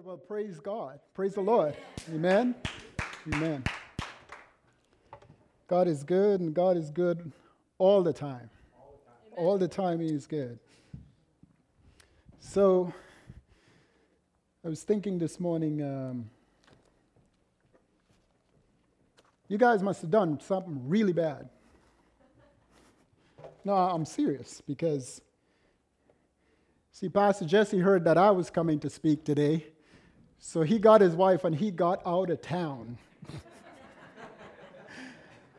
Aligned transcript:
Well, 0.00 0.16
praise 0.16 0.58
God. 0.58 1.00
Praise 1.12 1.34
the 1.34 1.42
Lord. 1.42 1.76
Amen. 2.14 2.54
Amen. 3.30 3.62
God 5.68 5.86
is 5.86 6.02
good, 6.02 6.40
and 6.40 6.54
God 6.54 6.78
is 6.78 6.90
good 6.90 7.30
all 7.76 8.02
the 8.02 8.12
time. 8.12 8.48
All 9.36 9.58
the 9.58 9.68
time, 9.68 10.00
He 10.00 10.06
is 10.06 10.26
good. 10.26 10.58
So, 12.40 12.90
I 14.64 14.70
was 14.70 14.82
thinking 14.82 15.18
this 15.18 15.38
morning, 15.38 15.82
um, 15.82 16.30
you 19.46 19.58
guys 19.58 19.82
must 19.82 20.00
have 20.00 20.10
done 20.10 20.40
something 20.40 20.88
really 20.88 21.12
bad. 21.12 21.50
No, 23.62 23.74
I'm 23.74 24.06
serious 24.06 24.62
because, 24.66 25.20
see, 26.92 27.10
Pastor 27.10 27.44
Jesse 27.44 27.78
heard 27.78 28.04
that 28.04 28.16
I 28.16 28.30
was 28.30 28.48
coming 28.48 28.80
to 28.80 28.88
speak 28.88 29.22
today, 29.24 29.66
so 30.44 30.62
he 30.62 30.80
got 30.80 31.00
his 31.00 31.14
wife 31.14 31.44
and 31.44 31.54
he 31.54 31.70
got 31.70 32.04
out 32.04 32.28
of 32.28 32.42
town. 32.42 32.98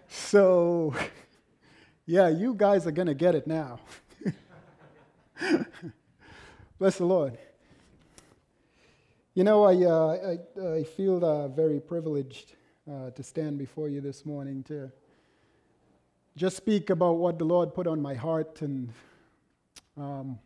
so, 0.10 0.94
yeah, 2.06 2.28
you 2.28 2.54
guys 2.54 2.86
are 2.86 2.92
going 2.92 3.08
to 3.08 3.14
get 3.14 3.34
it 3.34 3.48
now. 3.48 3.80
Bless 6.80 6.98
the 6.98 7.06
Lord. 7.06 7.38
You 9.34 9.46
know, 9.46 9.64
I, 9.64 9.86
uh, 9.86 10.36
I, 10.62 10.68
I, 10.80 10.84
feel 10.84 11.24
uh, 11.24 11.48
very 11.48 11.80
privileged 11.80 12.56
uh, 12.86 13.12
to 13.12 13.24
stand 13.24 13.58
before 13.58 13.88
you 13.88 14.02
this 14.02 14.26
morning 14.26 14.64
to 14.64 14.92
just 16.36 16.58
speak 16.58 16.90
about 16.90 17.14
what 17.14 17.40
the 17.40 17.46
Lord 17.46 17.74
put 17.74 17.88
on 17.88 18.02
my 18.02 18.16
heart 18.16 18.62
and 18.62 18.92
um, 19.96 20.40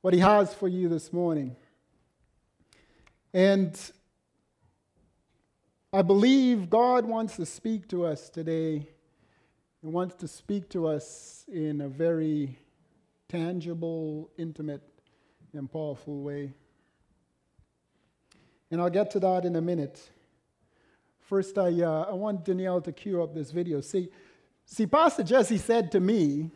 what 0.00 0.14
He 0.14 0.20
has 0.20 0.54
for 0.54 0.66
you 0.66 0.88
this 0.88 1.12
morning. 1.12 1.54
And 3.36 3.78
I 5.92 6.00
believe 6.00 6.70
God 6.70 7.04
wants 7.04 7.36
to 7.36 7.44
speak 7.44 7.86
to 7.88 8.06
us 8.06 8.30
today. 8.30 8.88
He 9.82 9.86
wants 9.86 10.14
to 10.14 10.26
speak 10.26 10.70
to 10.70 10.88
us 10.88 11.44
in 11.46 11.82
a 11.82 11.88
very 11.88 12.58
tangible, 13.28 14.30
intimate, 14.38 14.80
and 15.52 15.70
powerful 15.70 16.22
way. 16.22 16.54
And 18.70 18.80
I'll 18.80 18.88
get 18.88 19.10
to 19.10 19.20
that 19.20 19.44
in 19.44 19.54
a 19.56 19.60
minute. 19.60 20.00
First, 21.20 21.58
I, 21.58 21.82
uh, 21.82 22.06
I 22.08 22.14
want 22.14 22.42
Danielle 22.42 22.80
to 22.80 22.90
cue 22.90 23.22
up 23.22 23.34
this 23.34 23.50
video. 23.50 23.82
See, 23.82 24.08
see, 24.64 24.86
Pastor 24.86 25.24
Jesse 25.24 25.58
said 25.58 25.92
to 25.92 26.00
me, 26.00 26.48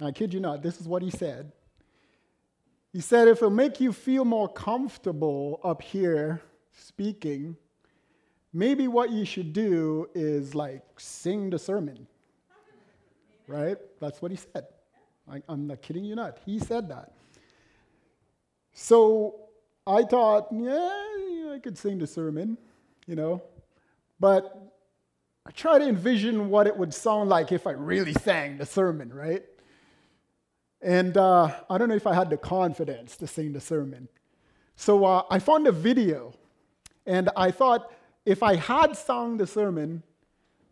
I 0.00 0.12
kid 0.12 0.34
you 0.34 0.38
not, 0.38 0.62
this 0.62 0.80
is 0.80 0.86
what 0.86 1.02
he 1.02 1.10
said. 1.10 1.50
He 2.94 3.00
said, 3.00 3.26
if 3.26 3.38
it'll 3.38 3.50
make 3.50 3.80
you 3.80 3.92
feel 3.92 4.24
more 4.24 4.48
comfortable 4.48 5.58
up 5.64 5.82
here 5.82 6.40
speaking, 6.70 7.56
maybe 8.52 8.86
what 8.86 9.10
you 9.10 9.24
should 9.24 9.52
do 9.52 10.08
is 10.14 10.54
like 10.54 10.84
sing 10.96 11.50
the 11.50 11.58
sermon. 11.58 12.06
Right? 13.48 13.78
That's 14.00 14.22
what 14.22 14.30
he 14.30 14.36
said. 14.36 14.66
I, 15.28 15.42
I'm 15.48 15.66
not 15.66 15.82
kidding 15.82 16.04
you 16.04 16.14
not. 16.14 16.38
He 16.46 16.60
said 16.60 16.88
that. 16.90 17.10
So 18.74 19.40
I 19.84 20.04
thought, 20.04 20.46
yeah, 20.52 21.50
I 21.52 21.58
could 21.60 21.76
sing 21.76 21.98
the 21.98 22.06
sermon, 22.06 22.56
you 23.08 23.16
know. 23.16 23.42
But 24.20 24.72
I 25.44 25.50
try 25.50 25.80
to 25.80 25.88
envision 25.88 26.48
what 26.48 26.68
it 26.68 26.76
would 26.76 26.94
sound 26.94 27.28
like 27.28 27.50
if 27.50 27.66
I 27.66 27.72
really 27.72 28.12
sang 28.12 28.56
the 28.56 28.66
sermon, 28.66 29.12
right? 29.12 29.42
And 30.84 31.16
uh, 31.16 31.50
I 31.70 31.78
don't 31.78 31.88
know 31.88 31.94
if 31.94 32.06
I 32.06 32.14
had 32.14 32.28
the 32.28 32.36
confidence 32.36 33.16
to 33.16 33.26
sing 33.26 33.54
the 33.54 33.60
sermon. 33.60 34.06
So 34.76 35.06
uh, 35.06 35.22
I 35.30 35.38
found 35.38 35.66
a 35.66 35.72
video, 35.72 36.34
and 37.06 37.30
I 37.36 37.52
thought 37.52 37.90
if 38.26 38.42
I 38.42 38.56
had 38.56 38.94
sung 38.94 39.38
the 39.38 39.46
sermon, 39.46 40.02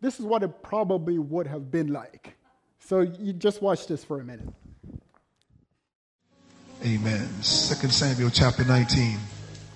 this 0.03 0.21
is 0.21 0.27
what 0.27 0.43
it 0.43 0.63
probably 0.63 1.19
would 1.19 1.47
have 1.47 1.71
been 1.71 1.95
like. 1.95 2.37
So 2.79 3.01
you 3.01 3.33
just 3.33 3.63
watch 3.63 3.87
this 3.87 4.05
for 4.05 4.21
a 4.21 4.25
minute. 4.25 4.49
Amen. 6.85 7.29
Second 7.43 7.91
Samuel 7.91 8.29
chapter 8.29 8.65
19. 8.65 9.19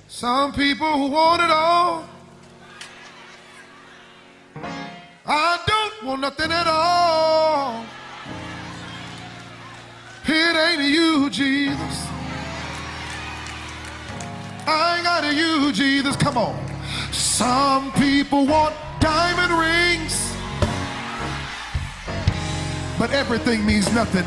Some 0.09 0.53
people 0.53 0.93
who 0.93 1.07
want 1.13 1.41
it 1.41 1.51
all. 1.51 2.09
I 5.25 5.59
don't 5.67 6.09
want 6.09 6.21
nothing 6.21 6.53
at 6.53 6.67
all. 6.67 7.87
It 10.29 10.57
ain't 10.57 10.83
you, 10.83 11.31
Jesus. 11.31 12.07
I 14.67 14.97
ain't 14.97 15.05
got 15.05 15.25
a 15.25 15.33
you, 15.33 15.73
Jesus. 15.73 16.17
Come 16.17 16.37
on. 16.37 16.59
Some 17.13 17.93
people 17.93 18.47
want 18.47 18.75
diamond 19.01 19.53
rings, 19.53 20.33
but 22.99 23.11
everything 23.13 23.65
means 23.65 23.93
nothing 23.93 24.27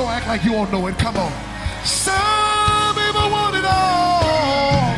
don't 0.00 0.08
act 0.08 0.28
like 0.28 0.44
you 0.44 0.52
won't 0.52 0.72
know 0.72 0.86
it. 0.86 0.98
Come 0.98 1.16
on. 1.18 1.30
Some 1.84 2.94
people 2.94 3.28
want 3.30 3.54
it 3.54 3.66
all. 3.66 4.96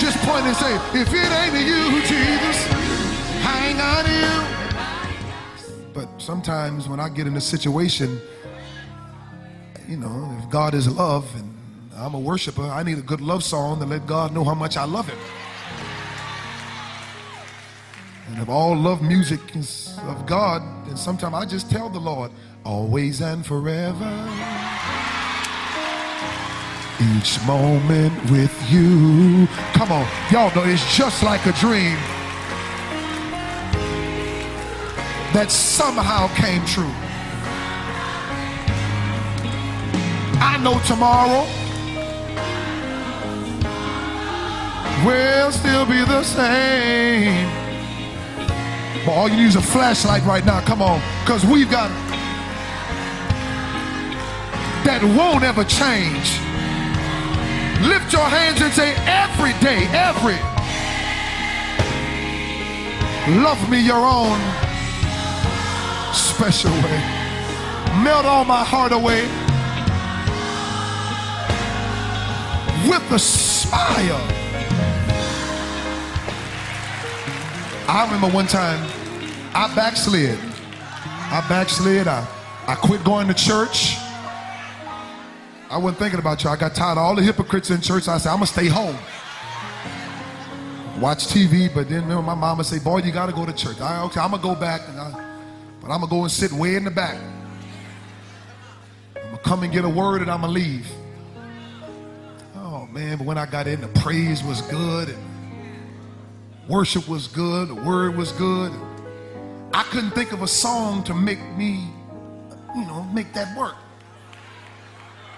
Just 0.00 0.16
point 0.24 0.46
and 0.46 0.56
say, 0.56 0.74
if 0.98 1.12
it 1.12 1.30
ain't 1.40 1.54
you, 1.54 2.00
Jesus, 2.00 2.56
hang 3.44 3.78
on 3.78 4.06
you. 4.10 4.45
Sometimes 6.26 6.88
when 6.88 6.98
I 6.98 7.08
get 7.08 7.28
in 7.28 7.36
a 7.36 7.40
situation, 7.40 8.20
you 9.86 9.96
know, 9.96 10.36
if 10.42 10.50
God 10.50 10.74
is 10.74 10.90
love 10.90 11.24
and 11.36 11.54
I'm 11.94 12.14
a 12.14 12.18
worshiper, 12.18 12.64
I 12.64 12.82
need 12.82 12.98
a 12.98 13.02
good 13.02 13.20
love 13.20 13.44
song 13.44 13.78
to 13.78 13.86
let 13.86 14.08
God 14.08 14.34
know 14.34 14.42
how 14.42 14.54
much 14.54 14.76
I 14.76 14.86
love 14.86 15.08
him. 15.08 15.18
And 18.26 18.42
if 18.42 18.48
all 18.48 18.74
love 18.74 19.02
music 19.02 19.38
is 19.54 19.96
of 20.08 20.26
God, 20.26 20.62
then 20.88 20.96
sometimes 20.96 21.32
I 21.32 21.44
just 21.44 21.70
tell 21.70 21.88
the 21.88 22.00
Lord, 22.00 22.32
always 22.64 23.20
and 23.20 23.46
forever. 23.46 24.10
Each 27.14 27.40
moment 27.46 28.32
with 28.32 28.52
you. 28.68 29.46
Come 29.74 29.92
on, 29.92 30.04
y'all 30.32 30.52
know 30.56 30.64
it's 30.64 30.96
just 30.96 31.22
like 31.22 31.46
a 31.46 31.52
dream 31.52 31.96
that 35.36 35.50
somehow 35.50 36.28
came 36.28 36.64
true. 36.64 36.88
I 40.40 40.56
know 40.64 40.80
tomorrow 40.88 41.44
will 45.04 45.52
still 45.52 45.84
be 45.84 46.02
the 46.06 46.22
same. 46.22 47.52
But 49.04 49.12
all 49.12 49.28
you 49.28 49.36
need 49.36 49.48
is 49.48 49.56
a 49.56 49.60
flashlight 49.60 50.24
right 50.24 50.46
now. 50.46 50.62
Come 50.62 50.80
on. 50.80 51.02
Because 51.20 51.44
we've 51.44 51.70
got 51.70 51.90
that 54.86 55.04
won't 55.04 55.44
ever 55.44 55.64
change. 55.64 56.40
Lift 57.86 58.10
your 58.10 58.24
hands 58.24 58.62
and 58.62 58.72
say, 58.72 58.94
every 59.04 59.52
day, 59.60 59.84
every. 59.92 60.40
Love 63.42 63.68
me 63.68 63.80
your 63.84 64.00
own 64.00 64.65
special 66.16 66.72
way. 66.72 66.98
Melt 68.02 68.24
all 68.26 68.44
my 68.44 68.64
heart 68.64 68.92
away 68.92 69.22
with 72.88 73.12
a 73.12 73.18
smile. 73.18 74.20
I 77.88 78.04
remember 78.04 78.28
one 78.34 78.46
time 78.46 78.80
I 79.54 79.72
backslid. 79.74 80.38
I 80.38 81.44
backslid. 81.48 82.08
I, 82.08 82.26
I 82.66 82.74
quit 82.74 83.04
going 83.04 83.28
to 83.28 83.34
church. 83.34 83.96
I 85.68 85.78
wasn't 85.78 85.98
thinking 85.98 86.20
about 86.20 86.42
you. 86.44 86.50
I 86.50 86.56
got 86.56 86.74
tired 86.74 86.92
of 86.92 86.98
all 86.98 87.14
the 87.14 87.22
hypocrites 87.22 87.70
in 87.70 87.80
church. 87.80 88.08
I 88.08 88.18
said, 88.18 88.30
I'm 88.30 88.38
going 88.38 88.46
to 88.46 88.52
stay 88.52 88.66
home. 88.68 88.96
Watch 91.00 91.26
TV, 91.26 91.72
but 91.72 91.88
then 91.88 92.02
remember 92.02 92.22
my 92.22 92.34
mama 92.34 92.64
say, 92.64 92.78
boy, 92.78 92.98
you 92.98 93.12
got 93.12 93.26
to 93.26 93.32
go 93.32 93.44
to 93.44 93.52
church. 93.52 93.80
I, 93.80 94.02
okay, 94.04 94.20
I'm 94.20 94.30
to 94.30 94.38
go 94.38 94.54
back, 94.54 94.82
And 94.88 94.98
I, 94.98 95.35
but 95.86 95.92
I'm 95.92 96.00
going 96.00 96.10
to 96.10 96.16
go 96.16 96.22
and 96.22 96.30
sit 96.32 96.50
way 96.50 96.74
in 96.74 96.82
the 96.82 96.90
back. 96.90 97.16
I'm 99.14 99.22
going 99.22 99.36
to 99.36 99.42
come 99.42 99.62
and 99.62 99.72
get 99.72 99.84
a 99.84 99.88
word 99.88 100.20
and 100.20 100.28
I'm 100.28 100.40
going 100.40 100.52
to 100.52 100.60
leave. 100.60 100.90
Oh, 102.56 102.86
man, 102.86 103.18
but 103.18 103.26
when 103.26 103.38
I 103.38 103.46
got 103.46 103.68
in, 103.68 103.80
the 103.80 103.88
praise 103.88 104.42
was 104.42 104.62
good. 104.62 105.10
And 105.10 105.36
Worship 106.66 107.06
was 107.08 107.28
good, 107.28 107.68
the 107.68 107.76
word 107.76 108.16
was 108.16 108.32
good. 108.32 108.72
I 109.72 109.84
couldn't 109.84 110.10
think 110.10 110.32
of 110.32 110.42
a 110.42 110.48
song 110.48 111.04
to 111.04 111.14
make 111.14 111.40
me, 111.56 111.88
you 112.74 112.84
know, 112.86 113.04
make 113.14 113.32
that 113.34 113.56
work. 113.56 113.76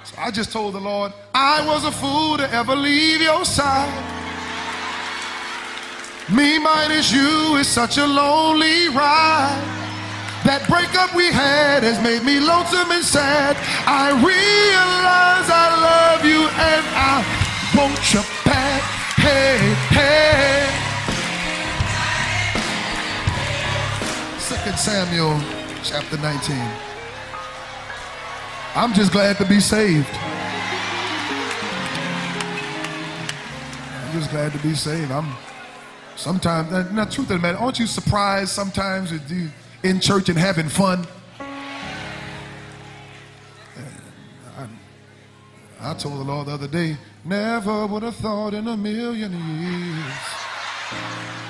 So 0.04 0.14
I 0.16 0.30
just 0.30 0.50
told 0.50 0.72
the 0.74 0.80
Lord, 0.80 1.12
I 1.34 1.66
was 1.66 1.84
a 1.84 1.92
fool 1.92 2.38
to 2.38 2.50
ever 2.54 2.74
leave 2.74 3.20
your 3.20 3.44
side. 3.44 3.92
Me 6.34 6.58
minus 6.58 7.12
you 7.12 7.56
is 7.56 7.68
such 7.68 7.98
a 7.98 8.06
lonely 8.06 8.88
ride. 8.88 9.77
That 10.48 10.64
breakup 10.66 11.14
we 11.14 11.26
had 11.26 11.82
has 11.82 12.00
made 12.02 12.24
me 12.24 12.40
lonesome 12.40 12.90
and 12.90 13.04
sad. 13.04 13.52
I 13.84 14.16
realize 14.16 15.44
I 15.44 15.68
love 15.76 16.24
you 16.24 16.48
and 16.48 16.84
I 16.96 17.20
want 17.76 18.00
you 18.14 18.24
back. 18.48 18.80
Hey, 19.20 19.60
hey. 19.92 20.64
Second 24.40 24.78
Samuel 24.78 25.36
chapter 25.84 26.16
19. 26.16 26.56
I'm 28.74 28.94
just 28.94 29.12
glad 29.12 29.36
to 29.36 29.44
be 29.44 29.60
saved. 29.60 30.08
I'm 34.00 34.12
just 34.18 34.30
glad 34.30 34.52
to 34.52 34.58
be 34.60 34.72
saved. 34.72 35.10
I'm 35.10 35.36
sometimes, 36.16 36.70
now, 36.90 37.04
truth 37.04 37.28
of 37.28 37.36
the 37.36 37.38
matter, 37.38 37.58
aren't 37.58 37.78
you 37.78 37.86
surprised 37.86 38.48
sometimes 38.48 39.10
that 39.10 39.28
you 39.28 39.50
in 39.82 40.00
church 40.00 40.28
and 40.28 40.38
having 40.38 40.68
fun? 40.68 41.06
I 45.80 45.94
told 45.94 46.18
the 46.18 46.24
Lord 46.24 46.48
the 46.48 46.52
other 46.52 46.66
day, 46.66 46.96
never 47.24 47.86
would 47.86 48.02
have 48.02 48.16
thought 48.16 48.52
in 48.52 48.66
a 48.66 48.76
million 48.76 49.32
years 49.32 50.14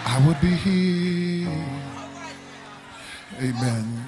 I 0.04 0.22
would 0.26 0.40
be 0.40 0.50
here. 0.50 1.48
Amen. 3.40 4.07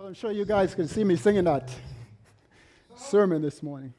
Well, 0.00 0.08
I'm 0.08 0.14
sure 0.14 0.32
you 0.32 0.46
guys 0.46 0.74
can 0.74 0.88
see 0.88 1.04
me 1.04 1.14
singing 1.14 1.44
that 1.44 1.68
sermon 2.96 3.42
this 3.42 3.62
morning. 3.62 3.92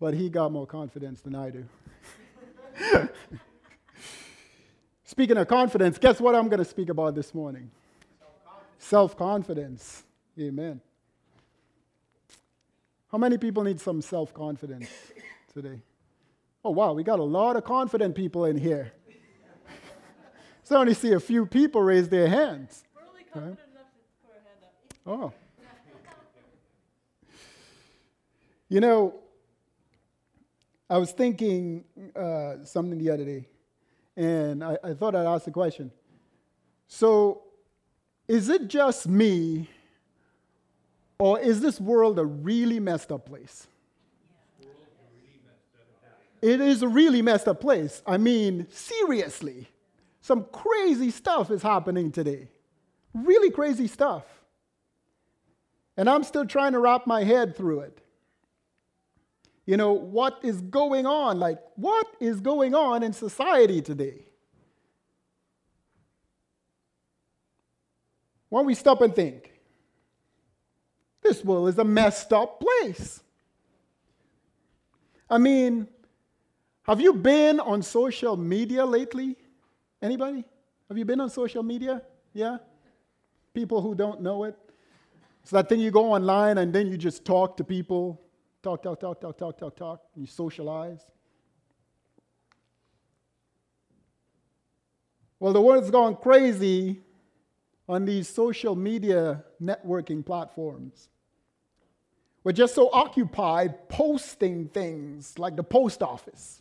But 0.00 0.14
he 0.14 0.30
got 0.30 0.50
more 0.50 0.66
confidence 0.66 1.20
than 1.20 1.34
I 1.34 1.50
do. 1.50 1.64
Speaking 5.04 5.36
of 5.36 5.46
confidence, 5.46 5.98
guess 5.98 6.22
what 6.22 6.34
I'm 6.34 6.48
going 6.48 6.60
to 6.60 6.64
speak 6.64 6.88
about 6.88 7.14
this 7.14 7.34
morning? 7.34 7.70
Self 8.78 9.14
confidence. 9.14 10.04
Amen. 10.40 10.80
How 13.12 13.18
many 13.18 13.36
people 13.36 13.62
need 13.62 13.78
some 13.78 14.00
self 14.00 14.32
confidence 14.32 14.88
today? 15.52 15.82
Oh, 16.64 16.70
wow, 16.70 16.94
we 16.94 17.02
got 17.02 17.18
a 17.18 17.24
lot 17.24 17.56
of 17.56 17.64
confident 17.64 18.14
people 18.14 18.46
in 18.46 18.56
here. 18.56 18.94
so 20.62 20.76
I 20.76 20.80
only 20.80 20.94
see 20.94 21.12
a 21.12 21.20
few 21.20 21.44
people 21.44 21.82
raise 21.82 22.08
their 22.08 22.28
hands. 22.28 22.84
Right? 23.34 23.58
Oh. 25.06 25.32
You 28.68 28.80
know, 28.80 29.14
I 30.90 30.98
was 30.98 31.12
thinking 31.12 31.84
uh, 32.16 32.64
something 32.64 32.98
the 32.98 33.10
other 33.10 33.24
day, 33.24 33.46
and 34.16 34.64
I, 34.64 34.76
I 34.82 34.94
thought 34.94 35.14
I'd 35.14 35.26
ask 35.26 35.44
the 35.44 35.52
question. 35.52 35.92
So, 36.88 37.42
is 38.26 38.48
it 38.48 38.66
just 38.66 39.06
me, 39.06 39.70
or 41.18 41.38
is 41.38 41.60
this 41.60 41.80
world 41.80 42.18
a 42.18 42.24
really 42.24 42.80
messed 42.80 43.12
up 43.12 43.26
place? 43.26 43.68
It 46.42 46.60
is 46.60 46.82
a 46.82 46.88
really 46.88 47.22
messed 47.22 47.48
up 47.48 47.60
place. 47.60 48.02
I 48.06 48.16
mean, 48.18 48.66
seriously, 48.70 49.68
some 50.20 50.44
crazy 50.52 51.10
stuff 51.10 51.50
is 51.52 51.62
happening 51.62 52.10
today. 52.10 52.48
Really 53.14 53.50
crazy 53.50 53.86
stuff. 53.86 54.24
And 55.96 56.10
I'm 56.10 56.24
still 56.24 56.44
trying 56.44 56.72
to 56.72 56.78
wrap 56.78 57.06
my 57.06 57.24
head 57.24 57.56
through 57.56 57.80
it. 57.80 58.00
You 59.64 59.76
know, 59.76 59.92
what 59.92 60.38
is 60.42 60.60
going 60.60 61.06
on? 61.06 61.40
Like, 61.40 61.58
what 61.74 62.06
is 62.20 62.40
going 62.40 62.74
on 62.74 63.02
in 63.02 63.12
society 63.12 63.82
today? 63.82 64.24
When 68.48 68.64
we 68.64 68.74
stop 68.74 69.00
and 69.00 69.14
think, 69.14 69.52
this 71.22 71.44
world 71.44 71.68
is 71.68 71.78
a 71.78 71.84
messed 71.84 72.32
up 72.32 72.60
place. 72.60 73.20
I 75.28 75.38
mean, 75.38 75.88
have 76.82 77.00
you 77.00 77.12
been 77.12 77.58
on 77.58 77.82
social 77.82 78.36
media 78.36 78.86
lately? 78.86 79.36
Anybody? 80.00 80.44
Have 80.88 80.96
you 80.96 81.04
been 81.04 81.20
on 81.20 81.30
social 81.30 81.64
media? 81.64 82.02
Yeah? 82.32 82.58
People 83.52 83.82
who 83.82 83.96
don't 83.96 84.20
know 84.22 84.44
it? 84.44 84.56
It's 85.46 85.52
that 85.52 85.68
thing 85.68 85.78
you 85.78 85.92
go 85.92 86.12
online 86.12 86.58
and 86.58 86.72
then 86.72 86.88
you 86.88 86.96
just 86.96 87.24
talk 87.24 87.56
to 87.58 87.62
people, 87.62 88.20
talk, 88.64 88.82
talk, 88.82 88.98
talk, 88.98 89.20
talk, 89.20 89.38
talk, 89.38 89.56
talk, 89.56 89.76
talk, 89.76 90.02
and 90.16 90.24
you 90.24 90.26
socialize. 90.26 91.00
Well, 95.38 95.52
the 95.52 95.60
world's 95.60 95.92
gone 95.92 96.16
crazy 96.16 96.98
on 97.88 98.06
these 98.06 98.28
social 98.28 98.74
media 98.74 99.44
networking 99.62 100.26
platforms. 100.26 101.10
We're 102.42 102.50
just 102.50 102.74
so 102.74 102.90
occupied 102.92 103.88
posting 103.88 104.66
things 104.70 105.38
like 105.38 105.54
the 105.54 105.62
post 105.62 106.02
office. 106.02 106.60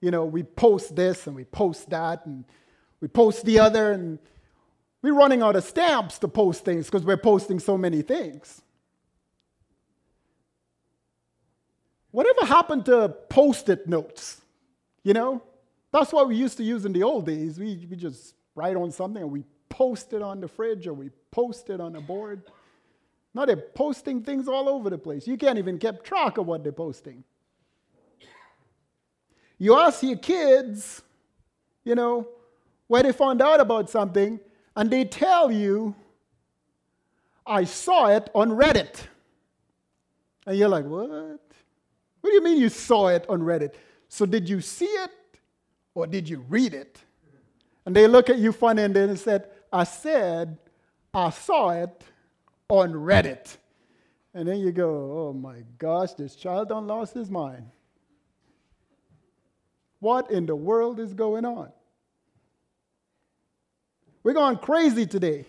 You 0.00 0.12
know, 0.12 0.24
we 0.24 0.44
post 0.44 0.94
this 0.94 1.26
and 1.26 1.34
we 1.34 1.46
post 1.46 1.90
that 1.90 2.26
and 2.26 2.44
we 3.00 3.08
post 3.08 3.44
the 3.44 3.58
other, 3.58 3.90
and 3.90 4.20
we're 5.02 5.14
running 5.14 5.42
out 5.42 5.56
of 5.56 5.64
stamps 5.64 6.18
to 6.18 6.28
post 6.28 6.64
things 6.64 6.86
because 6.86 7.04
we're 7.04 7.16
posting 7.16 7.58
so 7.58 7.78
many 7.78 8.02
things. 8.02 8.62
Whatever 12.10 12.44
happened 12.44 12.86
to 12.86 13.08
post 13.28 13.68
it 13.68 13.86
notes? 13.86 14.40
You 15.02 15.14
know, 15.14 15.42
that's 15.92 16.12
what 16.12 16.28
we 16.28 16.36
used 16.36 16.56
to 16.58 16.64
use 16.64 16.84
in 16.84 16.92
the 16.92 17.02
old 17.02 17.26
days. 17.26 17.58
We, 17.58 17.86
we 17.88 17.96
just 17.96 18.34
write 18.54 18.76
on 18.76 18.90
something 18.90 19.22
and 19.22 19.30
we 19.30 19.44
post 19.68 20.12
it 20.12 20.20
on 20.20 20.40
the 20.40 20.48
fridge 20.48 20.86
or 20.86 20.92
we 20.92 21.10
post 21.30 21.70
it 21.70 21.80
on 21.80 21.92
the 21.92 22.00
board. 22.00 22.42
Now 23.32 23.44
they're 23.46 23.56
posting 23.56 24.22
things 24.22 24.48
all 24.48 24.68
over 24.68 24.90
the 24.90 24.98
place. 24.98 25.26
You 25.26 25.36
can't 25.36 25.58
even 25.58 25.78
keep 25.78 26.02
track 26.02 26.36
of 26.36 26.46
what 26.46 26.62
they're 26.62 26.72
posting. 26.72 27.24
You 29.56 29.76
ask 29.76 30.02
your 30.02 30.16
kids, 30.16 31.02
you 31.84 31.94
know, 31.94 32.26
where 32.88 33.02
they 33.02 33.12
found 33.12 33.40
out 33.40 33.60
about 33.60 33.88
something, 33.88 34.40
and 34.76 34.90
they 34.90 35.04
tell 35.04 35.50
you, 35.50 35.94
I 37.46 37.64
saw 37.64 38.06
it 38.06 38.30
on 38.34 38.50
Reddit. 38.50 39.02
And 40.46 40.56
you're 40.56 40.68
like, 40.68 40.84
what? 40.84 41.08
What 41.08 42.30
do 42.30 42.32
you 42.32 42.42
mean 42.42 42.58
you 42.58 42.68
saw 42.68 43.08
it 43.08 43.26
on 43.28 43.40
Reddit? 43.40 43.74
So 44.08 44.26
did 44.26 44.48
you 44.48 44.60
see 44.60 44.86
it 44.86 45.10
or 45.94 46.06
did 46.06 46.28
you 46.28 46.44
read 46.48 46.74
it? 46.74 46.98
And 47.86 47.96
they 47.96 48.06
look 48.06 48.30
at 48.30 48.38
you 48.38 48.52
funny 48.52 48.82
and 48.82 48.94
then 48.94 49.16
said, 49.16 49.48
I 49.72 49.84
said, 49.84 50.58
I 51.12 51.30
saw 51.30 51.70
it 51.70 52.04
on 52.68 52.92
Reddit. 52.92 53.56
And 54.34 54.46
then 54.46 54.58
you 54.60 54.70
go, 54.70 55.28
oh 55.28 55.32
my 55.32 55.64
gosh, 55.78 56.12
this 56.14 56.36
child 56.36 56.68
done 56.68 56.86
lost 56.86 57.14
his 57.14 57.30
mind. 57.30 57.66
What 59.98 60.30
in 60.30 60.46
the 60.46 60.56
world 60.56 61.00
is 61.00 61.12
going 61.14 61.44
on? 61.44 61.72
We're 64.22 64.34
going 64.34 64.58
crazy 64.58 65.06
today. 65.06 65.46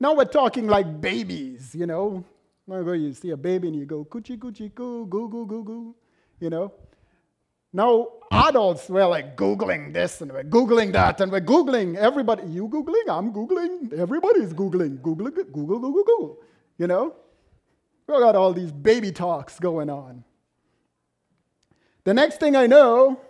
Now 0.00 0.14
we're 0.14 0.24
talking 0.24 0.66
like 0.66 1.00
babies, 1.00 1.74
you 1.74 1.86
know. 1.86 2.24
Whenever 2.66 2.96
you 2.96 3.12
see 3.12 3.30
a 3.30 3.36
baby 3.36 3.68
and 3.68 3.76
you 3.76 3.84
go, 3.84 4.04
coochie, 4.04 4.38
coochie, 4.38 4.74
coo, 4.74 5.06
goo, 5.06 5.28
goo, 5.28 5.46
goo, 5.46 5.64
goo, 5.64 5.94
you 6.40 6.50
know. 6.50 6.72
Now 7.72 8.08
adults, 8.30 8.88
we're 8.88 9.06
like 9.06 9.36
Googling 9.36 9.92
this 9.92 10.20
and 10.20 10.32
we're 10.32 10.42
Googling 10.44 10.92
that 10.92 11.20
and 11.20 11.30
we're 11.30 11.40
Googling 11.40 11.96
everybody. 11.96 12.44
You 12.48 12.68
Googling? 12.68 13.08
I'm 13.08 13.32
Googling. 13.32 13.92
Everybody's 13.92 14.52
Googling. 14.52 15.00
Google, 15.00 15.30
Google, 15.30 15.78
Google, 15.78 15.92
Google. 15.92 16.38
You 16.78 16.88
know? 16.88 17.14
We 18.08 18.18
got 18.18 18.36
all 18.36 18.52
these 18.52 18.72
baby 18.72 19.12
talks 19.12 19.58
going 19.58 19.88
on. 19.88 20.24
The 22.04 22.12
next 22.12 22.40
thing 22.40 22.56
I 22.56 22.66
know, 22.66 23.20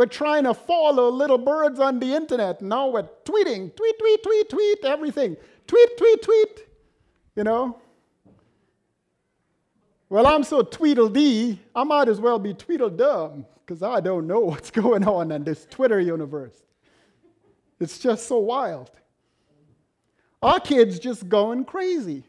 we're 0.00 0.06
trying 0.06 0.44
to 0.44 0.54
follow 0.54 1.10
little 1.10 1.36
birds 1.36 1.78
on 1.78 1.98
the 1.98 2.14
internet. 2.14 2.62
Now 2.62 2.88
we're 2.88 3.02
tweeting, 3.02 3.76
tweet, 3.76 3.98
tweet, 3.98 4.22
tweet, 4.22 4.48
tweet, 4.48 4.78
everything. 4.82 5.36
Tweet, 5.66 5.98
tweet, 5.98 6.22
tweet. 6.22 6.66
You 7.36 7.44
know? 7.44 7.78
Well, 10.08 10.26
I'm 10.26 10.42
so 10.42 10.62
Tweedledee, 10.62 11.58
I 11.74 11.84
might 11.84 12.08
as 12.08 12.18
well 12.18 12.38
be 12.38 12.54
Tweedledum 12.54 13.44
because 13.60 13.82
I 13.82 14.00
don't 14.00 14.26
know 14.26 14.40
what's 14.50 14.70
going 14.70 15.06
on 15.06 15.32
in 15.32 15.44
this 15.44 15.66
Twitter 15.68 16.00
universe. 16.00 16.56
It's 17.78 17.98
just 17.98 18.26
so 18.26 18.38
wild. 18.38 18.90
Our 20.42 20.60
kids 20.60 20.98
just 20.98 21.28
going 21.28 21.66
crazy. 21.66 22.24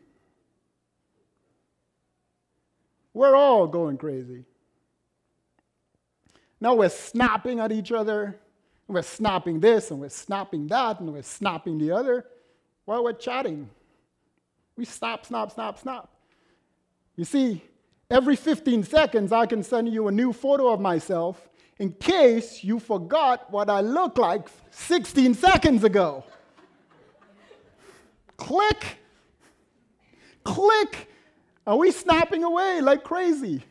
We're 3.13 3.37
all 3.37 3.65
going 3.65 3.97
crazy. 3.97 4.43
Now 6.61 6.75
we're 6.75 6.89
snapping 6.89 7.59
at 7.59 7.71
each 7.71 7.91
other. 7.91 8.39
We're 8.87 9.01
snapping 9.01 9.59
this 9.59 9.89
and 9.89 9.99
we're 9.99 10.09
snapping 10.09 10.67
that 10.67 10.99
and 10.99 11.11
we're 11.11 11.23
snapping 11.23 11.79
the 11.79 11.91
other 11.91 12.25
while 12.85 13.03
we're 13.03 13.13
chatting. 13.13 13.69
We 14.77 14.85
snap, 14.85 15.25
snap, 15.25 15.51
snap, 15.51 15.79
snap. 15.79 16.09
You 17.15 17.25
see, 17.25 17.63
every 18.09 18.35
15 18.35 18.83
seconds, 18.83 19.31
I 19.31 19.47
can 19.47 19.63
send 19.63 19.89
you 19.89 20.07
a 20.07 20.11
new 20.11 20.31
photo 20.31 20.71
of 20.71 20.79
myself 20.79 21.49
in 21.79 21.93
case 21.93 22.63
you 22.63 22.79
forgot 22.79 23.51
what 23.51 23.69
I 23.69 23.81
looked 23.81 24.19
like 24.19 24.47
16 24.69 25.33
seconds 25.33 25.83
ago. 25.83 26.23
Click. 28.37 28.97
Click. 30.43 31.09
Are 31.65 31.77
we 31.77 31.91
snapping 31.91 32.43
away 32.43 32.81
like 32.81 33.03
crazy? 33.03 33.63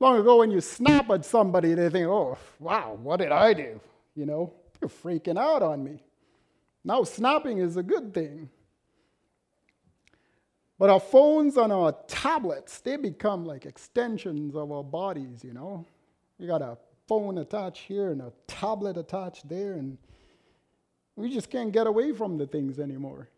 Long 0.00 0.18
ago, 0.18 0.38
when 0.38 0.50
you 0.50 0.62
snap 0.62 1.10
at 1.10 1.26
somebody, 1.26 1.74
they 1.74 1.90
think, 1.90 2.06
oh, 2.08 2.38
wow, 2.58 2.98
what 3.02 3.18
did 3.18 3.32
I 3.32 3.52
do? 3.52 3.78
You 4.16 4.24
know, 4.24 4.54
you're 4.80 4.88
freaking 4.88 5.38
out 5.38 5.62
on 5.62 5.84
me. 5.84 6.02
Now, 6.82 7.04
snapping 7.04 7.58
is 7.58 7.76
a 7.76 7.82
good 7.82 8.14
thing. 8.14 8.48
But 10.78 10.88
our 10.88 10.98
phones 10.98 11.58
and 11.58 11.70
our 11.70 11.92
tablets, 12.08 12.80
they 12.80 12.96
become 12.96 13.44
like 13.44 13.66
extensions 13.66 14.56
of 14.56 14.72
our 14.72 14.82
bodies, 14.82 15.44
you 15.44 15.52
know. 15.52 15.84
You 16.38 16.46
got 16.46 16.62
a 16.62 16.78
phone 17.06 17.36
attached 17.36 17.82
here 17.82 18.12
and 18.12 18.22
a 18.22 18.32
tablet 18.46 18.96
attached 18.96 19.46
there, 19.46 19.74
and 19.74 19.98
we 21.16 21.30
just 21.30 21.50
can't 21.50 21.70
get 21.70 21.86
away 21.86 22.12
from 22.12 22.38
the 22.38 22.46
things 22.46 22.78
anymore. 22.78 23.28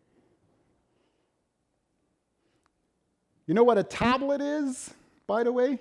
You 3.45 3.53
know 3.53 3.65
what 3.65 3.77
a 3.77 3.83
tablet 3.83 4.39
is, 4.39 4.93
by 5.27 5.43
the 5.43 5.51
way? 5.51 5.79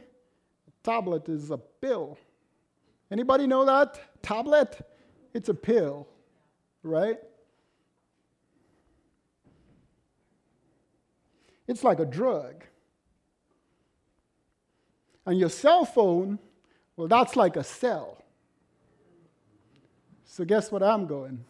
Tablet 0.83 1.29
is 1.29 1.51
a 1.51 1.59
pill. 1.59 2.19
Anybody 3.11 3.47
know 3.47 3.65
that? 3.65 4.01
Tablet? 4.23 4.81
It's 5.35 5.49
a 5.49 5.55
pill, 5.55 6.09
right? 6.83 7.19
It's 11.69 11.85
like 11.85 12.01
a 12.01 12.05
drug. 12.05 12.65
And 15.25 15.39
your 15.39 15.51
cell 15.51 15.85
phone, 15.85 16.39
well, 16.97 17.09
that's 17.09 17.37
like 17.37 17.57
a 17.57 17.65
cell. 17.65 18.19
So, 20.25 20.45
guess 20.45 20.73
what 20.73 20.83
I'm 20.83 21.07
going? 21.07 21.45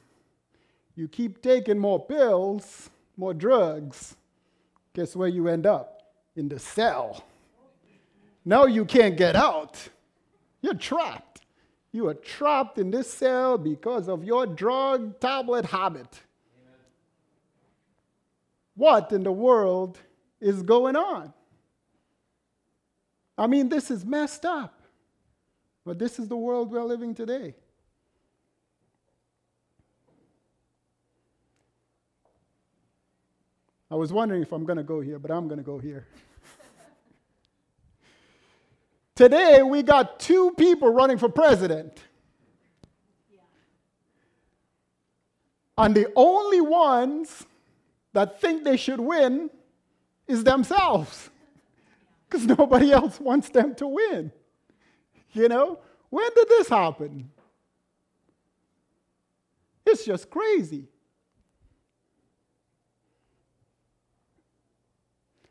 You 0.94 1.08
keep 1.08 1.42
taking 1.42 1.78
more 1.78 2.04
pills, 2.04 2.90
more 3.16 3.32
drugs, 3.32 4.16
guess 4.92 5.16
where 5.16 5.28
you 5.28 5.48
end 5.48 5.66
up? 5.66 6.02
In 6.36 6.48
the 6.48 6.58
cell. 6.58 7.24
Now 8.44 8.66
you 8.66 8.84
can't 8.84 9.16
get 9.16 9.36
out. 9.36 9.76
You're 10.60 10.74
trapped. 10.74 11.42
You 11.92 12.08
are 12.08 12.14
trapped 12.14 12.78
in 12.78 12.90
this 12.90 13.12
cell 13.12 13.58
because 13.58 14.08
of 14.08 14.24
your 14.24 14.46
drug 14.46 15.20
tablet 15.20 15.66
habit. 15.66 16.20
What 18.74 19.12
in 19.12 19.22
the 19.22 19.32
world 19.32 19.98
is 20.40 20.62
going 20.62 20.96
on? 20.96 21.32
I 23.36 23.46
mean, 23.46 23.68
this 23.68 23.90
is 23.90 24.04
messed 24.04 24.44
up. 24.44 24.82
But 25.84 25.98
this 25.98 26.18
is 26.18 26.28
the 26.28 26.36
world 26.36 26.70
we're 26.70 26.84
living 26.84 27.14
today. 27.14 27.54
I 33.90 33.94
was 33.96 34.12
wondering 34.12 34.42
if 34.42 34.52
I'm 34.52 34.64
going 34.64 34.78
to 34.78 34.82
go 34.82 35.00
here, 35.00 35.18
but 35.18 35.30
I'm 35.30 35.48
going 35.48 35.58
to 35.58 35.64
go 35.64 35.78
here. 35.78 36.06
Today, 39.14 39.62
we 39.62 39.82
got 39.82 40.18
two 40.18 40.52
people 40.52 40.92
running 40.92 41.18
for 41.18 41.28
president. 41.28 41.98
And 45.76 45.94
the 45.94 46.10
only 46.16 46.60
ones 46.60 47.44
that 48.12 48.40
think 48.40 48.64
they 48.64 48.76
should 48.76 49.00
win 49.00 49.50
is 50.26 50.44
themselves. 50.44 51.28
Because 52.28 52.46
nobody 52.46 52.90
else 52.90 53.20
wants 53.20 53.50
them 53.50 53.74
to 53.74 53.86
win. 53.86 54.32
You 55.32 55.48
know? 55.48 55.80
When 56.08 56.30
did 56.34 56.48
this 56.48 56.66
happen? 56.66 57.30
It's 59.84 60.06
just 60.06 60.30
crazy. 60.30 60.88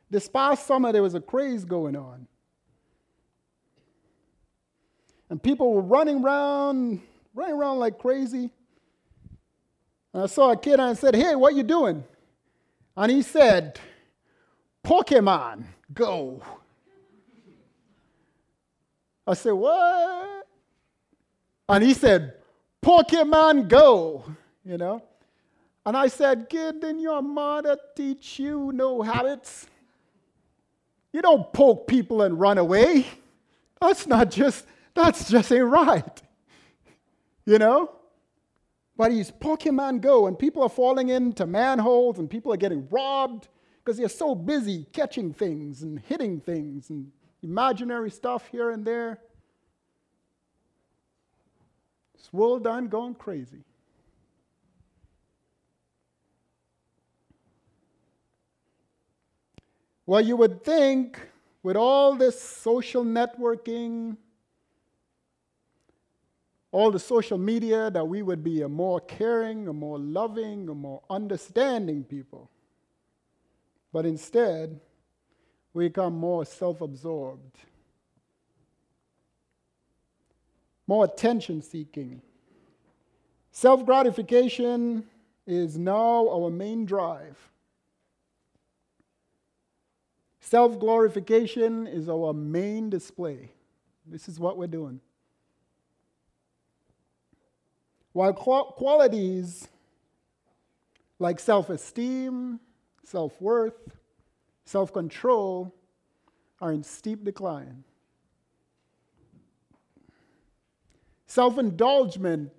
This 0.09 0.27
past 0.27 0.65
summer, 0.65 0.91
there 0.91 1.03
was 1.03 1.13
a 1.13 1.21
craze 1.21 1.63
going 1.65 1.95
on. 1.95 2.27
And 5.31 5.41
people 5.41 5.73
were 5.73 5.81
running 5.81 6.21
around, 6.21 7.01
running 7.33 7.55
around 7.55 7.79
like 7.79 7.97
crazy. 7.97 8.49
And 10.13 10.23
I 10.23 10.25
saw 10.25 10.51
a 10.51 10.57
kid 10.57 10.73
and 10.73 10.81
I 10.81 10.93
said, 10.93 11.15
Hey, 11.15 11.35
what 11.35 11.55
you 11.55 11.63
doing? 11.63 12.03
And 12.97 13.09
he 13.09 13.21
said, 13.21 13.79
Pokemon 14.83 15.63
Go. 15.93 16.43
I 19.25 19.33
said, 19.35 19.53
What? 19.53 20.47
And 21.69 21.81
he 21.81 21.93
said, 21.93 22.33
Pokemon 22.83 23.69
Go, 23.69 24.25
you 24.65 24.77
know? 24.77 25.01
And 25.85 25.95
I 25.95 26.07
said, 26.07 26.49
Kid, 26.49 26.81
Didn't 26.81 26.99
your 26.99 27.21
mother 27.21 27.77
teach 27.95 28.37
you 28.37 28.73
no 28.73 29.01
habits? 29.01 29.65
You 31.13 31.21
don't 31.21 31.53
poke 31.53 31.87
people 31.87 32.21
and 32.21 32.37
run 32.37 32.57
away. 32.57 33.05
That's 33.79 34.05
not 34.05 34.29
just, 34.29 34.65
that's 34.93 35.29
just 35.29 35.51
ain't 35.51 35.65
right. 35.65 36.21
You 37.45 37.57
know? 37.57 37.95
But 38.97 39.11
he's 39.11 39.31
Pokemon 39.31 40.01
Go, 40.01 40.27
and 40.27 40.37
people 40.37 40.61
are 40.63 40.69
falling 40.69 41.09
into 41.09 41.47
manholes, 41.47 42.19
and 42.19 42.29
people 42.29 42.53
are 42.53 42.57
getting 42.57 42.87
robbed 42.89 43.47
because 43.83 43.97
they're 43.97 44.09
so 44.09 44.35
busy 44.35 44.85
catching 44.93 45.33
things 45.33 45.81
and 45.81 45.99
hitting 45.99 46.39
things 46.39 46.89
and 46.89 47.11
imaginary 47.41 48.11
stuff 48.11 48.47
here 48.51 48.69
and 48.69 48.85
there. 48.85 49.19
This 52.15 52.31
world 52.31 52.63
done 52.63 52.87
going 52.87 53.15
crazy. 53.15 53.63
Well, 60.05 60.21
you 60.21 60.35
would 60.35 60.63
think 60.63 61.19
with 61.63 61.75
all 61.75 62.15
this 62.15 62.39
social 62.39 63.03
networking, 63.03 64.17
all 66.71 66.89
the 66.89 66.99
social 66.99 67.37
media, 67.37 67.91
that 67.91 68.07
we 68.07 68.21
would 68.21 68.43
be 68.43 68.61
a 68.61 68.69
more 68.69 68.99
caring, 69.01 69.67
a 69.67 69.73
more 69.73 69.99
loving, 69.99 70.69
a 70.69 70.73
more 70.73 71.01
understanding 71.09 72.03
people. 72.03 72.49
But 73.91 74.05
instead, 74.05 74.79
we 75.73 75.87
become 75.87 76.15
more 76.15 76.45
self 76.45 76.81
absorbed, 76.81 77.57
more 80.87 81.05
attention 81.05 81.61
seeking. 81.61 82.21
Self 83.51 83.85
gratification 83.85 85.05
is 85.45 85.77
now 85.77 86.29
our 86.29 86.49
main 86.49 86.85
drive. 86.85 87.37
Self 90.39 90.79
glorification 90.79 91.85
is 91.87 92.07
our 92.07 92.33
main 92.33 92.89
display. 92.89 93.49
This 94.05 94.29
is 94.29 94.39
what 94.39 94.57
we're 94.57 94.67
doing. 94.67 95.01
While 98.13 98.33
qualities 98.33 99.67
like 101.19 101.39
self 101.39 101.69
esteem, 101.69 102.59
self 103.03 103.39
worth, 103.41 103.97
self 104.65 104.91
control 104.91 105.73
are 106.59 106.71
in 106.71 106.83
steep 106.83 107.23
decline. 107.23 107.83
Self 111.25 111.57
indulgement, 111.57 112.51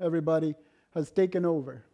everybody, 0.00 0.54
has 0.94 1.10
taken 1.10 1.44
over. 1.44 1.84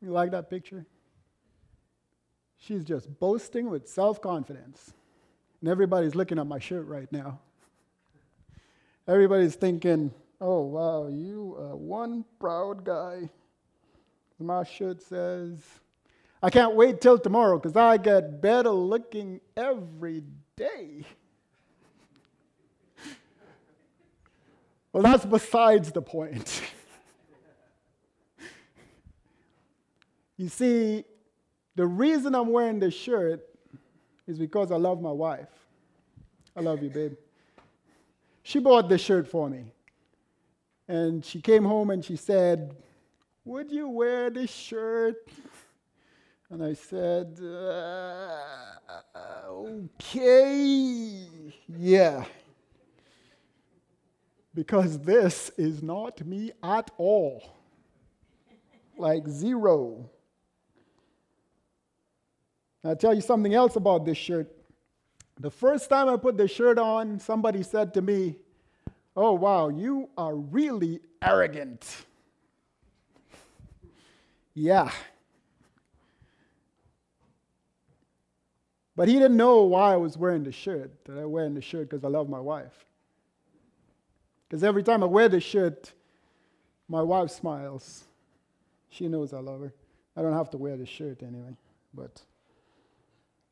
You 0.00 0.10
like 0.10 0.32
that 0.32 0.50
picture? 0.50 0.84
She's 2.58 2.84
just 2.84 3.18
boasting 3.18 3.70
with 3.70 3.88
self 3.88 4.20
confidence. 4.20 4.92
And 5.62 5.70
everybody's 5.70 6.16
looking 6.16 6.40
at 6.40 6.46
my 6.46 6.58
shirt 6.58 6.88
right 6.88 7.10
now. 7.12 7.38
Everybody's 9.06 9.54
thinking, 9.54 10.12
Oh, 10.40 10.62
wow, 10.62 11.06
you 11.06 11.54
are 11.56 11.76
one 11.76 12.24
proud 12.40 12.84
guy. 12.84 13.30
My 14.40 14.64
shirt 14.64 15.00
says, 15.00 15.60
I 16.42 16.50
can't 16.50 16.74
wait 16.74 17.00
till 17.00 17.16
tomorrow 17.16 17.60
because 17.60 17.76
I 17.76 17.96
get 17.96 18.42
better 18.42 18.70
looking 18.70 19.40
every 19.56 20.24
day. 20.56 21.04
well, 24.92 25.04
that's 25.04 25.24
besides 25.24 25.92
the 25.92 26.02
point. 26.02 26.60
you 30.36 30.48
see, 30.48 31.04
the 31.76 31.86
reason 31.86 32.34
I'm 32.34 32.48
wearing 32.48 32.80
this 32.80 32.94
shirt 32.94 33.48
is 34.26 34.38
because 34.38 34.70
I 34.70 34.76
love 34.76 35.00
my 35.00 35.12
wife. 35.12 35.48
I 36.56 36.60
love 36.60 36.82
you, 36.82 36.90
babe. 36.90 37.14
She 38.42 38.58
bought 38.58 38.88
this 38.88 39.00
shirt 39.00 39.28
for 39.28 39.48
me. 39.48 39.64
And 40.88 41.24
she 41.24 41.40
came 41.40 41.64
home 41.64 41.90
and 41.90 42.04
she 42.04 42.16
said, 42.16 42.76
Would 43.44 43.70
you 43.70 43.88
wear 43.88 44.30
this 44.30 44.50
shirt? 44.50 45.16
And 46.50 46.62
I 46.62 46.74
said, 46.74 47.38
uh, 47.42 48.28
Okay, 49.48 51.26
yeah. 51.68 52.24
Because 54.54 54.98
this 54.98 55.50
is 55.56 55.82
not 55.82 56.24
me 56.26 56.52
at 56.62 56.90
all. 56.98 57.42
Like 58.98 59.26
zero. 59.26 60.10
I'll 62.84 62.96
tell 62.96 63.14
you 63.14 63.20
something 63.20 63.54
else 63.54 63.76
about 63.76 64.04
this 64.04 64.18
shirt. 64.18 64.50
The 65.38 65.50
first 65.50 65.88
time 65.88 66.08
I 66.08 66.16
put 66.16 66.36
the 66.36 66.48
shirt 66.48 66.78
on, 66.78 67.18
somebody 67.18 67.62
said 67.62 67.94
to 67.94 68.02
me, 68.02 68.36
Oh, 69.14 69.32
wow, 69.32 69.68
you 69.68 70.08
are 70.16 70.34
really 70.34 71.00
arrogant. 71.20 72.04
yeah. 74.54 74.90
But 78.96 79.08
he 79.08 79.14
didn't 79.14 79.36
know 79.36 79.62
why 79.62 79.92
I 79.92 79.96
was 79.96 80.16
wearing 80.16 80.44
the 80.44 80.52
shirt, 80.52 81.04
that 81.04 81.18
I 81.18 81.24
wearing 81.24 81.54
the 81.54 81.60
shirt 81.60 81.90
because 81.90 82.04
I 82.04 82.08
love 82.08 82.28
my 82.28 82.40
wife. 82.40 82.84
Because 84.48 84.62
every 84.62 84.82
time 84.82 85.02
I 85.02 85.06
wear 85.06 85.28
the 85.28 85.40
shirt, 85.40 85.92
my 86.88 87.02
wife 87.02 87.30
smiles. 87.30 88.04
She 88.90 89.08
knows 89.08 89.32
I 89.32 89.38
love 89.38 89.60
her. 89.60 89.72
I 90.14 90.20
don't 90.20 90.34
have 90.34 90.50
to 90.50 90.58
wear 90.58 90.76
the 90.76 90.84
shirt 90.84 91.22
anyway. 91.22 91.56
But 91.94 92.20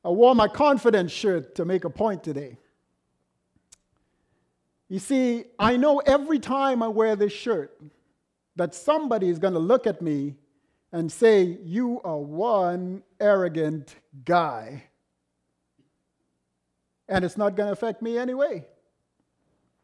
I 0.04 0.08
wore 0.08 0.34
my 0.34 0.48
confidence 0.48 1.12
shirt 1.12 1.54
to 1.56 1.64
make 1.64 1.84
a 1.84 1.90
point 1.90 2.24
today. 2.24 2.58
You 4.88 4.98
see, 4.98 5.44
I 5.58 5.76
know 5.76 5.98
every 5.98 6.38
time 6.38 6.82
I 6.82 6.88
wear 6.88 7.14
this 7.16 7.32
shirt 7.32 7.80
that 8.56 8.74
somebody 8.74 9.28
is 9.28 9.38
going 9.38 9.54
to 9.54 9.60
look 9.60 9.86
at 9.86 10.02
me 10.02 10.36
and 10.92 11.10
say, 11.10 11.58
You 11.62 12.00
are 12.02 12.18
one 12.18 13.02
arrogant 13.20 13.94
guy. 14.24 14.84
And 17.08 17.24
it's 17.24 17.36
not 17.36 17.56
going 17.56 17.68
to 17.68 17.72
affect 17.72 18.02
me 18.02 18.16
anyway. 18.18 18.66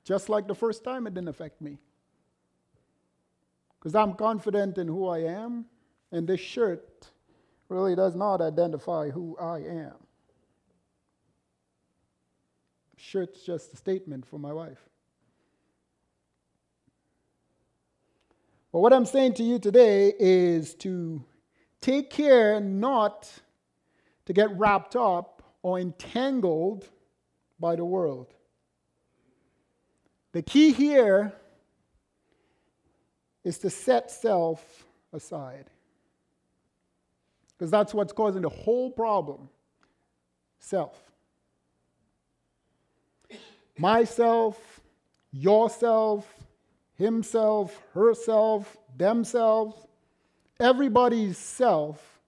Just 0.04 0.28
like 0.28 0.46
the 0.46 0.54
first 0.54 0.84
time 0.84 1.06
it 1.06 1.14
didn't 1.14 1.28
affect 1.28 1.60
me. 1.60 1.78
Because 3.78 3.94
I'm 3.94 4.14
confident 4.14 4.78
in 4.78 4.88
who 4.88 5.06
I 5.08 5.18
am, 5.18 5.66
and 6.10 6.26
this 6.26 6.40
shirt 6.40 7.10
really 7.68 7.94
does 7.94 8.14
not 8.14 8.40
identify 8.40 9.10
who 9.10 9.36
I 9.38 9.58
am. 9.58 10.05
Shirt's 13.06 13.42
just 13.42 13.72
a 13.72 13.76
statement 13.76 14.26
for 14.26 14.36
my 14.36 14.52
wife. 14.52 14.80
But 18.72 18.80
what 18.80 18.92
I'm 18.92 19.06
saying 19.06 19.34
to 19.34 19.44
you 19.44 19.60
today 19.60 20.12
is 20.18 20.74
to 20.76 21.24
take 21.80 22.10
care 22.10 22.58
not 22.58 23.32
to 24.24 24.32
get 24.32 24.50
wrapped 24.58 24.96
up 24.96 25.44
or 25.62 25.78
entangled 25.78 26.88
by 27.60 27.76
the 27.76 27.84
world. 27.84 28.34
The 30.32 30.42
key 30.42 30.72
here 30.72 31.32
is 33.44 33.58
to 33.58 33.70
set 33.70 34.10
self 34.10 34.84
aside. 35.12 35.70
Because 37.56 37.70
that's 37.70 37.94
what's 37.94 38.12
causing 38.12 38.42
the 38.42 38.48
whole 38.48 38.90
problem 38.90 39.48
self. 40.58 41.05
Myself, 43.78 44.80
yourself, 45.32 46.26
himself, 46.94 47.82
herself, 47.92 48.76
themselves. 48.96 49.86
Everybody's 50.58 51.36
self 51.36 52.20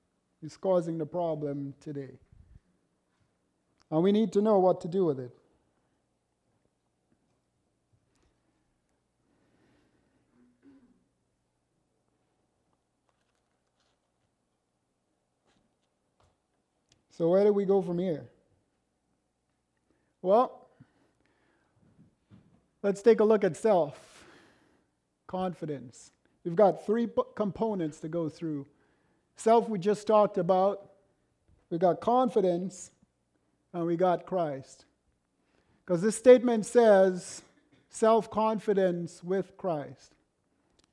is 0.42 0.56
causing 0.56 0.98
the 0.98 1.06
problem 1.06 1.74
today. 1.80 2.18
And 3.90 4.02
we 4.02 4.12
need 4.12 4.32
to 4.32 4.42
know 4.42 4.58
what 4.58 4.82
to 4.82 4.88
do 4.88 5.06
with 5.06 5.18
it. 5.18 5.34
So, 17.18 17.30
where 17.30 17.42
do 17.42 17.52
we 17.52 17.64
go 17.64 17.82
from 17.82 17.98
here? 17.98 18.28
Well, 20.22 20.67
let's 22.88 23.03
take 23.03 23.20
a 23.20 23.24
look 23.24 23.44
at 23.44 23.55
self 23.55 24.24
confidence. 25.27 26.11
We've 26.42 26.57
got 26.57 26.87
three 26.87 27.07
components 27.35 28.01
to 28.01 28.09
go 28.09 28.31
through. 28.31 28.66
Self, 29.37 29.68
we 29.68 29.79
just 29.79 30.07
talked 30.07 30.38
about. 30.38 30.88
We 31.68 31.77
got 31.77 32.01
confidence, 32.01 32.90
and 33.74 33.85
we 33.85 33.96
got 33.96 34.24
Christ. 34.24 34.87
Because 35.85 36.01
this 36.01 36.16
statement 36.16 36.64
says 36.64 37.42
self 37.90 38.31
confidence 38.31 39.22
with 39.22 39.59
Christ. 39.59 40.14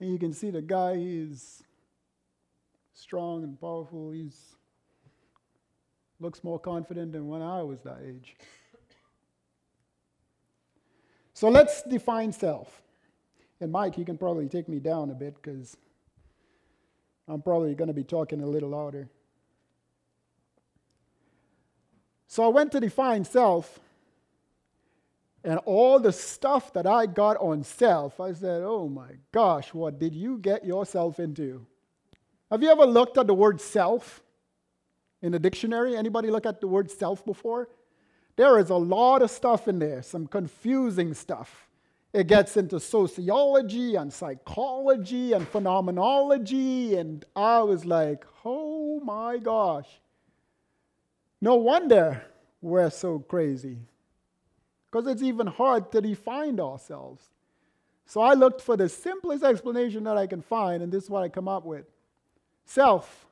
And 0.02 0.12
you 0.12 0.20
can 0.20 0.34
see 0.34 0.50
the 0.50 0.62
guy, 0.62 0.98
he's 0.98 1.64
strong 2.94 3.46
and 3.46 3.58
powerful. 3.58 4.12
He's 4.12 4.38
looks 6.20 6.44
more 6.44 6.60
confident 6.60 7.14
than 7.14 7.30
when 7.30 7.42
I 7.42 7.64
was 7.64 7.84
that 7.84 8.00
age. 8.06 8.36
So 11.36 11.50
let's 11.50 11.84
define 11.84 12.32
self. 12.32 12.82
And 13.60 13.70
Mike, 13.70 13.98
you 13.98 14.06
can 14.06 14.18
probably 14.18 14.48
take 14.48 14.70
me 14.70 14.80
down 14.80 15.10
a 15.12 15.14
bit 15.14 15.36
because 15.36 15.76
I'm 17.28 17.42
probably 17.42 17.76
going 17.76 17.90
to 17.90 17.94
be 17.94 18.06
talking 18.06 18.42
a 18.42 18.46
little 18.46 18.70
louder. 18.70 19.10
So 22.28 22.46
I 22.46 22.48
went 22.48 22.72
to 22.72 22.80
define 22.80 23.26
self, 23.26 23.82
and 25.44 25.60
all 25.66 26.00
the 26.00 26.14
stuff 26.14 26.72
that 26.72 26.88
I 26.88 27.06
got 27.06 27.36
on 27.38 27.64
self, 27.64 28.22
I 28.22 28.32
said, 28.32 28.62
oh 28.64 28.88
my 28.88 29.12
gosh, 29.34 29.74
what 29.74 30.00
did 30.00 30.16
you 30.16 30.38
get 30.38 30.66
yourself 30.66 31.20
into? 31.20 31.66
Have 32.50 32.64
you 32.64 32.70
ever 32.70 32.86
looked 32.86 33.18
at 33.18 33.28
the 33.28 33.34
word 33.34 33.60
self 33.60 34.24
in 35.22 35.34
a 35.34 35.40
dictionary? 35.40 35.98
Anybody 35.98 36.32
look 36.32 36.46
at 36.46 36.62
the 36.62 36.68
word 36.68 36.90
self 36.90 37.26
before? 37.26 37.68
There 38.36 38.60
is 38.60 38.70
a 38.70 38.76
lot 38.76 39.22
of 39.22 39.32
stuff 39.32 39.68
in 39.68 39.80
there, 39.80 40.02
some 40.02 40.28
confusing 40.28 41.14
stuff. 41.14 41.70
It 42.14 42.28
gets 42.28 42.58
into 42.58 42.80
sociology 42.80 43.96
and 43.96 44.12
psychology 44.12 45.34
and 45.34 45.48
phenomenology. 45.48 46.96
And 46.96 47.26
I 47.36 47.62
was 47.62 47.86
like, 47.86 48.26
oh 48.44 49.00
my 49.02 49.38
gosh. 49.38 49.88
No 51.42 51.56
wonder 51.56 52.24
we're 52.62 52.90
so 52.90 53.20
crazy. 53.20 53.80
Because 54.90 55.08
it's 55.08 55.22
even 55.22 55.48
hard 55.48 55.92
to 55.92 56.02
define 56.02 56.60
ourselves. 56.60 57.24
So 58.06 58.22
I 58.22 58.34
looked 58.34 58.62
for 58.62 58.78
the 58.78 58.88
simplest 58.88 59.44
explanation 59.44 60.04
that 60.06 60.18
I 60.18 60.28
can 60.28 60.42
find, 60.42 60.84
and 60.84 60.92
this 60.92 61.06
is 61.06 61.10
what 61.10 61.24
I 61.24 61.30
come 61.30 61.48
up 61.48 61.66
with 61.66 61.86
Self, 62.66 63.28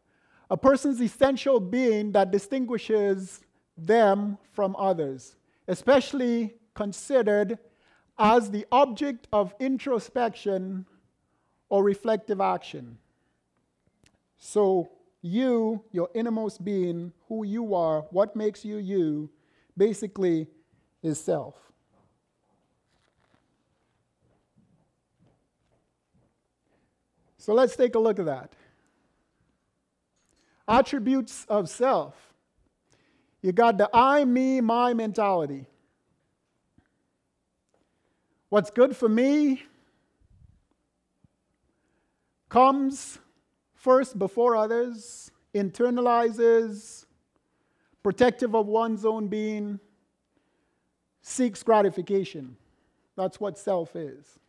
a 0.49 0.55
person's 0.55 1.01
essential 1.01 1.59
being 1.59 2.11
that 2.11 2.31
distinguishes 2.31 3.41
them 3.77 4.37
from 4.51 4.75
others, 4.77 5.35
especially 5.67 6.55
considered 6.73 7.57
as 8.17 8.51
the 8.51 8.65
object 8.71 9.27
of 9.33 9.55
introspection 9.59 10.85
or 11.69 11.83
reflective 11.83 12.39
action. 12.39 12.97
So, 14.37 14.91
you, 15.21 15.83
your 15.91 16.09
innermost 16.13 16.63
being, 16.63 17.13
who 17.29 17.45
you 17.45 17.73
are, 17.73 18.01
what 18.11 18.35
makes 18.35 18.65
you 18.65 18.77
you, 18.77 19.29
basically 19.77 20.47
is 21.01 21.19
self. 21.19 21.55
So 27.37 27.53
let's 27.53 27.75
take 27.75 27.95
a 27.95 27.99
look 27.99 28.19
at 28.19 28.25
that. 28.25 28.53
Attributes 30.67 31.45
of 31.49 31.69
self. 31.69 32.32
You 33.43 33.51
got 33.51 33.77
the 33.77 33.89
I, 33.93 34.23
me, 34.23 34.61
my 34.61 34.93
mentality. 34.93 35.67
What's 38.47 38.71
good 38.71 38.95
for 38.95 39.09
me 39.09 39.63
comes 42.47 43.19
first 43.73 44.17
before 44.17 44.55
others, 44.55 45.29
internalizes, 45.53 47.05
protective 48.01 48.55
of 48.55 48.67
one's 48.67 49.03
own 49.03 49.27
being, 49.27 49.79
seeks 51.21 51.63
gratification. 51.63 52.55
That's 53.17 53.41
what 53.41 53.57
self 53.57 53.93
is. 53.95 54.39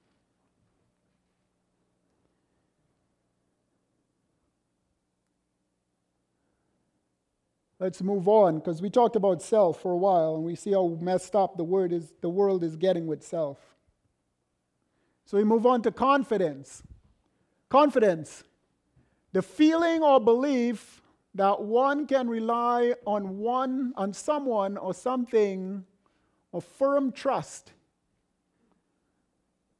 Let's 7.84 8.00
move 8.00 8.28
on 8.28 8.60
because 8.60 8.80
we 8.80 8.88
talked 8.88 9.14
about 9.14 9.42
self 9.42 9.82
for 9.82 9.92
a 9.92 9.96
while 9.98 10.36
and 10.36 10.42
we 10.42 10.54
see 10.54 10.72
how 10.72 10.96
messed 11.02 11.36
up 11.36 11.58
the 11.58 11.64
word 11.64 11.92
is 11.92 12.14
the 12.22 12.30
world 12.30 12.64
is 12.64 12.76
getting 12.76 13.06
with 13.06 13.22
self. 13.22 13.58
So 15.26 15.36
we 15.36 15.44
move 15.44 15.66
on 15.66 15.82
to 15.82 15.90
confidence. 15.90 16.82
Confidence. 17.68 18.42
The 19.34 19.42
feeling 19.42 20.02
or 20.02 20.18
belief 20.18 21.02
that 21.34 21.60
one 21.60 22.06
can 22.06 22.26
rely 22.26 22.94
on 23.06 23.36
one 23.36 23.92
on 23.98 24.14
someone 24.14 24.78
or 24.78 24.94
something 24.94 25.84
of 26.54 26.64
firm 26.64 27.12
trust. 27.12 27.72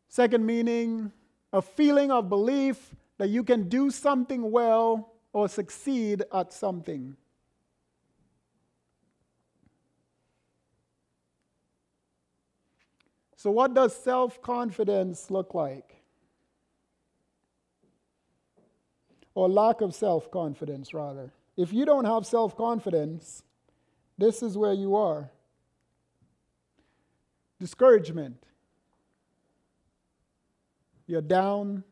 Second 0.09 0.45
meaning, 0.45 1.11
a 1.55 1.63
feeling 1.63 2.11
of 2.11 2.29
belief 2.29 2.95
that 3.17 3.31
you 3.31 3.43
can 3.43 3.71
do 3.71 3.91
something 3.91 4.51
well 4.51 5.15
or 5.33 5.49
succeed 5.49 6.23
at 6.35 6.53
something. 6.53 7.17
So, 13.45 13.51
what 13.51 13.75
does 13.75 13.95
self 13.95 14.41
confidence 14.41 15.31
look 15.31 15.53
like? 15.53 15.97
Or 19.35 19.51
lack 19.51 19.83
of 19.83 19.95
self 19.95 20.31
confidence, 20.31 20.95
rather. 20.95 21.31
If 21.55 21.71
you 21.71 21.85
don't 21.85 22.07
have 22.07 22.25
self 22.25 22.57
confidence, 22.57 23.43
this 24.17 24.43
is 24.43 24.57
where 24.57 24.73
you 24.73 24.97
are 24.97 25.31
discouragement. 27.61 28.43
You're 31.07 31.21
down. 31.21 31.85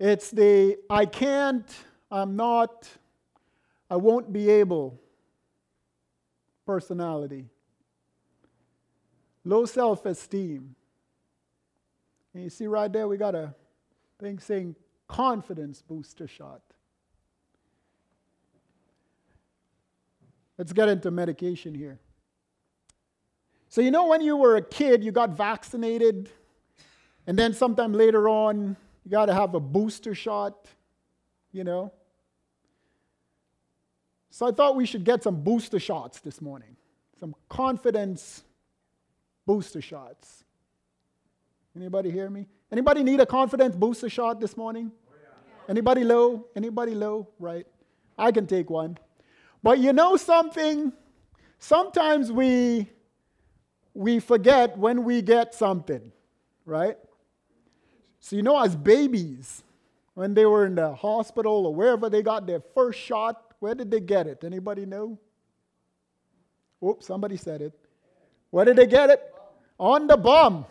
It's 0.00 0.30
the 0.30 0.78
I 0.88 1.04
can't, 1.04 1.70
I'm 2.10 2.36
not, 2.36 2.88
I 3.90 3.96
won't 3.96 4.32
be 4.32 4.48
able 4.48 4.98
personality 6.64 7.50
low 9.48 9.64
self 9.64 10.04
esteem. 10.04 10.74
And 12.34 12.44
you 12.44 12.50
see 12.50 12.66
right 12.66 12.92
there, 12.92 13.08
we 13.08 13.16
got 13.16 13.34
a 13.34 13.54
thing 14.20 14.38
saying 14.38 14.76
confidence 15.08 15.80
booster 15.80 16.28
shot. 16.28 16.60
Let's 20.58 20.72
get 20.72 20.88
into 20.88 21.10
medication 21.10 21.74
here. 21.74 21.98
So, 23.70 23.80
you 23.80 23.90
know, 23.90 24.06
when 24.08 24.20
you 24.20 24.36
were 24.36 24.56
a 24.56 24.62
kid, 24.62 25.02
you 25.02 25.12
got 25.12 25.30
vaccinated, 25.30 26.30
and 27.26 27.38
then 27.38 27.52
sometime 27.54 27.92
later 27.92 28.28
on, 28.28 28.76
you 29.04 29.10
got 29.10 29.26
to 29.26 29.34
have 29.34 29.54
a 29.54 29.60
booster 29.60 30.14
shot, 30.14 30.66
you 31.52 31.64
know? 31.64 31.92
So, 34.30 34.46
I 34.46 34.52
thought 34.52 34.74
we 34.74 34.86
should 34.86 35.04
get 35.04 35.22
some 35.22 35.42
booster 35.42 35.78
shots 35.78 36.20
this 36.20 36.40
morning, 36.40 36.76
some 37.20 37.34
confidence 37.48 38.42
booster 39.48 39.80
shots. 39.80 40.44
Anybody 41.74 42.10
hear 42.10 42.28
me? 42.28 42.44
Anybody 42.70 43.02
need 43.02 43.18
a 43.18 43.24
confidence 43.24 43.74
booster 43.74 44.10
shot 44.10 44.40
this 44.40 44.58
morning? 44.58 44.92
Oh. 44.92 45.70
Anybody 45.70 46.04
low? 46.04 46.46
Anybody 46.54 46.94
low? 46.94 47.28
Right. 47.38 47.66
I 48.18 48.30
can 48.30 48.46
take 48.46 48.68
one. 48.68 48.98
But 49.62 49.78
you 49.78 49.94
know 49.94 50.16
something? 50.16 50.92
Sometimes 51.58 52.30
we 52.30 52.90
we 53.94 54.20
forget 54.20 54.76
when 54.76 55.02
we 55.02 55.22
get 55.22 55.54
something, 55.54 56.12
right? 56.66 56.98
So 58.20 58.36
you 58.36 58.42
know 58.42 58.62
as 58.62 58.76
babies, 58.76 59.62
when 60.12 60.34
they 60.34 60.44
were 60.44 60.66
in 60.66 60.74
the 60.74 60.94
hospital 60.94 61.64
or 61.66 61.74
wherever 61.74 62.10
they 62.10 62.22
got 62.22 62.46
their 62.46 62.60
first 62.74 63.00
shot, 63.00 63.54
where 63.60 63.74
did 63.74 63.90
they 63.90 64.00
get 64.00 64.26
it? 64.26 64.44
Anybody 64.44 64.84
know? 64.84 65.18
Oops, 66.84 67.06
somebody 67.06 67.38
said 67.38 67.62
it. 67.62 67.72
Where 68.50 68.66
did 68.66 68.76
they 68.76 68.86
get 68.86 69.08
it? 69.08 69.34
On 69.78 70.06
the 70.06 70.16
bomb. 70.16 70.64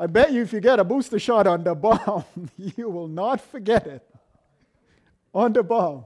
I 0.00 0.06
bet 0.06 0.32
you 0.32 0.42
if 0.42 0.52
you 0.52 0.60
get 0.60 0.78
a 0.78 0.84
booster 0.84 1.18
shot 1.18 1.46
on 1.46 1.64
the 1.64 1.74
bomb, 1.74 2.24
you 2.56 2.88
will 2.88 3.08
not 3.08 3.40
forget 3.40 3.86
it. 3.86 4.06
On 5.34 5.52
the 5.52 5.62
bomb. 5.62 6.04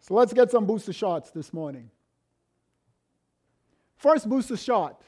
So 0.00 0.14
let's 0.14 0.32
get 0.32 0.50
some 0.50 0.66
booster 0.66 0.92
shots 0.92 1.30
this 1.30 1.52
morning. 1.52 1.90
First 3.96 4.28
booster 4.28 4.56
shot, 4.56 5.00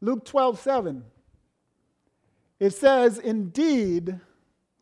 Luke 0.00 0.24
12 0.24 0.60
7. 0.60 1.04
It 2.60 2.70
says, 2.70 3.18
Indeed, 3.18 4.18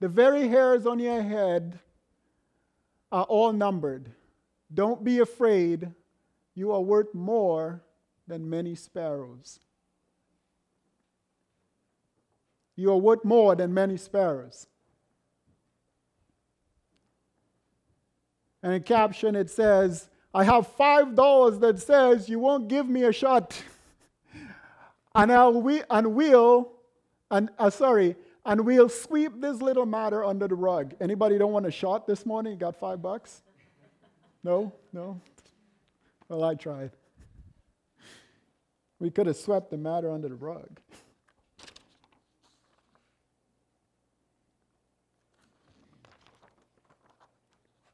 the 0.01 0.09
very 0.09 0.49
hairs 0.49 0.87
on 0.87 0.99
your 0.99 1.23
head 1.23 1.79
are 3.11 3.25
all 3.25 3.53
numbered. 3.53 4.13
Don't 4.73 5.03
be 5.03 5.21
afraid 5.21 5.93
you 6.57 6.73
are 6.73 6.81
worth 6.81 7.15
more 7.15 7.83
than 8.27 8.49
many 8.51 8.75
sparrows. 8.75 9.61
You 12.75 12.91
are 12.91 12.97
worth 12.97 13.25
more 13.25 13.55
than 13.55 13.73
many 13.73 13.99
sparrows. 13.99 14.67
And 18.63 18.73
in 18.73 18.83
caption 18.83 19.37
it 19.37 19.51
says, 19.51 20.09
I 20.35 20.45
have 20.45 20.67
five 20.67 21.15
dollars 21.15 21.59
that 21.61 21.79
says 21.79 22.29
you 22.29 22.39
won't 22.39 22.69
give 22.69 22.89
me 22.89 23.05
a 23.05 23.13
shot. 23.13 23.63
and 25.15 25.31
I'll 25.31 25.61
we, 25.61 25.83
and 25.91 26.15
we'll 26.15 26.73
and 27.31 27.51
uh, 27.59 27.71
sorry, 27.71 28.17
and 28.47 28.65
we'll 28.65 28.89
sweep 28.89 29.41
this 29.41 29.61
little 29.61 29.87
matter 29.87 30.25
under 30.25 30.49
the 30.49 30.55
rug. 30.55 30.95
Anybody 31.01 31.37
don't 31.39 31.53
want 31.53 31.67
a 31.67 31.71
shot 31.71 32.07
this 32.07 32.25
morning? 32.25 32.55
You 32.55 32.59
got 32.59 32.77
five 32.77 33.03
bucks? 33.03 33.43
No? 34.43 34.73
No? 34.93 35.21
Well, 36.29 36.45
I 36.45 36.55
tried. 36.55 36.91
We 38.99 39.11
could 39.11 39.27
have 39.27 39.37
swept 39.37 39.71
the 39.71 39.77
matter 39.77 40.11
under 40.11 40.29
the 40.29 40.35
rug. 40.35 40.81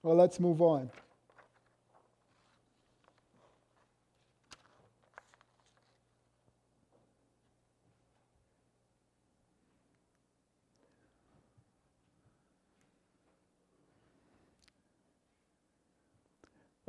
Well, 0.03 0.16
let's 0.16 0.40
move 0.40 0.61
on. 0.61 0.90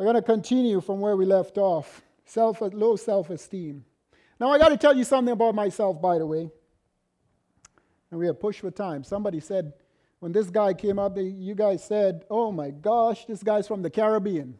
We're 0.04 0.12
going 0.12 0.22
to 0.22 0.34
continue 0.34 0.82
from 0.82 1.00
where 1.00 1.16
we 1.16 1.26
left 1.26 1.58
off 1.58 2.02
self, 2.26 2.58
low 2.60 2.98
self 2.98 3.30
esteem. 3.30 3.86
Now, 4.38 4.52
I 4.52 4.58
got 4.58 4.68
to 4.68 4.76
tell 4.76 4.94
you 4.94 5.06
something 5.06 5.32
about 5.32 5.56
myself, 5.56 6.02
by 6.02 6.18
the 6.18 6.26
way. 6.26 6.52
And 8.12 8.20
we 8.20 8.26
have 8.26 8.38
pushed 8.38 8.60
for 8.60 8.70
time. 8.70 9.06
Somebody 9.06 9.40
said, 9.40 9.72
when 10.20 10.34
this 10.34 10.50
guy 10.50 10.74
came 10.74 11.00
up, 11.00 11.16
you 11.18 11.56
guys 11.56 11.86
said, 11.86 12.26
oh 12.30 12.52
my 12.52 12.70
gosh, 12.70 13.24
this 13.28 13.42
guy's 13.44 13.66
from 13.66 13.82
the 13.82 13.90
Caribbean. 13.90 14.60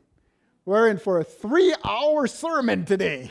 We're 0.64 0.88
in 0.88 0.98
for 0.98 1.20
a 1.20 1.26
three 1.26 1.76
hour 1.84 2.26
sermon 2.26 2.86
today. 2.86 3.30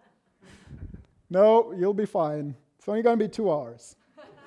no, 1.30 1.72
you'll 1.72 1.94
be 1.94 2.04
fine. 2.04 2.54
It's 2.78 2.86
only 2.86 3.00
going 3.00 3.18
to 3.18 3.24
be 3.24 3.30
two 3.30 3.50
hours. 3.50 3.96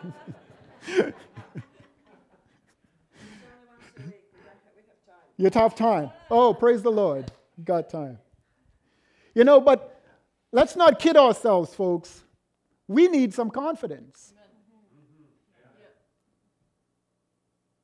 You 5.37 5.49
have 5.53 5.75
time. 5.75 6.11
Oh, 6.29 6.53
praise 6.53 6.81
the 6.81 6.91
Lord. 6.91 7.31
You 7.57 7.63
got 7.63 7.89
time. 7.89 8.19
You 9.33 9.43
know, 9.43 9.59
but 9.59 10.01
let's 10.51 10.75
not 10.75 10.99
kid 10.99 11.17
ourselves, 11.17 11.73
folks. 11.73 12.23
We 12.87 13.07
need 13.07 13.33
some 13.33 13.49
confidence. 13.49 14.33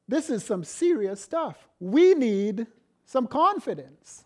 This 0.07 0.29
is 0.29 0.43
some 0.43 0.63
serious 0.63 1.21
stuff. 1.21 1.67
We 1.79 2.13
need 2.15 2.67
some 3.05 3.27
confidence. 3.27 4.23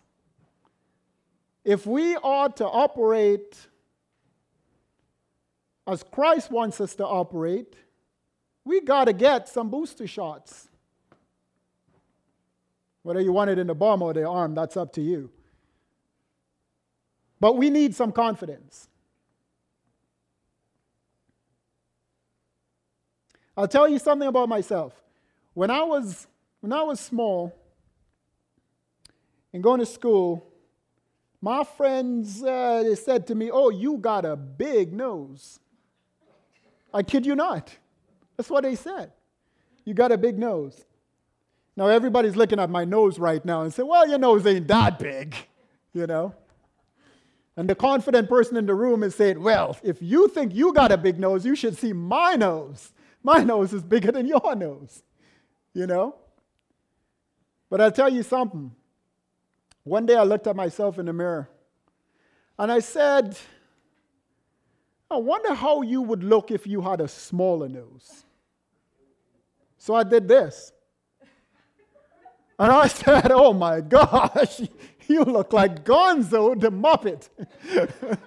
If 1.64 1.86
we 1.86 2.16
are 2.16 2.48
to 2.50 2.66
operate 2.66 3.66
as 5.86 6.02
Christ 6.02 6.50
wants 6.50 6.80
us 6.80 6.94
to 6.96 7.06
operate, 7.06 7.74
we 8.64 8.80
got 8.80 9.04
to 9.04 9.12
get 9.12 9.48
some 9.48 9.70
booster 9.70 10.06
shots. 10.06 10.68
Whether 13.04 13.20
you 13.20 13.32
want 13.32 13.50
it 13.50 13.58
in 13.58 13.66
the 13.66 13.74
bum 13.74 14.00
or 14.02 14.14
the 14.14 14.26
arm, 14.26 14.54
that's 14.54 14.76
up 14.78 14.92
to 14.94 15.02
you. 15.02 15.30
But 17.38 17.58
we 17.58 17.68
need 17.68 17.94
some 17.94 18.10
confidence. 18.10 18.88
I'll 23.56 23.68
tell 23.68 23.86
you 23.86 23.98
something 23.98 24.26
about 24.26 24.48
myself. 24.48 24.94
When 25.52 25.70
I 25.70 25.82
was, 25.82 26.26
when 26.60 26.72
I 26.72 26.82
was 26.82 26.98
small 26.98 27.54
and 29.52 29.62
going 29.62 29.80
to 29.80 29.86
school, 29.86 30.50
my 31.42 31.62
friends 31.62 32.42
uh, 32.42 32.82
they 32.84 32.94
said 32.94 33.26
to 33.26 33.34
me, 33.34 33.50
Oh, 33.52 33.68
you 33.68 33.98
got 33.98 34.24
a 34.24 34.34
big 34.34 34.94
nose. 34.94 35.60
I 36.92 37.02
kid 37.02 37.26
you 37.26 37.36
not. 37.36 37.76
That's 38.38 38.48
what 38.48 38.62
they 38.62 38.76
said. 38.76 39.12
You 39.84 39.92
got 39.92 40.10
a 40.10 40.16
big 40.16 40.38
nose. 40.38 40.86
Now 41.76 41.88
everybody's 41.88 42.36
looking 42.36 42.60
at 42.60 42.70
my 42.70 42.84
nose 42.84 43.18
right 43.18 43.44
now 43.44 43.62
and 43.62 43.72
say, 43.72 43.82
"Well, 43.82 44.08
your 44.08 44.18
nose 44.18 44.46
ain't 44.46 44.68
that 44.68 44.98
big," 44.98 45.34
you 45.92 46.06
know. 46.06 46.34
And 47.56 47.68
the 47.68 47.74
confident 47.74 48.28
person 48.28 48.56
in 48.56 48.66
the 48.66 48.74
room 48.74 49.02
is 49.02 49.14
saying, 49.14 49.40
Well, 49.40 49.76
if 49.82 50.02
you 50.02 50.28
think 50.28 50.54
you 50.54 50.72
got 50.72 50.90
a 50.90 50.96
big 50.96 51.20
nose, 51.20 51.46
you 51.46 51.54
should 51.54 51.76
see 51.76 51.92
my 51.92 52.34
nose. 52.34 52.92
My 53.22 53.44
nose 53.44 53.72
is 53.72 53.82
bigger 53.82 54.12
than 54.12 54.26
your 54.26 54.54
nose, 54.54 55.02
you 55.72 55.86
know? 55.86 56.16
But 57.70 57.80
I'll 57.80 57.92
tell 57.92 58.12
you 58.12 58.22
something. 58.22 58.70
One 59.84 60.04
day 60.04 60.16
I 60.16 60.24
looked 60.24 60.46
at 60.46 60.56
myself 60.56 60.98
in 60.98 61.06
the 61.06 61.12
mirror 61.12 61.48
and 62.58 62.70
I 62.70 62.80
said, 62.80 63.36
I 65.10 65.16
wonder 65.16 65.54
how 65.54 65.82
you 65.82 66.02
would 66.02 66.24
look 66.24 66.50
if 66.50 66.66
you 66.66 66.80
had 66.80 67.00
a 67.00 67.08
smaller 67.08 67.68
nose. 67.68 68.24
So 69.78 69.94
I 69.94 70.02
did 70.02 70.28
this. 70.28 70.72
And 72.58 72.70
I 72.70 72.86
said, 72.86 73.30
Oh 73.32 73.52
my 73.52 73.80
gosh, 73.80 74.60
you 75.08 75.24
look 75.24 75.52
like 75.52 75.84
Gonzo 75.84 76.58
the 76.60 76.70
Muppet. 76.70 77.28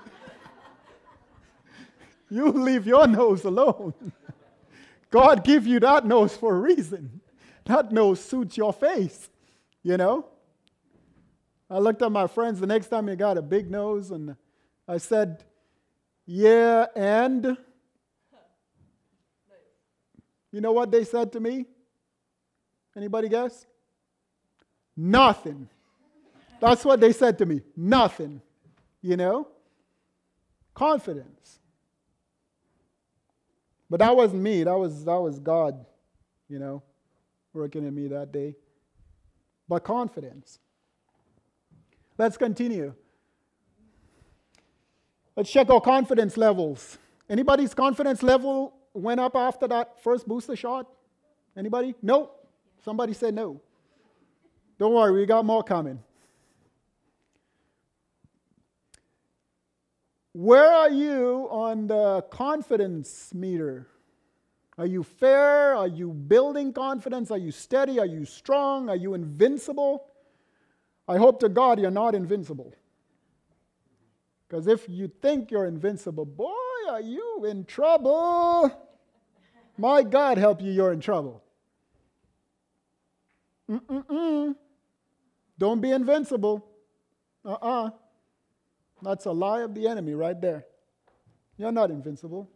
you 2.30 2.52
leave 2.52 2.86
your 2.86 3.08
nose 3.08 3.46
alone. 3.46 3.94
God 5.10 5.44
give 5.44 5.66
you 5.66 5.80
that 5.80 6.06
nose 6.06 6.36
for 6.36 6.56
a 6.56 6.60
reason. 6.60 7.22
That 7.66 7.92
nose 7.92 8.24
suits 8.24 8.58
your 8.58 8.74
face, 8.74 9.30
you 9.84 9.98
know? 9.98 10.26
I 11.70 11.80
looked 11.80 12.02
at 12.02 12.12
my 12.12 12.28
friends 12.28 12.60
the 12.60 12.68
next 12.68 12.88
time 12.88 13.08
he 13.08 13.16
got 13.16 13.38
a 13.38 13.42
big 13.42 13.70
nose 13.70 14.12
and 14.12 14.36
I 14.88 14.98
said, 14.98 15.44
Yeah, 16.26 16.86
and? 16.96 17.58
You 20.52 20.62
know 20.62 20.72
what 20.72 20.92
they 20.92 21.04
said 21.04 21.34
to 21.34 21.40
me? 21.40 21.66
Anybody 22.96 23.30
guess? 23.30 23.66
Nothing. 24.98 25.70
That's 26.60 26.84
what 26.84 27.00
they 27.00 27.14
said 27.14 27.38
to 27.38 27.46
me. 27.46 27.62
Nothing. 27.76 28.42
You 29.02 29.16
know? 29.16 29.48
Confidence. 30.74 31.60
But 33.90 34.00
that 34.00 34.16
wasn't 34.16 34.42
me. 34.42 34.64
That 34.64 34.78
was, 34.78 35.06
that 35.06 35.20
was 35.20 35.40
God, 35.40 35.86
you 36.50 36.60
know, 36.60 36.82
working 37.54 37.86
in 37.86 37.94
me 37.94 38.08
that 38.08 38.32
day. 38.32 38.56
But 39.70 39.84
confidence. 39.84 40.60
Let's 42.18 42.36
continue. 42.36 42.94
Let's 45.36 45.52
check 45.52 45.70
our 45.70 45.80
confidence 45.80 46.36
levels. 46.36 46.98
Anybody's 47.30 47.74
confidence 47.74 48.24
level 48.24 48.74
went 48.94 49.20
up 49.20 49.36
after 49.36 49.68
that 49.68 50.02
first 50.02 50.28
booster 50.28 50.56
shot? 50.56 50.88
Anybody? 51.56 51.94
No? 52.02 52.32
Somebody 52.84 53.14
said 53.14 53.36
no. 53.36 53.62
Don't 54.80 54.94
worry, 54.94 55.12
we 55.12 55.26
got 55.26 55.46
more 55.46 55.64
coming. 55.64 56.00
Where 60.34 60.72
are 60.72 60.92
you 60.92 61.48
on 61.50 61.88
the 61.88 62.22
confidence 62.30 63.34
meter? 63.34 63.88
Are 64.78 64.86
you 64.86 65.02
fair? 65.02 65.76
Are 65.76 65.88
you 65.88 66.14
building 66.14 66.74
confidence? 66.74 67.32
Are 67.32 67.40
you 67.40 67.52
steady? 67.52 68.00
Are 68.00 68.06
you 68.06 68.24
strong? 68.24 68.88
Are 68.90 68.96
you 68.96 69.16
invincible? 69.16 70.06
I 71.08 71.18
hope 71.18 71.40
to 71.40 71.50
God 71.50 71.80
you're 71.80 71.90
not 71.90 72.14
invincible. 72.14 72.76
Because 74.48 74.68
if 74.68 74.88
you 74.88 75.12
think 75.22 75.50
you're 75.50 75.66
invincible, 75.66 76.26
boy, 76.26 76.52
are 76.90 77.02
you 77.02 77.46
in 77.46 77.66
trouble. 77.66 78.72
My 79.78 80.04
God, 80.04 80.38
help 80.38 80.62
you, 80.62 80.72
you're 80.72 80.94
in 80.94 81.00
trouble. 81.00 81.44
Mm-mm-mm. 83.70 84.56
Don't 85.58 85.82
be 85.82 85.92
invincible. 85.92 86.66
Uh 87.44 87.54
uh-uh. 87.54 87.86
uh 87.86 87.90
That's 89.02 89.26
a 89.26 89.32
lie 89.32 89.62
of 89.62 89.74
the 89.74 89.88
enemy 89.88 90.14
right 90.14 90.40
there. 90.40 90.66
You're 91.58 91.72
not 91.72 91.90
invincible. 91.90 92.50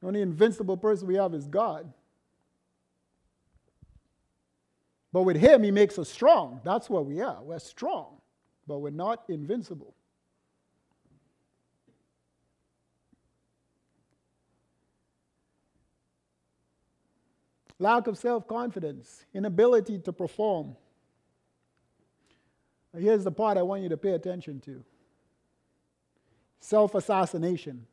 The 0.00 0.06
only 0.06 0.22
invincible 0.22 0.76
person 0.76 1.08
we 1.08 1.16
have 1.16 1.34
is 1.34 1.46
God. 1.46 1.92
But 5.12 5.22
with 5.22 5.36
Him, 5.36 5.62
He 5.62 5.70
makes 5.70 5.98
us 5.98 6.08
strong. 6.08 6.60
That's 6.64 6.88
what 6.88 7.06
we 7.06 7.20
are. 7.20 7.42
We're 7.42 7.58
strong, 7.58 8.20
but 8.66 8.78
we're 8.78 8.90
not 8.90 9.24
invincible. 9.28 9.94
Lack 17.80 18.08
of 18.08 18.18
self 18.18 18.46
confidence, 18.46 19.24
inability 19.32 19.98
to 20.00 20.12
perform. 20.12 20.76
Here's 22.96 23.24
the 23.24 23.32
part 23.32 23.58
I 23.58 23.62
want 23.62 23.82
you 23.82 23.88
to 23.90 23.96
pay 23.96 24.12
attention 24.12 24.60
to 24.60 24.82
self 26.60 26.94
assassination. 26.94 27.86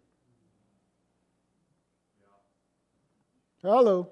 Hello. 3.61 4.09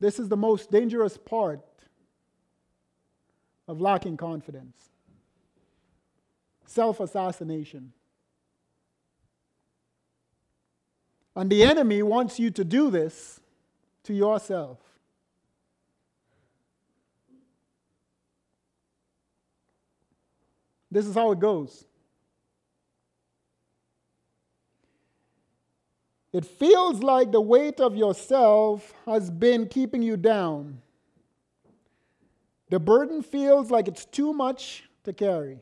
This 0.00 0.18
is 0.18 0.28
the 0.28 0.36
most 0.36 0.70
dangerous 0.70 1.16
part 1.16 1.60
of 3.66 3.80
lacking 3.80 4.16
confidence 4.16 4.90
self 6.66 7.00
assassination. 7.00 7.92
And 11.34 11.50
the 11.50 11.62
enemy 11.62 12.02
wants 12.02 12.38
you 12.38 12.50
to 12.50 12.64
do 12.64 12.90
this 12.90 13.40
to 14.08 14.14
yourself. 14.14 14.78
This 20.90 21.06
is 21.06 21.14
how 21.14 21.30
it 21.32 21.40
goes. 21.40 21.84
It 26.32 26.46
feels 26.46 27.02
like 27.02 27.32
the 27.32 27.40
weight 27.42 27.80
of 27.80 27.94
yourself 27.96 28.94
has 29.04 29.30
been 29.30 29.68
keeping 29.68 30.00
you 30.00 30.16
down. 30.16 30.80
The 32.70 32.80
burden 32.80 33.20
feels 33.22 33.70
like 33.70 33.88
it's 33.88 34.06
too 34.06 34.32
much 34.32 34.88
to 35.04 35.12
carry. 35.12 35.58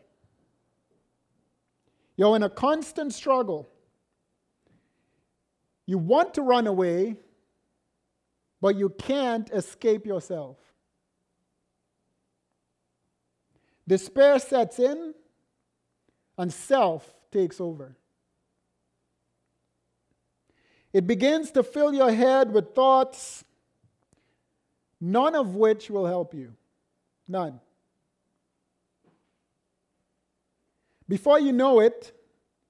You're 2.17 2.37
in 2.37 2.45
a 2.45 2.51
constant 2.51 3.13
struggle. 3.13 3.69
You 5.85 5.99
want 5.99 6.35
to 6.35 6.43
run 6.43 6.69
away, 6.69 7.17
but 8.61 8.77
you 8.77 8.89
can't 8.91 9.51
escape 9.51 10.07
yourself. 10.07 10.57
Despair 13.87 14.39
sets 14.39 14.79
in, 14.79 15.15
and 16.39 16.53
self 16.53 17.15
takes 17.31 17.61
over. 17.61 17.97
It 20.93 21.07
begins 21.07 21.51
to 21.53 21.63
fill 21.63 21.93
your 21.93 22.11
head 22.11 22.53
with 22.53 22.75
thoughts, 22.75 23.45
none 25.01 25.35
of 25.35 25.55
which 25.55 25.91
will 25.91 26.07
help 26.07 26.35
you. 26.35 26.55
None. 27.29 27.61
Before 31.09 31.39
you 31.39 31.53
know 31.53 31.81
it, 31.81 32.13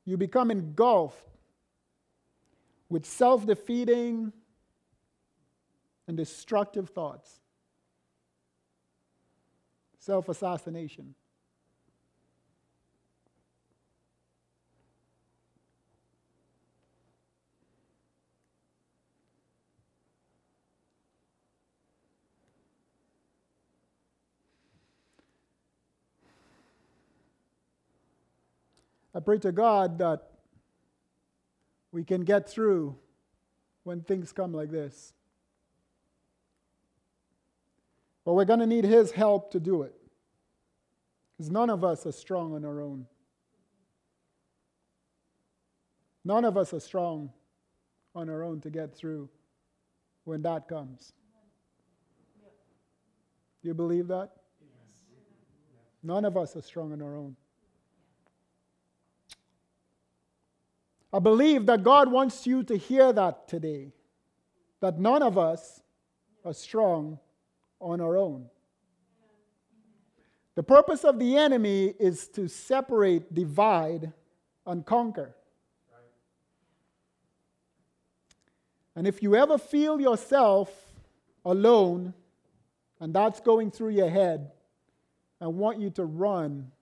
you 0.04 0.16
become 0.16 0.50
engulfed 0.50 1.28
with 2.88 3.06
self 3.06 3.46
defeating 3.46 4.32
and 6.08 6.16
destructive 6.16 6.90
thoughts, 6.90 7.40
self 9.98 10.28
assassination. 10.28 11.14
I 29.16 29.20
pray 29.20 29.38
to 29.38 29.50
God 29.50 29.98
that 30.00 30.28
we 31.90 32.04
can 32.04 32.20
get 32.20 32.50
through 32.50 32.96
when 33.82 34.02
things 34.02 34.30
come 34.30 34.52
like 34.52 34.70
this. 34.70 35.14
But 38.26 38.34
we're 38.34 38.44
going 38.44 38.58
to 38.58 38.66
need 38.66 38.84
His 38.84 39.12
help 39.12 39.52
to 39.52 39.60
do 39.60 39.82
it. 39.82 39.94
Because 41.32 41.50
none 41.50 41.70
of 41.70 41.84
us 41.84 42.04
are 42.06 42.12
strong 42.12 42.54
on 42.54 42.64
our 42.64 42.82
own. 42.82 43.06
None 46.24 46.44
of 46.44 46.56
us 46.56 46.74
are 46.74 46.80
strong 46.80 47.30
on 48.16 48.28
our 48.28 48.42
own 48.42 48.60
to 48.62 48.70
get 48.70 48.96
through 48.96 49.28
when 50.24 50.42
that 50.42 50.66
comes. 50.66 51.12
Do 53.62 53.68
you 53.68 53.74
believe 53.74 54.08
that? 54.08 54.30
None 56.02 56.24
of 56.24 56.36
us 56.36 56.56
are 56.56 56.62
strong 56.62 56.92
on 56.92 57.00
our 57.00 57.16
own. 57.16 57.36
I 61.12 61.20
believe 61.20 61.66
that 61.66 61.84
God 61.84 62.10
wants 62.10 62.44
you 62.44 62.64
to 62.64 62.76
hear 62.76 63.12
that 63.12 63.46
today, 63.46 63.92
that 64.80 64.98
none 64.98 65.22
of 65.22 65.38
us 65.38 65.80
are 66.44 66.52
strong 66.52 67.20
on 67.80 68.00
our 68.00 68.16
own. 68.16 68.46
The 70.54 70.62
purpose 70.62 71.04
of 71.04 71.18
the 71.18 71.36
enemy 71.36 71.94
is 71.98 72.28
to 72.28 72.48
separate, 72.48 73.34
divide, 73.34 74.12
and 74.66 74.84
conquer. 74.84 75.34
And 78.94 79.06
if 79.06 79.22
you 79.22 79.36
ever 79.36 79.58
feel 79.58 80.00
yourself 80.00 80.70
alone, 81.44 82.14
and 82.98 83.14
that's 83.14 83.40
going 83.40 83.70
through 83.70 83.90
your 83.90 84.08
head, 84.08 84.50
I 85.38 85.48
want 85.48 85.78
you 85.78 85.90
to 85.90 86.04
run 86.04 86.72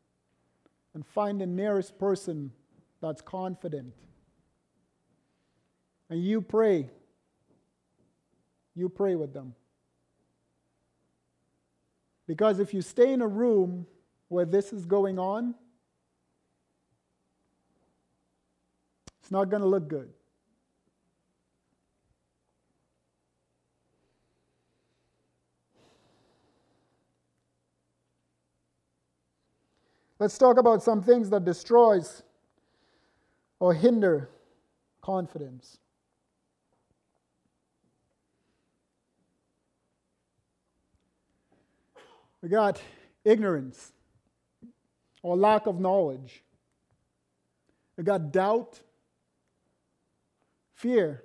and 0.94 1.04
find 1.04 1.40
the 1.40 1.46
nearest 1.46 1.98
person 1.98 2.52
that's 3.00 3.20
confident. 3.20 3.92
And 6.08 6.22
you 6.22 6.40
pray. 6.40 6.88
You 8.76 8.88
pray 8.88 9.16
with 9.16 9.32
them. 9.32 9.56
Because 12.26 12.58
if 12.58 12.72
you 12.72 12.80
stay 12.80 13.12
in 13.12 13.20
a 13.20 13.28
room 13.28 13.86
where 14.28 14.44
this 14.44 14.72
is 14.72 14.86
going 14.86 15.18
on, 15.18 15.54
it's 19.20 19.30
not 19.30 19.50
going 19.50 19.62
to 19.62 19.68
look 19.68 19.88
good. 19.88 20.10
Let's 30.18 30.38
talk 30.38 30.58
about 30.58 30.82
some 30.82 31.02
things 31.02 31.28
that 31.30 31.44
destroys 31.44 32.22
or 33.58 33.74
hinder 33.74 34.30
confidence. 35.02 35.78
We 42.44 42.50
got 42.50 42.78
ignorance 43.24 43.90
or 45.22 45.34
lack 45.34 45.66
of 45.66 45.80
knowledge. 45.80 46.44
We 47.96 48.04
got 48.04 48.32
doubt, 48.32 48.78
fear, 50.74 51.22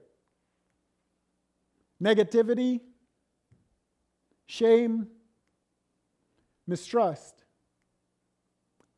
negativity, 2.01 2.79
shame, 4.45 5.07
mistrust, 6.65 7.43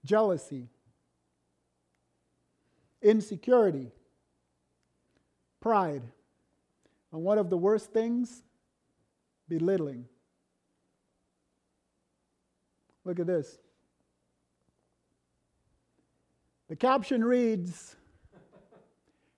jealousy, 0.05 0.67
insecurity, 3.01 3.91
pride, 5.59 6.03
and 7.11 7.23
one 7.23 7.39
of 7.39 7.49
the 7.49 7.57
worst 7.57 7.91
things, 7.91 8.43
belittling. 9.49 10.05
Look 13.05 13.19
at 13.19 13.27
this. 13.27 13.57
The 16.69 16.75
caption 16.75 17.23
reads 17.23 17.95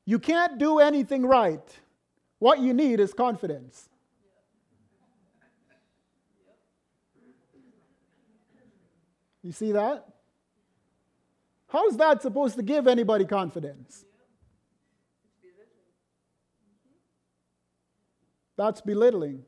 You 0.06 0.20
can't 0.20 0.58
do 0.58 0.80
anything 0.80 1.26
right. 1.26 1.68
What 2.40 2.60
you 2.60 2.74
need 2.74 3.00
is 3.00 3.14
confidence. 3.14 3.90
You 9.42 9.52
see 9.52 9.72
that? 9.74 10.06
How 11.68 11.88
is 11.88 11.98
that 11.98 12.22
supposed 12.22 12.56
to 12.58 12.64
give 12.64 12.88
anybody 12.88 13.26
confidence? 13.26 14.06
That's 18.56 18.82
belittling. 18.82 19.44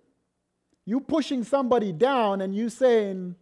You 0.85 0.99
pushing 0.99 1.43
somebody 1.43 1.91
down 1.91 2.41
and 2.41 2.55
you 2.55 2.69
saying, 2.69 3.35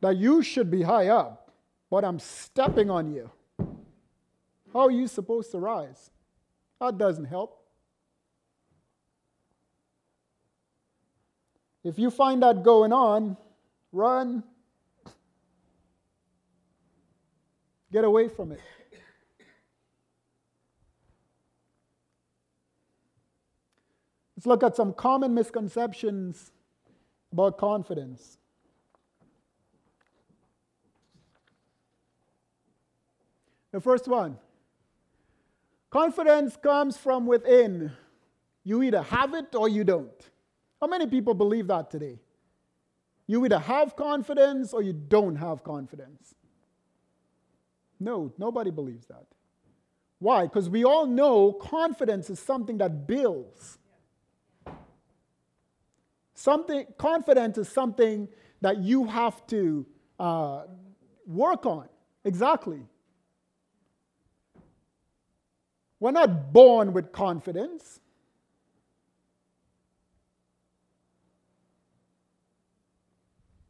that 0.00 0.16
you 0.16 0.42
should 0.42 0.70
be 0.70 0.82
high 0.82 1.08
up, 1.08 1.50
but 1.90 2.04
I'm 2.04 2.18
stepping 2.18 2.90
on 2.90 3.12
you. 3.12 3.30
How 4.72 4.80
are 4.80 4.90
you 4.90 5.08
supposed 5.08 5.50
to 5.52 5.58
rise? 5.58 6.10
That 6.80 6.98
doesn't 6.98 7.24
help. 7.24 7.62
If 11.82 11.98
you 11.98 12.10
find 12.10 12.42
that 12.42 12.62
going 12.62 12.92
on, 12.92 13.36
run. 13.92 14.42
Get 17.92 18.04
away 18.04 18.28
from 18.28 18.52
it. 18.52 18.60
Let's 24.36 24.46
look 24.46 24.62
at 24.62 24.76
some 24.76 24.92
common 24.92 25.32
misconceptions 25.32 26.50
about 27.32 27.56
confidence. 27.56 28.38
The 33.76 33.82
first 33.82 34.08
one 34.08 34.38
confidence 35.90 36.56
comes 36.56 36.96
from 36.96 37.26
within. 37.26 37.92
You 38.64 38.82
either 38.82 39.02
have 39.02 39.34
it 39.34 39.54
or 39.54 39.68
you 39.68 39.84
don't. 39.84 40.30
How 40.80 40.86
many 40.86 41.06
people 41.06 41.34
believe 41.34 41.66
that 41.66 41.90
today? 41.90 42.18
You 43.26 43.44
either 43.44 43.58
have 43.58 43.94
confidence 43.94 44.72
or 44.72 44.80
you 44.80 44.94
don't 44.94 45.36
have 45.36 45.62
confidence. 45.62 46.34
No, 48.00 48.32
nobody 48.38 48.70
believes 48.70 49.04
that. 49.08 49.26
Why? 50.20 50.44
Because 50.44 50.70
we 50.70 50.82
all 50.86 51.04
know 51.04 51.52
confidence 51.52 52.30
is 52.30 52.40
something 52.40 52.78
that 52.78 53.06
builds. 53.06 53.76
Something 56.32 56.86
confidence 56.96 57.58
is 57.58 57.68
something 57.68 58.28
that 58.62 58.78
you 58.78 59.04
have 59.04 59.46
to 59.48 59.84
uh, 60.18 60.62
work 61.26 61.66
on. 61.66 61.90
Exactly. 62.24 62.80
We're 65.98 66.10
not 66.10 66.52
born 66.52 66.92
with 66.92 67.12
confidence. 67.12 68.00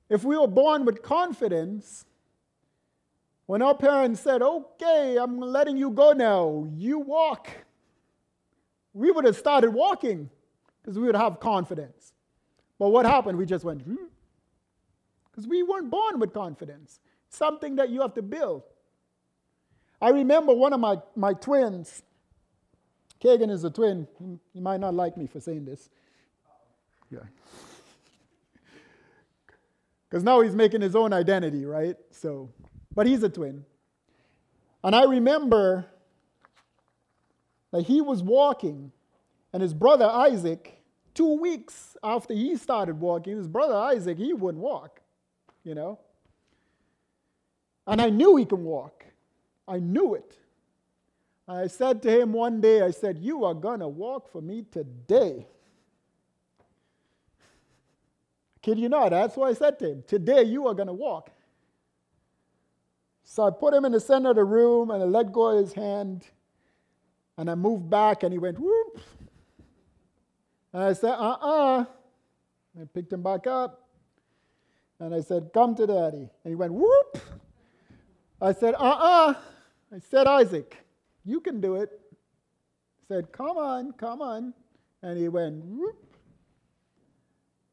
If 0.09 0.25
we 0.25 0.37
were 0.39 0.47
born 0.47 0.85
with 0.85 1.03
confidence, 1.03 2.05
when 3.47 3.63
our 3.63 3.75
parents 3.77 4.21
said, 4.21 4.43
Okay, 4.43 5.17
I'm 5.21 5.39
letting 5.41 5.77
you 5.77 5.91
go 5.91 6.13
now, 6.13 6.69
you 6.75 6.99
walk, 6.99 7.49
we 8.93 9.11
would 9.11 9.25
have 9.25 9.37
started 9.37 9.71
walking 9.71 10.31
because 10.81 10.99
we 10.99 11.07
would 11.07 11.17
have 11.17 11.41
confidence. 11.41 12.13
But 12.79 12.91
what 12.91 13.07
happened? 13.07 13.39
We 13.39 13.47
just 13.47 13.65
went, 13.65 13.79
because 13.79 15.45
hmm? 15.45 15.51
we 15.51 15.63
weren't 15.63 15.91
born 15.91 16.19
with 16.21 16.33
confidence. 16.33 17.01
Something 17.29 17.77
that 17.77 17.91
you 17.91 18.01
have 18.03 18.15
to 18.15 18.23
build. 18.23 18.63
I 20.01 20.11
remember 20.11 20.53
one 20.55 20.73
of 20.73 20.81
my, 20.81 20.97
my 21.15 21.33
twins, 21.33 22.03
Kagan 23.23 23.51
is 23.51 23.65
a 23.65 23.71
twin. 23.71 24.07
He 24.53 24.61
might 24.61 24.81
not 24.81 24.95
like 24.95 25.17
me 25.17 25.27
for 25.27 25.41
saying 25.41 25.65
this. 25.65 25.89
Yeah. 27.11 27.21
Because 30.09 30.23
now 30.23 30.41
he's 30.41 30.55
making 30.55 30.81
his 30.81 30.95
own 30.95 31.13
identity, 31.13 31.65
right? 31.65 31.97
So, 32.11 32.51
but 32.95 33.07
he's 33.07 33.23
a 33.23 33.29
twin. 33.29 33.65
And 34.85 34.95
I 34.95 35.05
remember 35.05 35.87
that 37.73 37.83
he 37.83 38.01
was 38.01 38.23
walking, 38.23 38.93
and 39.53 39.63
his 39.63 39.75
brother 39.75 40.07
Isaac, 40.07 40.81
two 41.15 41.41
weeks 41.41 41.97
after 42.03 42.35
he 42.35 42.57
started 42.57 43.01
walking, 43.01 43.37
his 43.37 43.49
brother 43.49 43.75
Isaac, 43.75 44.17
he 44.19 44.33
wouldn't 44.33 44.63
walk, 44.63 45.01
you 45.65 45.75
know? 45.75 45.99
And 47.87 48.01
I 48.01 48.11
knew 48.11 48.37
he 48.37 48.45
can 48.45 48.65
walk. 48.65 49.05
I 49.67 49.79
knew 49.79 50.15
it. 50.15 50.37
I 51.49 51.69
said 51.69 52.03
to 52.03 52.11
him 52.11 52.33
one 52.33 52.61
day, 52.61 52.83
I 52.83 52.91
said, 52.91 53.19
You 53.19 53.45
are 53.45 53.55
going 53.55 53.81
to 53.81 53.89
walk 53.89 54.31
for 54.31 54.43
me 54.43 54.65
today. 54.71 55.47
Kid 58.63 58.79
you 58.81 58.89
not, 58.89 59.11
that's 59.11 59.37
what 59.37 59.49
I 59.49 59.55
said 59.55 59.79
to 59.79 59.93
him. 59.93 60.05
Today 60.09 60.43
you 60.43 60.67
are 60.67 60.75
going 60.75 60.89
to 60.89 60.93
walk. 60.93 61.31
So 63.23 63.47
I 63.47 63.51
put 63.51 63.73
him 63.75 63.85
in 63.85 63.93
the 63.93 64.01
center 64.01 64.31
of 64.31 64.37
the 64.37 64.45
room 64.45 64.91
and 64.91 65.03
I 65.03 65.07
let 65.07 65.33
go 65.33 65.51
of 65.51 65.65
his 65.65 65.73
hand 65.73 66.27
and 67.37 67.49
I 67.49 67.55
moved 67.55 67.89
back 67.89 68.25
and 68.25 68.33
he 68.33 68.39
went, 68.39 68.59
whoop. 68.59 69.01
And 70.73 70.83
I 70.83 70.93
said, 70.95 71.13
uh 71.13 71.37
uh-uh. 71.41 71.81
uh 71.81 71.85
I 72.81 72.85
picked 72.93 73.13
him 73.13 73.23
back 73.23 73.47
up 73.47 73.89
and 74.99 75.15
I 75.15 75.21
said, 75.21 75.51
Come 75.55 75.75
to 75.77 75.87
daddy. 75.87 76.29
And 76.45 76.51
he 76.51 76.55
went, 76.55 76.73
whoop. 76.73 77.19
I 78.41 78.53
said, 78.53 78.75
uh 78.75 78.79
uh-uh. 78.79 79.31
uh 79.31 79.35
I 79.95 79.99
said, 80.01 80.27
Isaac. 80.27 80.86
You 81.27 81.41
can 81.41 81.61
do 81.61 81.75
it. 81.77 81.91
Said, 83.09 83.33
Come 83.33 83.59
on, 83.59 83.93
come 83.93 84.23
on. 84.23 84.55
And 85.03 85.19
he 85.19 85.29
went, 85.29 85.65
whoop. 85.65 86.17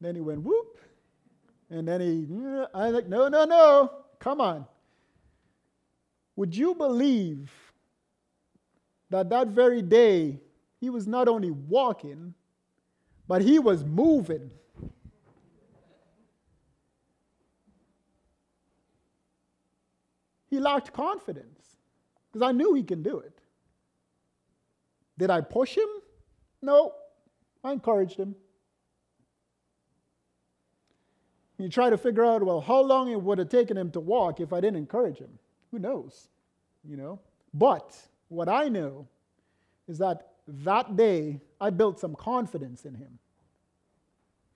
Then 0.00 0.14
he 0.14 0.20
went, 0.20 0.42
whoop. 0.42 0.78
And 1.70 1.88
then 1.88 2.00
he, 2.00 2.28
I 2.74 2.90
like, 2.90 3.08
no, 3.08 3.28
no, 3.28 3.44
no, 3.44 3.90
come 4.18 4.40
on. 4.40 4.66
Would 6.36 6.54
you 6.54 6.74
believe 6.74 7.50
that 9.10 9.30
that 9.30 9.48
very 9.48 9.82
day 9.82 10.40
he 10.80 10.90
was 10.90 11.06
not 11.06 11.28
only 11.28 11.50
walking, 11.50 12.34
but 13.26 13.40
he 13.40 13.58
was 13.58 13.84
moving? 13.84 14.50
He 20.50 20.60
lacked 20.60 20.92
confidence 20.92 21.76
because 22.32 22.46
I 22.46 22.52
knew 22.52 22.74
he 22.74 22.82
can 22.82 23.02
do 23.02 23.18
it. 23.18 23.40
Did 25.18 25.30
I 25.30 25.40
push 25.40 25.76
him? 25.76 25.88
No, 26.60 26.94
I 27.62 27.72
encouraged 27.72 28.16
him. 28.16 28.34
You 31.58 31.68
try 31.68 31.88
to 31.88 31.96
figure 31.96 32.24
out, 32.24 32.42
well, 32.42 32.60
how 32.60 32.80
long 32.80 33.10
it 33.10 33.20
would 33.20 33.38
have 33.38 33.48
taken 33.48 33.76
him 33.76 33.90
to 33.92 34.00
walk 34.00 34.40
if 34.40 34.52
I 34.52 34.60
didn't 34.60 34.76
encourage 34.76 35.18
him. 35.18 35.38
Who 35.70 35.78
knows? 35.78 36.28
You 36.82 36.96
know? 36.96 37.20
But 37.52 37.96
what 38.28 38.48
I 38.48 38.68
know 38.68 39.06
is 39.88 39.98
that 39.98 40.32
that 40.46 40.96
day 40.96 41.40
I 41.60 41.70
built 41.70 42.00
some 42.00 42.14
confidence 42.14 42.84
in 42.84 42.94
him. 42.94 43.18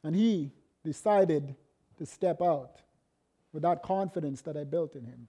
And 0.02 0.14
he 0.14 0.52
decided 0.84 1.54
to 1.98 2.06
step 2.06 2.42
out 2.42 2.82
with 3.52 3.62
that 3.62 3.82
confidence 3.82 4.42
that 4.42 4.56
I 4.56 4.64
built 4.64 4.94
in 4.94 5.04
him. 5.04 5.28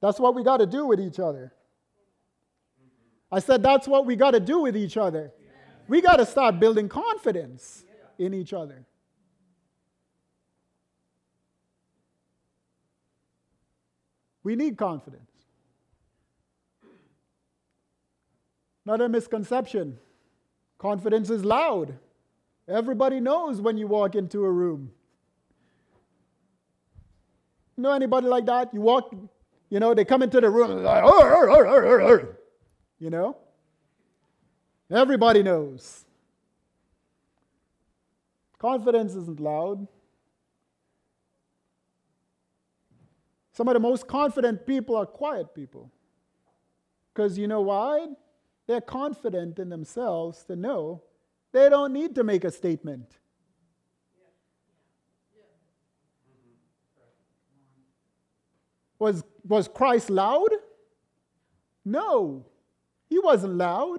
That's 0.00 0.18
what 0.18 0.34
we 0.34 0.42
got 0.42 0.56
to 0.58 0.66
do 0.66 0.86
with 0.86 1.00
each 1.00 1.20
other. 1.20 1.52
I 3.32 3.38
said, 3.38 3.62
that's 3.62 3.88
what 3.88 4.04
we 4.04 4.14
got 4.14 4.32
to 4.32 4.40
do 4.40 4.60
with 4.60 4.76
each 4.76 4.98
other. 4.98 5.32
We 5.88 6.02
got 6.02 6.16
to 6.16 6.26
start 6.26 6.60
building 6.60 6.88
confidence 6.88 7.84
in 8.18 8.34
each 8.34 8.52
other. 8.52 8.84
We 14.44 14.54
need 14.54 14.76
confidence. 14.76 15.30
Another 18.84 19.08
misconception 19.08 19.98
confidence 20.78 21.30
is 21.30 21.44
loud. 21.44 21.96
Everybody 22.68 23.20
knows 23.20 23.60
when 23.60 23.78
you 23.78 23.86
walk 23.86 24.16
into 24.16 24.44
a 24.44 24.50
room. 24.50 24.90
You 27.76 27.84
know 27.84 27.92
anybody 27.92 28.26
like 28.26 28.46
that? 28.46 28.74
You 28.74 28.80
walk, 28.80 29.14
you 29.70 29.80
know, 29.80 29.94
they 29.94 30.04
come 30.04 30.22
into 30.22 30.40
the 30.40 30.50
room 30.50 30.82
like, 30.82 31.04
you 33.02 33.10
know? 33.10 33.36
Everybody 34.88 35.42
knows. 35.42 36.04
Confidence 38.58 39.14
isn't 39.16 39.40
loud. 39.40 39.88
Some 43.54 43.66
of 43.66 43.74
the 43.74 43.80
most 43.80 44.06
confident 44.06 44.64
people 44.64 44.94
are 44.94 45.04
quiet 45.04 45.52
people. 45.52 45.90
Because 47.12 47.36
you 47.36 47.48
know 47.48 47.62
why? 47.62 48.06
They're 48.68 48.80
confident 48.80 49.58
in 49.58 49.68
themselves 49.68 50.44
to 50.44 50.54
know 50.54 51.02
they 51.50 51.68
don't 51.68 51.92
need 51.92 52.14
to 52.14 52.22
make 52.22 52.44
a 52.44 52.52
statement. 52.52 53.18
Was, 59.00 59.24
was 59.44 59.66
Christ 59.66 60.08
loud? 60.08 60.50
No, 61.84 62.46
he 63.12 63.18
wasn't 63.18 63.56
loud. 63.56 63.98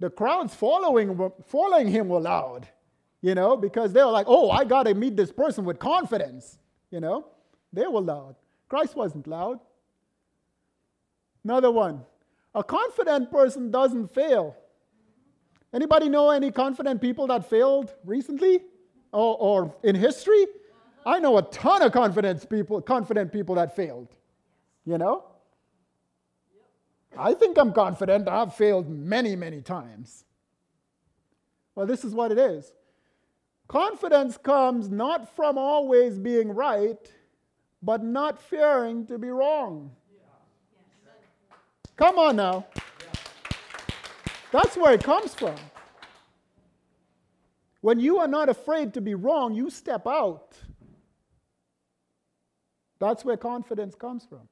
The 0.00 0.08
crowds 0.08 0.54
following, 0.54 1.30
following 1.46 1.86
him 1.86 2.08
were 2.08 2.20
loud, 2.20 2.66
you 3.20 3.34
know, 3.34 3.58
because 3.58 3.92
they 3.92 4.02
were 4.02 4.10
like, 4.10 4.26
oh, 4.26 4.50
I 4.50 4.64
got 4.64 4.84
to 4.84 4.94
meet 4.94 5.16
this 5.16 5.30
person 5.30 5.66
with 5.66 5.78
confidence, 5.78 6.58
you 6.90 7.00
know. 7.00 7.26
They 7.74 7.86
were 7.86 8.00
loud. 8.00 8.36
Christ 8.70 8.96
wasn't 8.96 9.26
loud. 9.26 9.60
Another 11.44 11.70
one. 11.70 12.00
A 12.54 12.64
confident 12.64 13.30
person 13.30 13.70
doesn't 13.70 14.08
fail. 14.14 14.56
Anybody 15.74 16.08
know 16.08 16.30
any 16.30 16.50
confident 16.50 17.02
people 17.02 17.26
that 17.26 17.50
failed 17.50 17.92
recently 18.04 18.60
or, 19.12 19.36
or 19.38 19.74
in 19.82 19.94
history? 19.94 20.46
I 21.04 21.18
know 21.18 21.36
a 21.36 21.42
ton 21.42 21.82
of 21.82 21.92
confident 21.92 22.48
people, 22.48 22.80
confident 22.80 23.30
people 23.30 23.56
that 23.56 23.76
failed. 23.76 24.08
You 24.86 24.96
know? 24.96 25.24
I 27.18 27.34
think 27.34 27.58
I'm 27.58 27.72
confident. 27.72 28.28
I've 28.28 28.54
failed 28.54 28.88
many, 28.88 29.36
many 29.36 29.60
times. 29.60 30.24
Well, 31.74 31.86
this 31.86 32.04
is 32.04 32.14
what 32.14 32.32
it 32.32 32.38
is. 32.38 32.72
Confidence 33.68 34.36
comes 34.36 34.88
not 34.90 35.34
from 35.34 35.56
always 35.58 36.18
being 36.18 36.50
right, 36.50 37.10
but 37.82 38.02
not 38.02 38.40
fearing 38.40 39.06
to 39.06 39.18
be 39.18 39.28
wrong. 39.28 39.90
Come 41.96 42.18
on 42.18 42.36
now. 42.36 42.66
That's 44.52 44.76
where 44.76 44.92
it 44.92 45.02
comes 45.02 45.34
from. 45.34 45.56
When 47.80 48.00
you 48.00 48.18
are 48.18 48.28
not 48.28 48.48
afraid 48.48 48.94
to 48.94 49.00
be 49.00 49.14
wrong, 49.14 49.54
you 49.54 49.70
step 49.70 50.06
out. 50.06 50.56
That's 52.98 53.24
where 53.24 53.36
confidence 53.36 53.94
comes 53.94 54.24
from. 54.24 54.48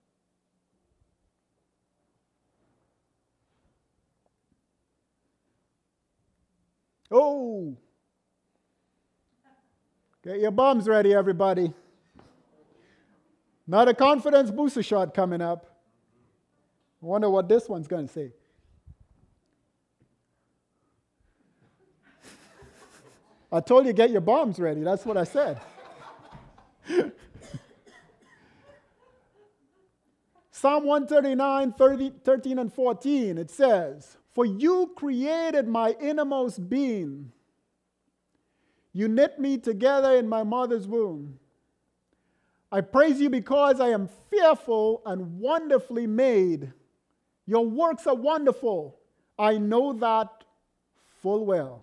Oh, 7.12 7.76
get 10.24 10.40
your 10.40 10.50
bums 10.50 10.88
ready, 10.88 11.12
everybody. 11.12 11.74
Not 13.66 13.88
a 13.88 13.94
confidence 13.94 14.50
booster 14.50 14.82
shot 14.82 15.12
coming 15.12 15.42
up. 15.42 15.66
I 17.02 17.06
wonder 17.06 17.28
what 17.28 17.48
this 17.48 17.68
one's 17.68 17.86
going 17.86 18.06
to 18.06 18.12
say. 18.12 18.32
I 23.52 23.60
told 23.60 23.84
you 23.84 23.92
get 23.92 24.10
your 24.10 24.22
bombs 24.22 24.58
ready. 24.58 24.80
That's 24.80 25.04
what 25.04 25.18
I 25.18 25.24
said. 25.24 25.60
Psalm 30.50 30.84
139, 30.84 31.72
30, 31.72 32.12
13 32.24 32.58
and 32.58 32.72
14, 32.72 33.36
it 33.36 33.50
says, 33.50 34.16
For 34.34 34.46
you 34.46 34.92
created 34.96 35.68
my 35.68 35.94
innermost 36.00 36.68
being. 36.68 37.32
You 38.92 39.08
knit 39.08 39.38
me 39.38 39.58
together 39.58 40.16
in 40.16 40.28
my 40.28 40.42
mother's 40.42 40.86
womb. 40.86 41.38
I 42.70 42.80
praise 42.80 43.20
you 43.20 43.28
because 43.28 43.80
I 43.80 43.88
am 43.88 44.08
fearful 44.30 45.02
and 45.04 45.38
wonderfully 45.38 46.06
made. 46.06 46.72
Your 47.46 47.66
works 47.66 48.06
are 48.06 48.14
wonderful. 48.14 48.98
I 49.38 49.58
know 49.58 49.92
that 49.92 50.44
full 51.20 51.44
well. 51.44 51.82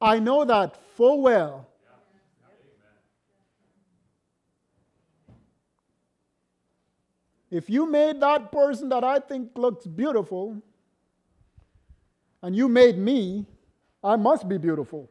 I 0.00 0.18
know 0.18 0.44
that 0.44 0.76
full 0.96 1.22
well. 1.22 1.68
If 7.54 7.70
you 7.70 7.86
made 7.86 8.18
that 8.18 8.50
person 8.50 8.88
that 8.88 9.04
I 9.04 9.20
think 9.20 9.56
looks 9.56 9.86
beautiful, 9.86 10.60
and 12.42 12.56
you 12.56 12.68
made 12.68 12.98
me, 12.98 13.46
I 14.02 14.16
must 14.16 14.48
be 14.48 14.58
beautiful 14.58 15.08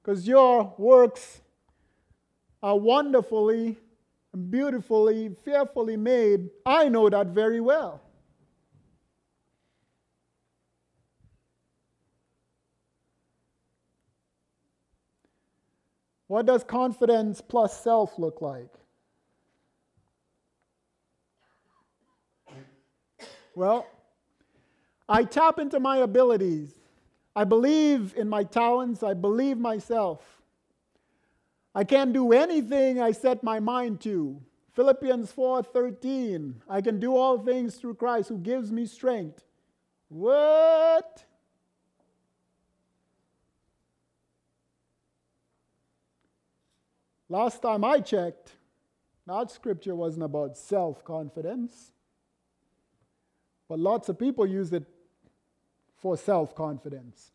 because 0.00 0.28
your 0.28 0.72
works 0.78 1.40
are 2.62 2.78
wonderfully, 2.78 3.76
beautifully, 4.50 5.34
fearfully 5.44 5.96
made. 5.96 6.48
I 6.64 6.88
know 6.88 7.10
that 7.10 7.26
very 7.26 7.60
well. 7.60 8.00
What 16.28 16.46
does 16.46 16.62
confidence 16.62 17.40
plus 17.40 17.82
self 17.82 18.16
look 18.16 18.40
like? 18.40 18.70
Well, 23.58 23.88
I 25.08 25.24
tap 25.24 25.58
into 25.58 25.80
my 25.80 25.96
abilities 25.98 26.78
I 27.34 27.44
believe 27.44 28.14
in 28.16 28.28
my 28.28 28.42
talents. 28.42 29.04
I 29.04 29.14
believe 29.14 29.58
myself. 29.58 30.42
I 31.72 31.84
can 31.84 32.12
do 32.12 32.32
anything 32.32 33.00
I 33.00 33.12
set 33.12 33.44
my 33.44 33.60
mind 33.60 34.00
to. 34.02 34.40
Philippians 34.72 35.32
4:13. 35.32 36.62
I 36.68 36.80
can 36.80 36.98
do 36.98 37.16
all 37.16 37.38
things 37.38 37.76
through 37.76 37.94
Christ 37.94 38.28
who 38.28 38.38
gives 38.38 38.72
me 38.72 38.86
strength. 38.86 39.44
What? 40.08 41.24
Last 47.28 47.62
time 47.62 47.84
I 47.84 48.00
checked, 48.00 48.52
That 49.26 49.50
scripture 49.50 49.94
wasn't 49.94 50.24
about 50.24 50.56
self 50.56 51.04
confidence, 51.04 51.92
but 53.68 53.78
lots 53.78 54.08
of 54.08 54.18
people 54.18 54.46
use 54.46 54.72
it 54.72 54.84
for 55.96 56.16
self 56.16 56.54
confidence. 56.54 57.32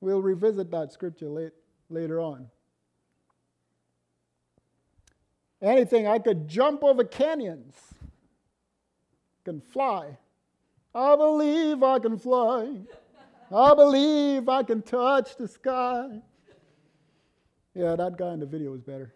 We'll 0.00 0.22
revisit 0.22 0.70
that 0.70 0.92
scripture 0.92 1.28
late, 1.28 1.52
later 1.90 2.20
on. 2.20 2.48
Anything, 5.62 6.06
I 6.06 6.18
could 6.18 6.48
jump 6.48 6.84
over 6.84 7.02
canyons, 7.04 7.74
can 9.44 9.60
fly. 9.60 10.18
I 10.94 11.16
believe 11.16 11.82
I 11.82 11.98
can 11.98 12.18
fly. 12.18 12.76
I 13.52 13.74
believe 13.74 14.48
I 14.48 14.62
can 14.62 14.82
touch 14.82 15.36
the 15.36 15.46
sky. 15.46 16.20
Yeah, 17.74 17.94
that 17.96 18.16
guy 18.16 18.32
in 18.32 18.40
the 18.40 18.46
video 18.46 18.72
was 18.72 18.80
better. 18.80 19.14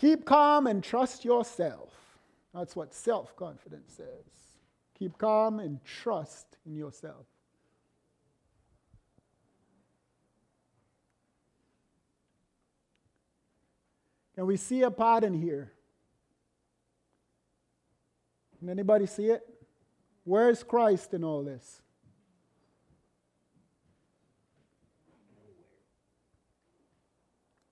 Keep 0.00 0.24
calm 0.24 0.66
and 0.66 0.82
trust 0.82 1.26
yourself. 1.26 1.90
That's 2.54 2.74
what 2.74 2.94
self 2.94 3.36
confidence 3.36 3.92
says. 3.92 4.56
Keep 4.98 5.18
calm 5.18 5.60
and 5.60 5.84
trust 5.84 6.46
in 6.64 6.74
yourself. 6.74 7.26
Can 14.34 14.46
we 14.46 14.56
see 14.56 14.80
a 14.82 14.90
pattern 14.90 15.34
here? 15.34 15.70
Can 18.58 18.70
anybody 18.70 19.04
see 19.04 19.26
it? 19.26 19.42
Where's 20.24 20.62
Christ 20.62 21.12
in 21.12 21.24
all 21.24 21.42
this? 21.42 21.82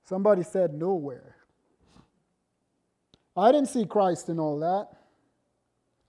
Somebody 0.05 0.43
said 0.43 0.75
nowhere. 0.75 1.38
I 3.39 3.53
didn't 3.53 3.69
see 3.69 3.85
Christ 3.85 4.29
in 4.29 4.41
all 4.41 4.59
that. 4.59 4.89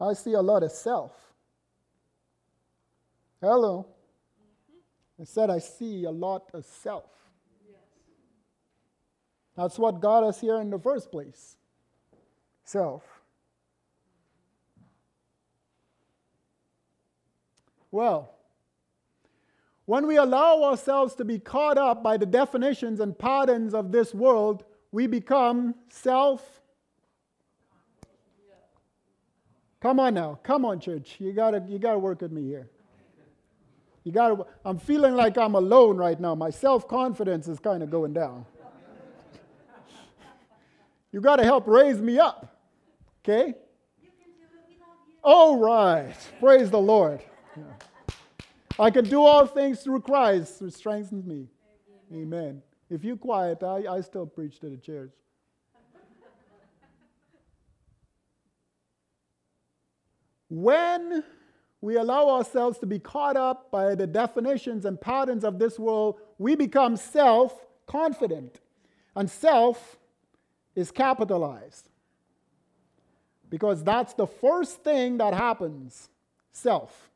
I 0.01 0.13
see 0.13 0.33
a 0.33 0.41
lot 0.41 0.63
of 0.63 0.71
self. 0.71 1.11
Hello. 3.39 3.85
I 5.21 5.25
said 5.25 5.49
I 5.49 5.59
see 5.59 6.05
a 6.05 6.11
lot 6.11 6.49
of 6.53 6.65
self. 6.65 7.11
That's 9.55 9.77
what 9.77 9.99
got 9.99 10.23
us 10.23 10.39
here 10.41 10.59
in 10.59 10.69
the 10.69 10.79
first 10.79 11.11
place 11.11 11.57
self. 12.63 13.03
Well, 17.91 18.35
when 19.85 20.05
we 20.05 20.17
allow 20.17 20.63
ourselves 20.63 21.15
to 21.15 21.25
be 21.25 21.39
caught 21.39 21.77
up 21.77 22.03
by 22.03 22.17
the 22.17 22.25
definitions 22.25 22.99
and 22.99 23.17
patterns 23.17 23.73
of 23.73 23.91
this 23.91 24.13
world, 24.13 24.63
we 24.91 25.07
become 25.07 25.75
self. 25.89 26.58
Come 29.81 29.99
on 29.99 30.13
now. 30.13 30.39
Come 30.43 30.65
on, 30.65 30.79
church. 30.79 31.15
You 31.19 31.31
gotta, 31.31 31.63
you 31.67 31.79
gotta 31.79 31.99
work 31.99 32.21
with 32.21 32.31
me 32.31 32.43
here. 32.43 32.69
You 34.03 34.11
gotta, 34.11 34.45
I'm 34.65 34.77
feeling 34.77 35.15
like 35.15 35.37
I'm 35.37 35.55
alone 35.55 35.97
right 35.97 36.19
now. 36.19 36.35
My 36.35 36.49
self 36.49 36.87
confidence 36.87 37.47
is 37.47 37.59
kind 37.59 37.83
of 37.83 37.89
going 37.89 38.13
down. 38.13 38.45
you 41.11 41.21
gotta 41.21 41.43
help 41.43 41.67
raise 41.67 42.01
me 42.01 42.19
up. 42.19 42.59
Okay? 43.23 43.55
All 45.23 45.57
right. 45.57 46.15
Praise 46.39 46.71
the 46.71 46.79
Lord. 46.79 47.21
Yeah. 47.55 47.63
I 48.77 48.89
can 48.89 49.05
do 49.05 49.21
all 49.23 49.45
things 49.45 49.81
through 49.81 50.01
Christ 50.01 50.59
who 50.59 50.69
strengthens 50.69 51.25
me. 51.25 51.47
Amen. 52.11 52.21
Amen. 52.21 52.61
If 52.89 53.03
you 53.03 53.17
quiet, 53.17 53.61
I, 53.61 53.83
I 53.87 54.01
still 54.01 54.25
preach 54.25 54.59
to 54.61 54.69
the 54.69 54.77
church. 54.77 55.11
When 60.49 61.23
we 61.81 61.95
allow 61.95 62.29
ourselves 62.29 62.77
to 62.79 62.85
be 62.85 62.99
caught 62.99 63.37
up 63.37 63.71
by 63.71 63.95
the 63.95 64.07
definitions 64.07 64.83
and 64.85 64.99
patterns 64.99 65.43
of 65.43 65.59
this 65.59 65.79
world, 65.79 66.19
we 66.37 66.55
become 66.55 66.97
self 66.97 67.65
confident. 67.85 68.59
And 69.15 69.29
self 69.29 69.97
is 70.75 70.91
capitalized. 70.91 71.89
Because 73.49 73.83
that's 73.83 74.13
the 74.13 74.27
first 74.27 74.83
thing 74.83 75.17
that 75.17 75.33
happens 75.33 76.09
self. 76.51 77.09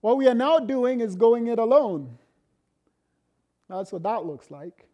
What 0.00 0.16
we 0.16 0.26
are 0.28 0.34
now 0.34 0.58
doing 0.58 1.00
is 1.00 1.14
going 1.14 1.46
it 1.46 1.58
alone. 1.58 2.18
That's 3.68 3.92
what 3.92 4.02
that 4.04 4.24
looks 4.24 4.50
like. 4.50 4.89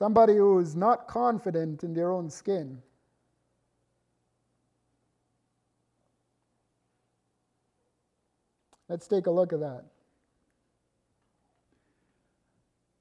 Somebody 0.00 0.34
who 0.34 0.58
is 0.60 0.74
not 0.74 1.08
confident 1.08 1.84
in 1.84 1.92
their 1.92 2.10
own 2.10 2.30
skin. 2.30 2.80
Let's 8.88 9.06
take 9.06 9.26
a 9.26 9.30
look 9.30 9.52
at 9.52 9.60
that. 9.60 9.84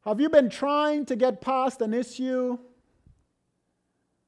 Have 0.04 0.20
you 0.20 0.28
been 0.28 0.50
trying 0.50 1.06
to 1.06 1.16
get 1.16 1.40
past 1.40 1.80
an 1.82 1.94
issue 1.94 2.58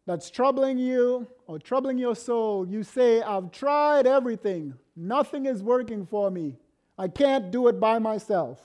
that's 0.05 0.29
troubling 0.29 0.77
you 0.77 1.27
or 1.47 1.59
troubling 1.59 1.97
your 1.97 2.15
soul? 2.15 2.65
You 2.65 2.83
say, 2.83 3.21
I've 3.21 3.51
tried 3.51 4.07
everything, 4.07 4.75
nothing 4.95 5.45
is 5.45 5.61
working 5.61 6.05
for 6.05 6.31
me. 6.31 6.55
I 6.97 7.09
can't 7.09 7.51
do 7.51 7.67
it 7.67 7.81
by 7.81 7.99
myself. 7.99 8.61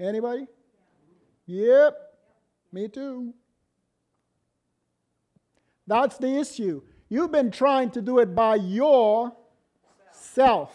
Anybody? 0.00 0.48
Yep, 1.46 1.96
me 2.72 2.88
too. 2.88 3.32
That's 5.86 6.18
the 6.18 6.38
issue. 6.38 6.82
You've 7.08 7.30
been 7.30 7.50
trying 7.50 7.90
to 7.92 8.02
do 8.02 8.18
it 8.18 8.34
by 8.34 8.56
your 8.56 9.32
yourself. 10.36 10.72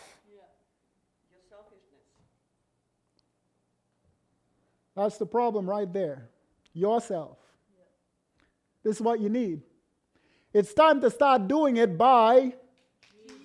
That's 4.96 5.18
the 5.18 5.26
problem 5.26 5.70
right 5.70 5.92
there. 5.92 6.30
Yourself. 6.74 7.38
This 8.84 8.98
is 8.98 9.02
what 9.02 9.20
you 9.20 9.30
need. 9.30 9.62
It's 10.54 10.74
time 10.74 11.02
to 11.02 11.10
start 11.10 11.48
doing 11.48 11.78
it 11.78 11.98
by 11.98 12.54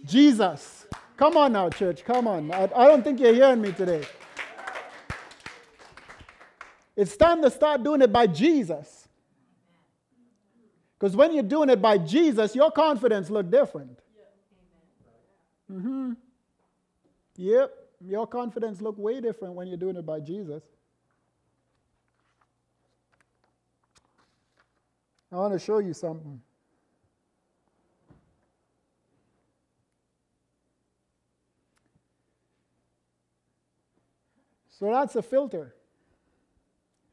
Jesus. 0.04 0.86
Come 1.16 1.36
on 1.36 1.52
now, 1.52 1.70
church. 1.70 2.04
Come 2.04 2.26
on. 2.26 2.50
I, 2.52 2.64
I 2.64 2.86
don't 2.86 3.02
think 3.02 3.20
you're 3.20 3.34
hearing 3.34 3.60
me 3.60 3.72
today. 3.72 4.04
It's 6.96 7.16
time 7.16 7.42
to 7.42 7.50
start 7.50 7.82
doing 7.82 8.00
it 8.00 8.12
by 8.12 8.26
Jesus. 8.26 9.06
Because 10.98 11.14
when 11.14 11.34
you're 11.34 11.42
doing 11.42 11.68
it 11.68 11.80
by 11.80 11.98
Jesus, 11.98 12.54
your 12.54 12.70
confidence 12.70 13.28
look 13.28 13.50
different. 13.50 13.98
Mm-hmm. 15.70 16.12
Yep, 17.36 17.70
your 18.00 18.26
confidence 18.26 18.80
look 18.80 18.96
way 18.96 19.20
different 19.20 19.54
when 19.54 19.68
you're 19.68 19.76
doing 19.76 19.96
it 19.96 20.06
by 20.06 20.20
Jesus. 20.20 20.62
I 25.30 25.36
want 25.36 25.52
to 25.52 25.58
show 25.58 25.80
you 25.80 25.92
something. 25.92 26.40
So 34.78 34.86
that's 34.86 35.16
a 35.16 35.22
filter. 35.22 35.75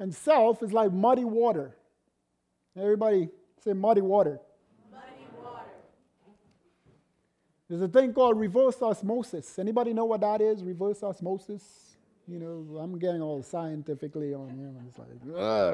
And 0.03 0.13
self 0.13 0.61
is 0.61 0.73
like 0.73 0.91
muddy 0.91 1.23
water. 1.23 1.77
Everybody 2.77 3.29
say 3.63 3.71
muddy 3.71 4.01
water. 4.01 4.37
Muddy 4.91 5.25
water. 5.41 5.61
There's 7.69 7.81
a 7.83 7.87
thing 7.87 8.11
called 8.11 8.37
reverse 8.37 8.81
osmosis. 8.81 9.57
Anybody 9.57 9.93
know 9.93 10.03
what 10.03 10.19
that 10.19 10.41
is? 10.41 10.61
Reverse 10.61 11.03
osmosis? 11.03 11.95
You 12.27 12.37
know, 12.37 12.79
I'm 12.79 12.99
getting 12.99 13.21
all 13.21 13.41
scientifically 13.43 14.33
on 14.33 14.49
here. 14.49 14.73
It's 14.89 14.99
like, 14.99 15.07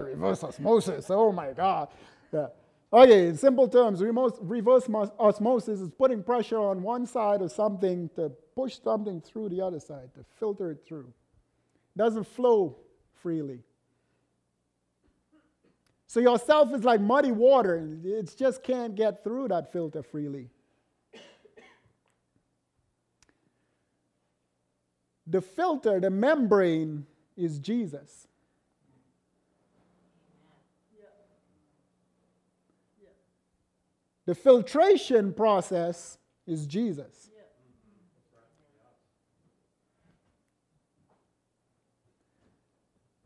reverse 0.03 0.43
osmosis. 0.43 1.09
Oh 1.09 1.31
my 1.31 1.51
God. 1.53 1.87
Yeah. 2.31 2.49
Okay, 2.93 3.29
in 3.29 3.35
simple 3.35 3.67
terms, 3.67 4.03
reverse 4.03 4.87
osmosis 5.19 5.79
is 5.79 5.89
putting 5.89 6.21
pressure 6.21 6.59
on 6.59 6.83
one 6.83 7.07
side 7.07 7.41
of 7.41 7.51
something 7.51 8.11
to 8.15 8.31
push 8.53 8.77
something 8.79 9.21
through 9.21 9.49
the 9.49 9.61
other 9.61 9.79
side, 9.79 10.13
to 10.13 10.23
filter 10.39 10.69
it 10.69 10.83
through. 10.87 11.11
It 11.95 11.97
doesn't 11.97 12.27
flow 12.27 12.77
freely. 13.23 13.61
So 16.09 16.19
yourself 16.19 16.73
is 16.73 16.83
like 16.83 16.99
muddy 16.99 17.31
water. 17.31 17.87
It 18.03 18.33
just 18.35 18.63
can't 18.63 18.95
get 18.95 19.23
through 19.23 19.49
that 19.49 19.71
filter 19.71 20.01
freely. 20.01 20.49
The 25.27 25.39
filter, 25.39 25.99
the 25.99 26.09
membrane, 26.09 27.05
is 27.37 27.59
Jesus. 27.59 28.27
The 34.25 34.33
filtration 34.33 35.31
process 35.31 36.17
is 36.47 36.65
Jesus. 36.65 37.29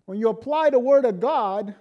When 0.04 0.20
you 0.20 0.28
apply 0.28 0.72
the 0.72 0.80
Word 0.80 1.06
of 1.06 1.22
God, 1.22 1.76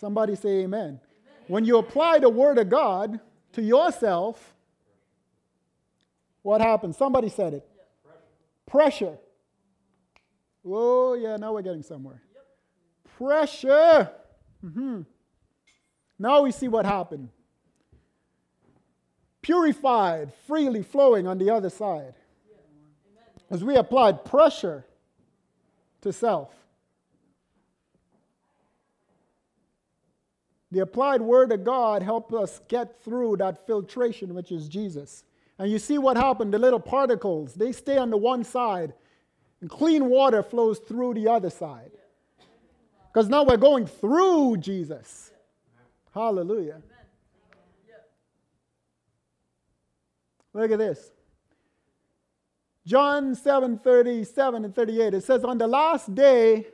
somebody 0.00 0.34
say 0.34 0.62
amen. 0.62 0.80
amen. 0.80 1.00
When 1.46 1.64
you 1.64 1.78
apply 1.78 2.18
the 2.20 2.30
Word 2.30 2.58
of 2.58 2.70
God 2.70 3.20
to 3.52 3.62
yourself, 3.62 4.54
what 6.42 6.60
happens? 6.60 6.96
Somebody 6.96 7.28
said 7.28 7.54
it. 7.54 7.68
Pressure. 8.66 9.06
Pressure. 9.06 9.18
Oh, 10.64 11.14
yeah, 11.14 11.36
now 11.36 11.52
we're 11.52 11.62
getting 11.62 11.82
somewhere. 11.82 12.22
Yep. 12.34 13.18
Pressure. 13.18 14.10
Mm-hmm. 14.64 15.02
Now 16.18 16.42
we 16.42 16.52
see 16.52 16.68
what 16.68 16.86
happened. 16.86 17.28
Purified, 19.42 20.32
freely 20.46 20.82
flowing 20.82 21.26
on 21.26 21.38
the 21.38 21.50
other 21.50 21.70
side. 21.70 22.14
As 23.50 23.64
we 23.64 23.76
applied 23.76 24.24
pressure 24.24 24.84
to 26.02 26.12
self. 26.12 26.54
The 30.70 30.80
applied 30.80 31.20
word 31.20 31.50
of 31.52 31.64
God 31.64 32.02
helped 32.02 32.32
us 32.32 32.60
get 32.68 33.02
through 33.02 33.38
that 33.38 33.66
filtration, 33.66 34.34
which 34.34 34.52
is 34.52 34.68
Jesus. 34.68 35.24
And 35.58 35.70
you 35.70 35.78
see 35.78 35.98
what 35.98 36.16
happened 36.16 36.54
the 36.54 36.58
little 36.58 36.80
particles, 36.80 37.54
they 37.54 37.72
stay 37.72 37.98
on 37.98 38.10
the 38.10 38.16
one 38.16 38.44
side, 38.44 38.94
and 39.60 39.68
clean 39.68 40.06
water 40.06 40.42
flows 40.42 40.78
through 40.78 41.14
the 41.14 41.28
other 41.28 41.50
side. 41.50 41.90
Because 43.12 43.28
now 43.28 43.42
we're 43.42 43.56
going 43.56 43.86
through 43.86 44.58
Jesus. 44.58 45.32
Hallelujah. 46.14 46.80
Look 50.52 50.70
at 50.70 50.78
this. 50.78 51.10
John 52.86 53.34
7 53.34 53.78
37 53.78 54.64
and 54.64 54.74
38. 54.74 55.14
It 55.14 55.24
says, 55.24 55.44
On 55.44 55.58
the 55.58 55.66
last 55.66 56.14
day, 56.14 56.66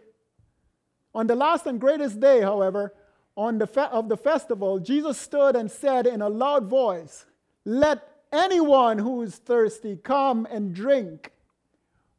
on 1.15 1.27
the 1.27 1.35
last 1.35 1.67
and 1.67 1.81
greatest 1.81 2.21
day, 2.21 2.41
however, 2.41 2.95
on 3.37 3.59
the 3.59 3.67
fe- 3.67 3.89
of 3.91 4.09
the 4.09 4.17
festival, 4.17 4.79
Jesus 4.79 5.19
stood 5.19 5.57
and 5.57 5.71
said 5.71 6.07
in 6.07 6.23
a 6.23 6.29
loud 6.29 6.67
voice, 6.67 7.27
Let 7.65 8.09
anyone 8.33 8.99
who 8.99 9.23
is 9.23 9.37
thirsty 9.37 9.97
come 9.97 10.47
and 10.51 10.75
drink. 10.75 11.33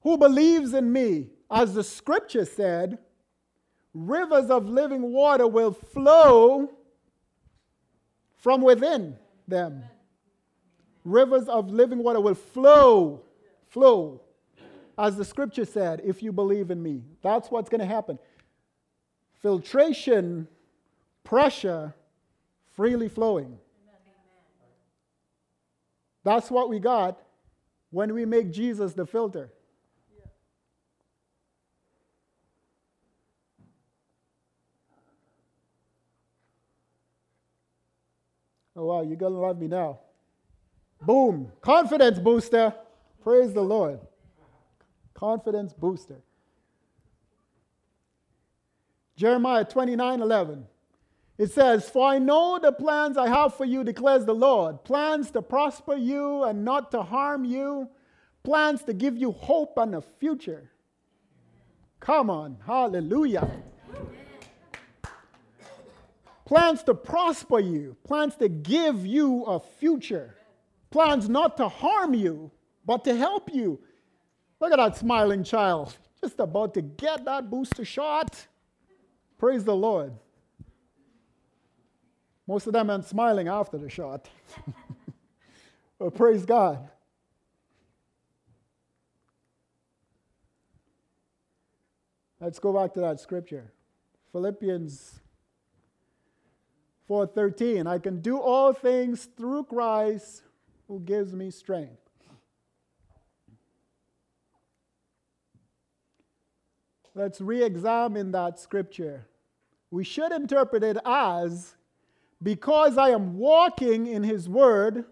Who 0.02 0.18
believes 0.18 0.74
in 0.74 0.92
me, 0.92 1.30
as 1.50 1.74
the 1.74 1.84
scripture 1.84 2.46
said, 2.46 3.00
rivers 3.94 4.50
of 4.50 4.70
living 4.70 5.12
water 5.12 5.48
will 5.48 5.74
flow 5.74 6.72
from 8.38 8.62
within 8.62 9.18
them. 9.48 9.84
Rivers 11.04 11.48
of 11.48 11.72
living 11.72 12.04
water 12.04 12.22
will 12.22 12.36
flow, 12.36 13.24
flow, 13.70 14.22
as 14.98 15.16
the 15.16 15.26
scripture 15.26 15.66
said, 15.66 16.02
if 16.04 16.22
you 16.22 16.32
believe 16.32 16.70
in 16.72 16.82
me. 16.82 17.04
That's 17.22 17.50
what's 17.50 17.70
going 17.70 17.82
to 17.82 17.88
happen. 17.88 18.20
Filtration, 19.42 20.48
pressure, 21.28 21.94
freely 22.74 23.10
flowing. 23.10 23.58
That's 26.24 26.50
what 26.50 26.70
we 26.70 26.80
got 26.80 27.22
when 27.90 28.14
we 28.14 28.24
make 28.24 28.50
Jesus 28.50 28.94
the 28.94 29.06
filter. 29.06 29.52
Oh, 38.74 38.86
wow, 38.86 39.02
you're 39.02 39.18
going 39.18 39.34
to 39.34 39.40
love 39.40 39.60
me 39.60 39.68
now. 39.68 40.00
Boom. 41.02 41.52
Confidence 41.60 42.20
booster. 42.20 42.74
Praise 43.22 43.52
the 43.54 43.62
Lord. 43.62 44.00
Confidence 45.14 45.74
booster. 45.74 46.22
Jeremiah 49.18 49.66
29 49.66 50.22
11. 50.22 50.68
It 51.38 51.52
says, 51.52 51.90
For 51.90 52.08
I 52.08 52.20
know 52.20 52.60
the 52.60 52.72
plans 52.72 53.18
I 53.18 53.28
have 53.28 53.56
for 53.56 53.66
you, 53.66 53.84
declares 53.84 54.26
the 54.26 54.34
Lord 54.34 54.84
plans 54.84 55.32
to 55.32 55.42
prosper 55.42 55.96
you 55.96 56.44
and 56.44 56.66
not 56.66 56.92
to 56.92 57.04
harm 57.04 57.46
you, 57.46 57.90
plans 58.44 58.84
to 58.84 58.94
give 58.94 59.18
you 59.18 59.32
hope 59.32 59.78
and 59.78 59.96
a 59.96 60.02
future. 60.02 60.72
Come 62.00 62.30
on, 62.30 62.58
hallelujah 62.66 63.64
plans 66.48 66.82
to 66.82 66.94
prosper 66.94 67.60
you, 67.60 67.98
plans 68.06 68.36
to 68.38 68.48
give 68.48 69.06
you 69.06 69.44
a 69.44 69.60
future, 69.60 70.34
plans 70.90 71.28
not 71.28 71.58
to 71.58 71.68
harm 71.68 72.14
you, 72.14 72.50
but 72.86 73.04
to 73.04 73.14
help 73.14 73.54
you. 73.54 73.78
Look 74.62 74.72
at 74.72 74.78
that 74.78 74.96
smiling 74.96 75.44
child, 75.44 75.98
just 76.22 76.40
about 76.40 76.74
to 76.76 76.82
get 76.82 77.26
that 77.26 77.50
booster 77.50 77.84
shot. 77.84 78.48
Praise 79.38 79.66
the 79.66 79.76
Lord. 79.76 80.14
Most 82.48 82.66
of 82.66 82.74
them 82.74 82.90
aren't 82.90 83.06
smiling 83.06 83.50
after 83.50 83.78
the 83.78 83.90
shot. 83.90 84.30
praise 86.16 86.46
God. 86.46 86.90
Let's 92.40 92.60
go 92.60 92.72
back 92.72 92.94
to 92.94 93.02
that 93.02 93.20
scripture. 93.20 93.74
Philippians 94.32 95.20
4:13 97.10 97.88
I 97.88 98.00
can 98.00 98.22
do 98.22 98.40
all 98.40 98.74
things 98.74 99.26
through 99.26 99.64
Christ 99.66 100.44
who 100.88 101.00
gives 101.00 101.34
me 101.34 101.52
strength. 101.52 102.02
Let's 107.16 107.42
re-examine 107.42 108.32
that 108.34 108.60
scripture. 108.60 109.28
We 109.90 110.04
should 110.04 110.32
interpret 110.32 110.84
it 110.84 110.98
as 111.04 111.76
because 112.42 112.98
I 112.98 113.10
am 113.10 113.38
walking 113.38 114.08
in 114.08 114.24
his 114.24 114.48
word, 114.48 115.06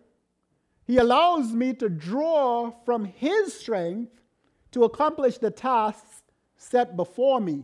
he 0.85 0.97
allows 0.97 1.51
me 1.51 1.73
to 1.73 1.89
draw 1.89 2.71
from 2.85 3.05
his 3.05 3.53
strength 3.53 4.21
to 4.71 4.83
accomplish 4.83 5.37
the 5.37 5.51
tasks 5.51 6.21
set 6.57 6.95
before 6.95 7.39
me. 7.41 7.63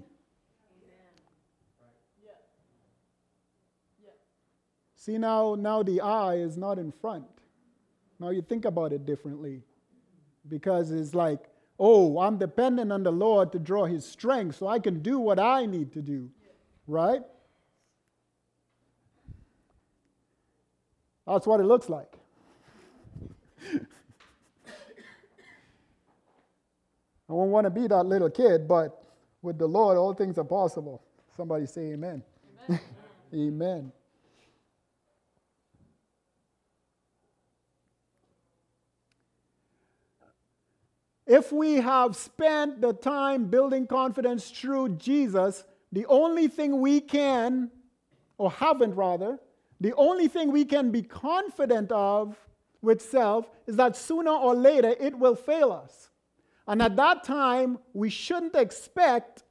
See, 4.95 5.17
now, 5.17 5.55
now 5.55 5.81
the 5.81 5.99
I 5.99 6.35
is 6.35 6.57
not 6.57 6.77
in 6.77 6.91
front. 6.91 7.25
Now 8.19 8.29
you 8.29 8.43
think 8.43 8.65
about 8.65 8.93
it 8.93 9.03
differently. 9.03 9.63
Because 10.47 10.91
it's 10.91 11.15
like, 11.15 11.49
oh, 11.79 12.19
I'm 12.19 12.37
dependent 12.37 12.91
on 12.91 13.01
the 13.01 13.11
Lord 13.11 13.51
to 13.53 13.59
draw 13.59 13.85
his 13.85 14.05
strength 14.05 14.57
so 14.57 14.67
I 14.67 14.77
can 14.77 15.01
do 15.01 15.17
what 15.17 15.39
I 15.39 15.65
need 15.65 15.91
to 15.93 16.03
do. 16.03 16.29
Right? 16.85 17.21
That's 21.27 21.45
what 21.45 21.59
it 21.59 21.63
looks 21.63 21.89
like. 21.89 22.13
I 27.31 27.33
don't 27.33 27.51
want 27.51 27.65
to 27.65 27.69
be 27.69 27.87
that 27.87 28.03
little 28.05 28.29
kid, 28.29 28.67
but 28.67 29.01
with 29.41 29.57
the 29.57 29.67
Lord, 29.67 29.97
all 29.97 30.13
things 30.13 30.37
are 30.37 30.43
possible. 30.43 31.01
Somebody 31.37 31.65
say 31.65 31.93
amen. 31.93 32.23
Amen. 32.67 32.81
amen. 33.33 33.91
If 41.25 41.53
we 41.53 41.75
have 41.75 42.17
spent 42.17 42.81
the 42.81 42.91
time 42.91 43.45
building 43.45 43.87
confidence 43.87 44.51
through 44.51 44.97
Jesus, 44.97 45.63
the 45.93 46.05
only 46.07 46.49
thing 46.49 46.81
we 46.81 46.99
can, 46.99 47.71
or 48.37 48.51
haven't 48.51 48.95
rather, 48.95 49.39
the 49.81 49.95
only 49.95 50.27
thing 50.27 50.51
we 50.51 50.63
can 50.63 50.91
be 50.91 51.01
confident 51.01 51.91
of 51.91 52.37
with 52.83 53.01
self 53.01 53.49
is 53.65 53.75
that 53.77 53.97
sooner 53.97 54.29
or 54.29 54.53
later 54.53 54.93
it 54.99 55.17
will 55.17 55.35
fail 55.35 55.71
us. 55.71 56.11
And 56.67 56.83
at 56.83 56.95
that 56.97 57.23
time, 57.23 57.79
we 57.91 58.11
shouldn't 58.11 58.55
expect 58.55 59.43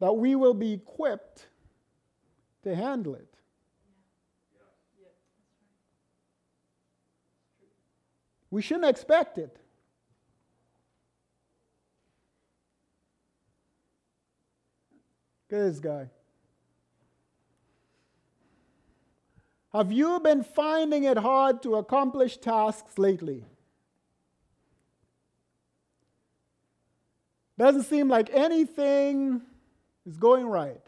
that 0.00 0.14
we 0.14 0.34
will 0.34 0.54
be 0.54 0.72
equipped 0.72 1.46
to 2.62 2.74
handle 2.74 3.14
it. 3.14 3.28
We 8.50 8.62
shouldn't 8.62 8.86
expect 8.86 9.36
it. 9.36 9.58
Look 15.50 15.60
at 15.60 15.66
this 15.66 15.80
guy. 15.80 16.08
Have 19.76 19.92
you 19.92 20.20
been 20.20 20.42
finding 20.42 21.04
it 21.04 21.18
hard 21.18 21.62
to 21.64 21.74
accomplish 21.74 22.38
tasks 22.38 22.96
lately? 22.96 23.44
Doesn't 27.58 27.82
seem 27.82 28.08
like 28.08 28.30
anything 28.32 29.42
is 30.06 30.16
going 30.16 30.46
right. 30.46 30.80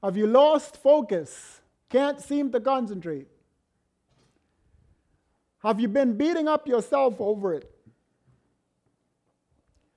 Have 0.00 0.16
you 0.16 0.28
lost 0.28 0.76
focus? 0.76 1.60
Can't 1.88 2.20
seem 2.20 2.52
to 2.52 2.60
concentrate? 2.60 3.26
Have 5.64 5.80
you 5.80 5.88
been 5.88 6.16
beating 6.16 6.46
up 6.46 6.68
yourself 6.68 7.16
over 7.18 7.52
it? 7.52 7.68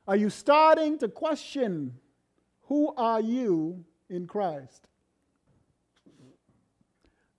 Are 0.07 0.15
you 0.15 0.32
starting 0.32 0.97
to 0.97 1.07
question 1.07 1.99
who 2.63 2.95
are 2.97 3.21
you 3.21 3.86
in 4.09 4.26
Christ? 4.26 4.88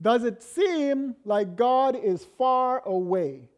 Does 0.05 0.23
it 0.23 0.43
seem 0.43 1.17
like 1.25 1.57
God 1.57 1.97
is 1.97 2.27
far 2.37 2.87
away? 2.87 3.49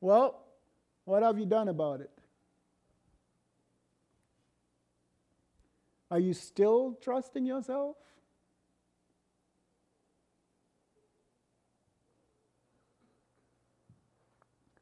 Well, 0.00 0.40
what 1.04 1.24
have 1.24 1.36
you 1.36 1.46
done 1.46 1.66
about 1.66 2.00
it? 2.02 2.10
Are 6.12 6.20
you 6.20 6.32
still 6.32 6.96
trusting 7.02 7.44
yourself? 7.44 7.96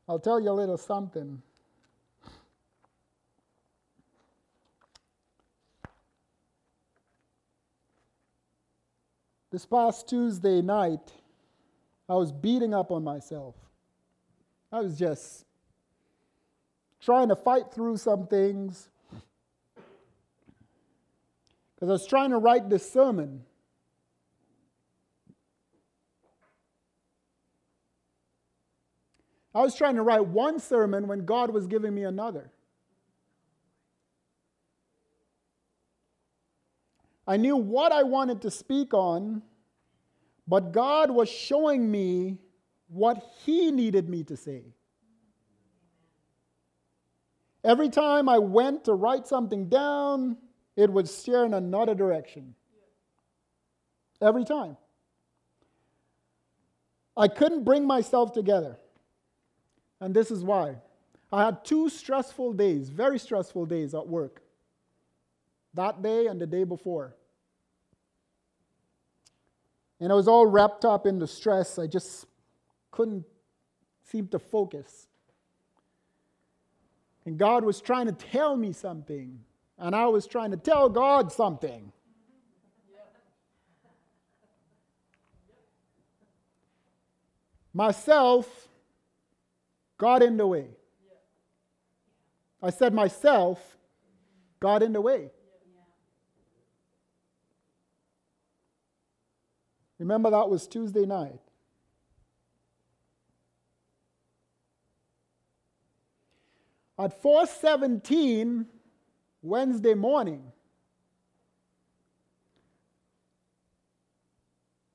I'll 0.06 0.18
tell 0.18 0.38
you 0.38 0.50
a 0.50 0.52
little 0.52 0.76
something. 0.76 1.40
This 9.56 9.64
past 9.64 10.06
Tuesday 10.06 10.60
night, 10.60 11.14
I 12.10 12.14
was 12.14 12.30
beating 12.30 12.74
up 12.74 12.90
on 12.90 13.02
myself. 13.02 13.54
I 14.70 14.82
was 14.82 14.98
just 14.98 15.46
trying 17.00 17.30
to 17.30 17.36
fight 17.36 17.72
through 17.72 17.96
some 17.96 18.26
things 18.26 18.90
because 21.74 21.88
I 21.88 21.92
was 21.92 22.06
trying 22.06 22.32
to 22.32 22.36
write 22.36 22.68
this 22.68 22.92
sermon. 22.92 23.46
I 29.54 29.62
was 29.62 29.74
trying 29.74 29.94
to 29.94 30.02
write 30.02 30.26
one 30.26 30.60
sermon 30.60 31.08
when 31.08 31.24
God 31.24 31.48
was 31.48 31.66
giving 31.66 31.94
me 31.94 32.02
another. 32.02 32.50
I 37.26 37.36
knew 37.36 37.56
what 37.56 37.92
I 37.92 38.04
wanted 38.04 38.42
to 38.42 38.50
speak 38.50 38.94
on, 38.94 39.42
but 40.46 40.72
God 40.72 41.10
was 41.10 41.28
showing 41.28 41.90
me 41.90 42.38
what 42.88 43.22
He 43.44 43.72
needed 43.72 44.08
me 44.08 44.22
to 44.24 44.36
say. 44.36 44.62
Every 47.64 47.88
time 47.88 48.28
I 48.28 48.38
went 48.38 48.84
to 48.84 48.94
write 48.94 49.26
something 49.26 49.68
down, 49.68 50.36
it 50.76 50.88
would 50.88 51.08
steer 51.08 51.44
in 51.44 51.52
another 51.52 51.94
direction. 51.96 52.54
Every 54.22 54.44
time. 54.44 54.76
I 57.16 57.26
couldn't 57.28 57.64
bring 57.64 57.86
myself 57.86 58.32
together. 58.32 58.76
And 60.00 60.14
this 60.14 60.30
is 60.30 60.44
why. 60.44 60.76
I 61.32 61.44
had 61.44 61.64
two 61.64 61.88
stressful 61.88 62.52
days, 62.52 62.88
very 62.88 63.18
stressful 63.18 63.66
days 63.66 63.94
at 63.94 64.06
work. 64.06 64.42
That 65.76 66.02
day 66.02 66.26
and 66.26 66.40
the 66.40 66.46
day 66.46 66.64
before. 66.64 67.14
And 70.00 70.10
I 70.10 70.14
was 70.14 70.26
all 70.26 70.46
wrapped 70.46 70.84
up 70.84 71.06
in 71.06 71.18
the 71.18 71.26
stress. 71.26 71.78
I 71.78 71.86
just 71.86 72.26
couldn't 72.90 73.24
seem 74.02 74.28
to 74.28 74.38
focus. 74.38 75.06
And 77.24 77.38
God 77.38 77.64
was 77.64 77.80
trying 77.80 78.06
to 78.06 78.12
tell 78.12 78.56
me 78.56 78.72
something, 78.72 79.40
and 79.78 79.94
I 79.94 80.06
was 80.06 80.26
trying 80.26 80.52
to 80.52 80.56
tell 80.56 80.88
God 80.88 81.32
something. 81.32 81.92
Myself 87.74 88.68
got 89.98 90.22
in 90.22 90.36
the 90.38 90.46
way. 90.46 90.68
I 92.62 92.70
said, 92.70 92.94
myself 92.94 93.76
got 94.60 94.82
in 94.82 94.94
the 94.94 95.00
way. 95.00 95.30
Remember, 99.98 100.30
that 100.30 100.48
was 100.48 100.66
Tuesday 100.66 101.06
night. 101.06 101.40
At 106.98 107.22
4:17 107.22 108.66
Wednesday 109.42 109.94
morning, 109.94 110.52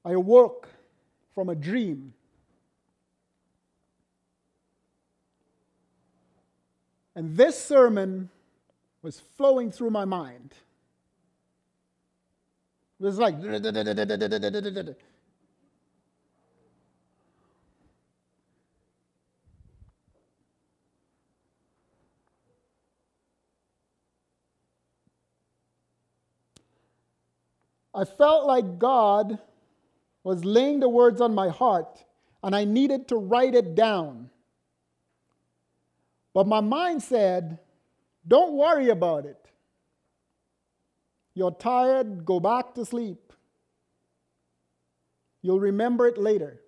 I 0.03 0.13
awoke 0.13 0.67
from 1.33 1.49
a 1.49 1.55
dream. 1.55 2.13
And 7.13 7.37
this 7.37 7.63
sermon 7.63 8.29
was 9.01 9.19
flowing 9.19 9.71
through 9.71 9.91
my 9.91 10.05
mind. 10.05 10.53
It 13.01 13.05
was 13.05 13.17
like. 13.17 13.33
I 27.93 28.05
felt 28.05 28.45
like 28.45 28.77
God 28.77 29.39
was 30.23 30.45
laying 30.45 30.79
the 30.79 30.87
words 30.87 31.21
on 31.21 31.33
my 31.33 31.49
heart 31.49 32.05
and 32.43 32.55
I 32.55 32.65
needed 32.65 33.07
to 33.07 33.15
write 33.15 33.55
it 33.55 33.73
down. 33.73 34.29
But 36.35 36.47
my 36.47 36.61
mind 36.61 37.01
said, 37.01 37.57
don't 38.27 38.53
worry 38.53 38.89
about 38.89 39.25
it. 39.25 39.40
You're 41.33 41.51
tired, 41.51 42.25
go 42.25 42.39
back 42.39 42.75
to 42.75 42.85
sleep. 42.85 43.33
You'll 45.41 45.59
remember 45.59 46.07
it 46.07 46.17
later. 46.17 46.59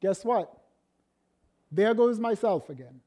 Guess 0.00 0.24
what? 0.24 0.52
There 1.72 1.94
goes 1.94 2.18
myself 2.18 2.68
again. 2.68 3.00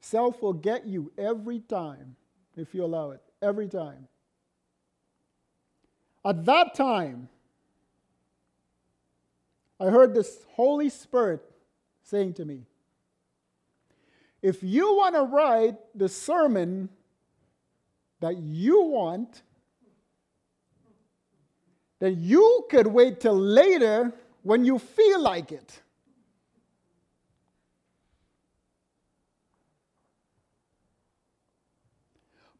Self 0.00 0.40
will 0.40 0.52
get 0.52 0.86
you 0.86 1.10
every 1.18 1.60
time 1.60 2.14
if 2.56 2.74
you 2.74 2.84
allow 2.84 3.10
it. 3.10 3.22
Every 3.42 3.66
time. 3.66 4.06
At 6.24 6.44
that 6.44 6.74
time, 6.74 7.28
I 9.80 9.86
heard 9.86 10.14
this 10.14 10.44
Holy 10.52 10.90
Spirit 10.90 11.42
saying 12.02 12.34
to 12.34 12.44
me, 12.44 12.66
if 14.46 14.62
you 14.62 14.94
want 14.94 15.16
to 15.16 15.22
write 15.22 15.74
the 15.92 16.08
sermon 16.08 16.88
that 18.20 18.36
you 18.36 18.80
want, 18.84 19.42
then 21.98 22.14
you 22.20 22.64
could 22.70 22.86
wait 22.86 23.18
till 23.18 23.36
later 23.36 24.12
when 24.44 24.64
you 24.64 24.78
feel 24.78 25.20
like 25.20 25.50
it. 25.50 25.82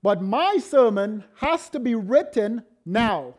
But 0.03 0.22
my 0.22 0.57
sermon 0.59 1.22
has 1.37 1.70
to 1.70 1.78
be 1.78 1.95
written 1.95 2.64
now. 2.84 3.34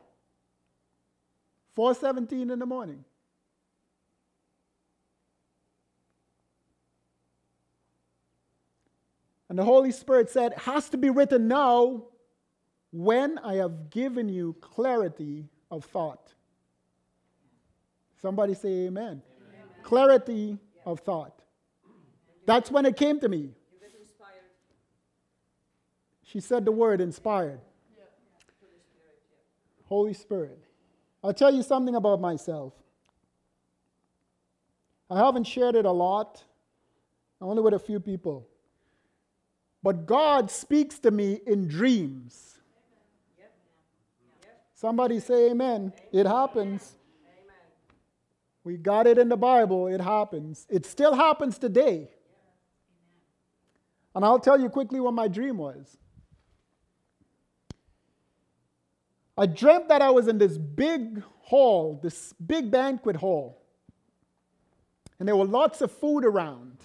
4:17 1.76 2.50
in 2.50 2.60
the 2.60 2.66
morning. 2.66 3.04
And 9.50 9.58
the 9.58 9.64
Holy 9.64 9.92
Spirit 9.92 10.30
said, 10.30 10.54
it 10.54 10.60
has 10.60 10.90
to 10.90 10.98
be 10.98 11.10
written 11.10 11.48
now 11.48 12.04
when 12.92 13.38
I 13.40 13.56
have 13.56 13.90
given 13.90 14.30
you 14.30 14.56
clarity 14.60 15.46
of 15.72 15.86
thought. 15.86 16.34
Somebody 18.22 18.54
say 18.56 18.88
amen. 18.88 19.22
amen. 19.22 19.22
Clarity 19.84 20.58
of 20.86 21.00
thought. 21.02 21.42
That's 22.46 22.72
when 22.72 22.86
it 22.86 22.98
came 22.98 23.20
to 23.20 23.30
me. 23.30 23.52
She 26.24 26.42
said 26.42 26.66
the 26.66 26.72
word 26.72 27.00
inspired. 27.00 27.62
Holy 29.86 30.14
Spirit. 30.14 30.62
I'll 31.24 31.34
tell 31.34 31.54
you 31.54 31.64
something 31.64 31.96
about 31.96 32.20
myself. 32.20 32.74
I 35.10 35.18
haven't 35.18 35.46
shared 35.46 35.76
it 35.76 35.86
a 35.86 35.92
lot, 35.92 36.44
only 37.40 37.62
with 37.62 37.74
a 37.74 37.80
few 37.80 38.02
people. 38.02 38.46
But 39.84 40.06
God 40.06 40.52
speaks 40.52 41.00
to 41.00 41.12
me 41.12 41.40
in 41.46 41.68
dreams. 41.68 42.60
Somebody 44.76 45.20
say 45.20 45.50
amen. 45.52 45.94
It 46.12 46.26
happens. 46.26 46.96
We 48.64 48.78
got 48.78 49.08
it 49.08 49.18
in 49.18 49.30
the 49.30 49.38
Bible. 49.38 49.88
It 49.88 50.02
happens. 50.02 50.68
It 50.70 50.86
still 50.86 51.16
happens 51.16 51.58
today. 51.58 52.10
And 54.14 54.26
I'll 54.26 54.40
tell 54.40 54.60
you 54.60 54.70
quickly 54.70 55.00
what 55.00 55.14
my 55.14 55.28
dream 55.28 55.58
was. 55.58 55.98
I 59.38 59.46
dreamt 59.46 59.88
that 59.90 60.02
I 60.02 60.10
was 60.10 60.28
in 60.28 60.38
this 60.38 60.58
big 60.58 61.24
hall, 61.42 62.00
this 62.02 62.34
big 62.34 62.72
banquet 62.72 63.16
hall. 63.16 63.62
And 65.20 65.28
there 65.28 65.36
were 65.36 65.46
lots 65.46 65.82
of 65.82 65.92
food 65.92 66.26
around. 66.26 66.78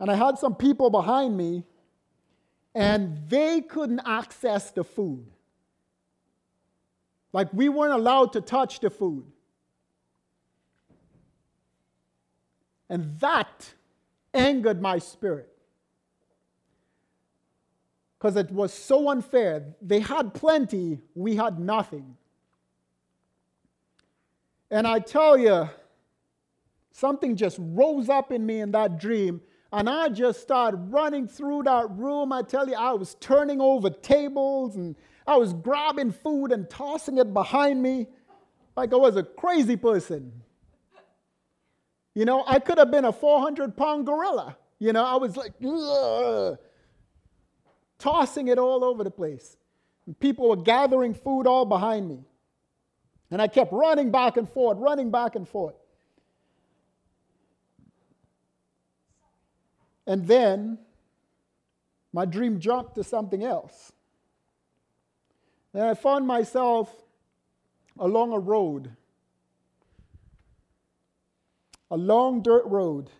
And 0.00 0.10
I 0.10 0.14
had 0.14 0.38
some 0.38 0.54
people 0.54 0.90
behind 0.90 1.36
me, 1.36 1.64
and 2.74 3.28
they 3.28 3.60
couldn't 3.60 4.00
access 4.04 4.70
the 4.70 4.84
food. 4.84 5.26
Like 7.32 7.52
we 7.52 7.68
weren't 7.68 7.94
allowed 7.94 8.32
to 8.34 8.40
touch 8.40 8.80
the 8.80 8.90
food. 8.90 9.24
And 12.88 13.18
that 13.20 13.74
angered 14.32 14.80
my 14.80 14.98
spirit 14.98 15.50
because 18.18 18.36
it 18.36 18.50
was 18.50 18.72
so 18.72 19.10
unfair. 19.10 19.74
They 19.82 20.00
had 20.00 20.32
plenty, 20.32 21.00
we 21.14 21.36
had 21.36 21.58
nothing. 21.58 22.16
And 24.70 24.86
I 24.86 24.98
tell 24.98 25.36
you, 25.36 25.68
something 26.92 27.36
just 27.36 27.58
rose 27.60 28.08
up 28.08 28.32
in 28.32 28.46
me 28.46 28.60
in 28.60 28.70
that 28.72 28.98
dream, 28.98 29.40
and 29.78 29.88
I 29.88 30.08
just 30.08 30.40
started 30.40 30.78
running 30.90 31.28
through 31.28 31.64
that 31.64 31.90
room. 31.90 32.32
I 32.32 32.42
tell 32.42 32.68
you, 32.68 32.74
I 32.74 32.92
was 32.92 33.14
turning 33.16 33.60
over 33.60 33.90
tables 33.90 34.76
and 34.76 34.96
I 35.26 35.36
was 35.36 35.52
grabbing 35.52 36.12
food 36.12 36.52
and 36.52 36.68
tossing 36.68 37.18
it 37.18 37.32
behind 37.34 37.82
me 37.82 38.06
like 38.76 38.92
I 38.92 38.96
was 38.96 39.16
a 39.16 39.22
crazy 39.22 39.76
person. 39.76 40.32
You 42.14 42.24
know, 42.24 42.44
I 42.46 42.58
could 42.58 42.78
have 42.78 42.90
been 42.90 43.04
a 43.04 43.12
400 43.12 43.76
pound 43.76 44.06
gorilla. 44.06 44.56
You 44.78 44.92
know, 44.92 45.04
I 45.04 45.16
was 45.16 45.36
like, 45.36 45.52
Ugh 45.64 46.58
tossing 48.04 48.48
it 48.48 48.58
all 48.58 48.84
over 48.84 49.02
the 49.02 49.10
place. 49.10 49.56
And 50.06 50.18
people 50.20 50.50
were 50.50 50.56
gathering 50.56 51.14
food 51.14 51.46
all 51.46 51.64
behind 51.64 52.06
me. 52.06 52.20
And 53.30 53.40
I 53.40 53.48
kept 53.48 53.72
running 53.72 54.10
back 54.10 54.36
and 54.36 54.48
forth, 54.48 54.76
running 54.78 55.10
back 55.10 55.34
and 55.34 55.48
forth. 55.48 55.74
And 60.06 60.26
then 60.26 60.78
my 62.12 62.24
dream 62.24 62.60
jumped 62.60 62.94
to 62.96 63.04
something 63.04 63.42
else. 63.42 63.92
And 65.72 65.82
I 65.82 65.94
found 65.94 66.26
myself 66.26 66.94
along 67.98 68.32
a 68.32 68.38
road, 68.38 68.90
a 71.90 71.96
long 71.96 72.42
dirt 72.42 72.64
road. 72.66 73.10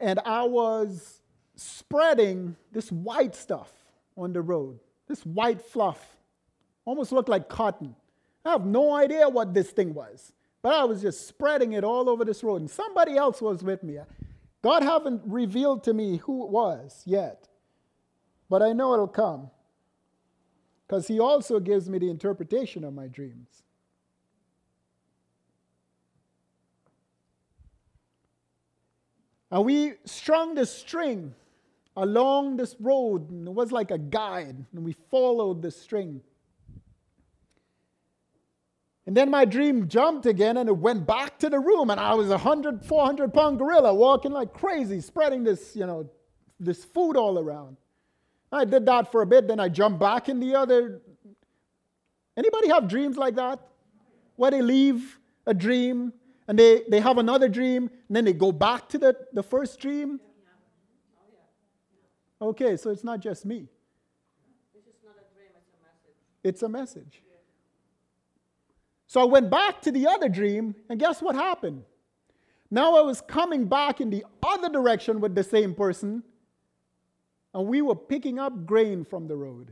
And 0.00 0.18
I 0.24 0.42
was 0.42 1.20
spreading 1.54 2.56
this 2.72 2.90
white 2.90 3.34
stuff 3.34 3.70
on 4.16 4.32
the 4.32 4.42
road, 4.42 4.80
this 5.06 5.24
white 5.24 5.62
fluff. 5.62 6.16
Almost 6.84 7.12
looked 7.12 7.28
like 7.28 7.48
cotton. 7.48 7.94
I 8.44 8.50
have 8.50 8.66
no 8.66 8.92
idea 8.92 9.28
what 9.28 9.54
this 9.54 9.70
thing 9.70 9.94
was, 9.94 10.32
but 10.64 10.72
I 10.72 10.84
was 10.84 11.02
just 11.02 11.28
spreading 11.28 11.74
it 11.74 11.84
all 11.84 12.08
over 12.08 12.24
this 12.24 12.42
road. 12.42 12.62
And 12.62 12.70
somebody 12.70 13.18
else 13.18 13.42
was 13.42 13.62
with 13.62 13.82
me. 13.82 13.98
God 14.62 14.82
haven't 14.82 15.20
revealed 15.26 15.84
to 15.84 15.92
me 15.92 16.16
who 16.16 16.42
it 16.42 16.48
was 16.48 17.02
yet, 17.04 17.48
but 18.48 18.62
I 18.62 18.72
know 18.72 18.94
it'll 18.94 19.06
come 19.06 19.50
because 20.86 21.06
He 21.06 21.20
also 21.20 21.60
gives 21.60 21.90
me 21.90 21.98
the 21.98 22.08
interpretation 22.08 22.82
of 22.82 22.94
my 22.94 23.08
dreams. 23.08 23.62
And 29.50 29.66
we 29.66 29.92
strung 30.06 30.54
the 30.54 30.64
string 30.64 31.34
along 31.94 32.56
this 32.56 32.74
road, 32.80 33.28
and 33.28 33.46
it 33.46 33.52
was 33.52 33.70
like 33.70 33.90
a 33.90 33.98
guide, 33.98 34.64
and 34.72 34.82
we 34.82 34.94
followed 34.94 35.60
the 35.60 35.70
string. 35.70 36.22
And 39.06 39.16
then 39.16 39.30
my 39.30 39.44
dream 39.44 39.86
jumped 39.88 40.24
again 40.24 40.56
and 40.56 40.68
it 40.68 40.76
went 40.76 41.06
back 41.06 41.38
to 41.40 41.50
the 41.50 41.60
room, 41.60 41.90
and 41.90 42.00
I 42.00 42.14
was 42.14 42.28
a 42.28 42.38
100, 42.38 42.84
400 42.84 43.34
pound 43.34 43.58
gorilla 43.58 43.92
walking 43.92 44.32
like 44.32 44.54
crazy, 44.54 45.00
spreading 45.00 45.44
this, 45.44 45.76
you 45.76 45.86
know, 45.86 46.08
this 46.58 46.84
food 46.84 47.16
all 47.16 47.38
around. 47.38 47.76
I 48.50 48.64
did 48.64 48.86
that 48.86 49.12
for 49.12 49.20
a 49.22 49.26
bit, 49.26 49.48
then 49.48 49.60
I 49.60 49.68
jumped 49.68 49.98
back 49.98 50.28
in 50.28 50.40
the 50.40 50.54
other. 50.54 51.02
Anybody 52.36 52.68
have 52.68 52.88
dreams 52.88 53.16
like 53.16 53.34
that? 53.34 53.60
Where 54.36 54.50
they 54.50 54.62
leave 54.62 55.18
a 55.46 55.52
dream 55.52 56.12
and 56.48 56.58
they, 56.58 56.82
they 56.88 57.00
have 57.00 57.18
another 57.18 57.48
dream, 57.48 57.90
and 58.08 58.16
then 58.16 58.24
they 58.24 58.32
go 58.32 58.52
back 58.52 58.88
to 58.90 58.98
the, 58.98 59.16
the 59.32 59.42
first 59.42 59.80
dream? 59.80 60.20
Okay, 62.40 62.76
so 62.76 62.90
it's 62.90 63.04
not 63.04 63.20
just 63.20 63.46
me. 63.46 63.68
It's 64.74 65.02
not 65.02 65.14
a 65.16 65.34
dream, 65.34 65.48
it's 65.56 65.72
a 65.72 65.82
message. 65.82 66.16
it's 66.42 66.62
a 66.62 66.68
message. 66.68 67.23
So 69.14 69.20
I 69.20 69.26
went 69.26 69.48
back 69.48 69.80
to 69.82 69.92
the 69.92 70.08
other 70.08 70.28
dream, 70.28 70.74
and 70.88 70.98
guess 70.98 71.22
what 71.22 71.36
happened? 71.36 71.84
Now 72.68 72.96
I 72.96 73.02
was 73.02 73.20
coming 73.20 73.66
back 73.66 74.00
in 74.00 74.10
the 74.10 74.24
other 74.42 74.68
direction 74.68 75.20
with 75.20 75.36
the 75.36 75.44
same 75.44 75.72
person, 75.72 76.24
and 77.54 77.68
we 77.68 77.80
were 77.80 77.94
picking 77.94 78.40
up 78.40 78.66
grain 78.66 79.04
from 79.04 79.28
the 79.28 79.36
road. 79.36 79.70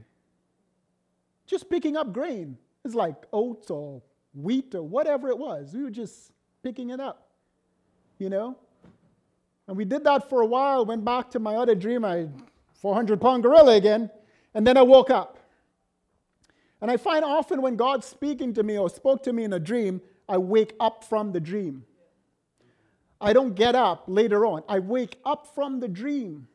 Just 1.45 1.69
picking 1.69 1.97
up 1.97 2.13
grain. 2.13 2.57
It's 2.85 2.95
like 2.95 3.17
oats 3.33 3.69
or 3.69 4.01
wheat 4.33 4.77
or 4.77 4.85
whatever 4.85 5.29
it 5.29 5.37
was. 5.37 5.75
We 5.75 5.83
were 5.83 5.91
just 5.91 6.31
picking 6.63 6.91
it 6.91 7.01
up, 7.01 7.27
you 8.21 8.29
know? 8.29 8.57
And 9.67 9.77
we 9.77 9.85
did 9.85 10.05
that 10.05 10.31
for 10.31 10.43
a 10.43 10.47
while, 10.47 10.87
went 10.87 11.05
back 11.05 11.33
to 11.33 11.41
my 11.41 11.57
other 11.57 11.75
dream. 11.75 12.05
I 12.05 12.29
400 12.75 13.21
pound 13.21 13.43
gorilla 13.43 13.75
again. 13.75 14.09
And 14.55 14.65
then 14.65 14.77
I 14.77 14.83
woke 14.83 15.11
up. 15.11 15.37
And 16.83 16.91
I 16.91 16.97
find 16.97 17.25
often 17.25 17.63
when 17.63 17.77
God's 17.77 18.07
speaking 18.07 18.53
to 18.55 18.65
me 18.65 18.77
or 18.77 18.91
spoke 18.91 19.23
to 19.23 19.33
me 19.33 19.45
in 19.45 19.53
a 19.53 19.61
dream, 19.61 20.03
I 20.29 20.39
wake 20.39 20.75
up 20.81 21.05
from 21.05 21.31
the 21.31 21.39
dream. 21.39 21.85
I 23.21 23.33
don't 23.33 23.55
get 23.55 23.77
up 23.77 24.05
later 24.09 24.45
on. 24.45 24.65
I 24.69 24.81
wake 24.81 25.17
up 25.25 25.55
from 25.55 25.79
the 25.79 25.87
dream. 25.87 26.49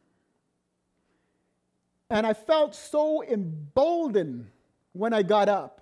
And 2.10 2.28
I 2.28 2.34
felt 2.34 2.76
so 2.76 3.24
emboldened 3.24 4.48
when 4.92 5.14
I 5.14 5.24
got 5.24 5.48
up 5.48 5.82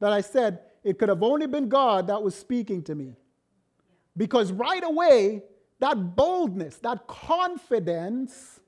that 0.00 0.12
I 0.12 0.20
said, 0.20 0.58
it 0.82 0.98
could 0.98 1.08
have 1.08 1.22
only 1.22 1.46
been 1.46 1.68
God 1.68 2.08
that 2.08 2.20
was 2.20 2.34
speaking 2.34 2.82
to 2.84 2.96
me. 2.96 3.14
Because 4.16 4.50
right 4.50 4.82
away, 4.82 5.42
that 5.78 6.16
boldness, 6.16 6.78
that 6.78 7.06
confidence, 7.06 8.58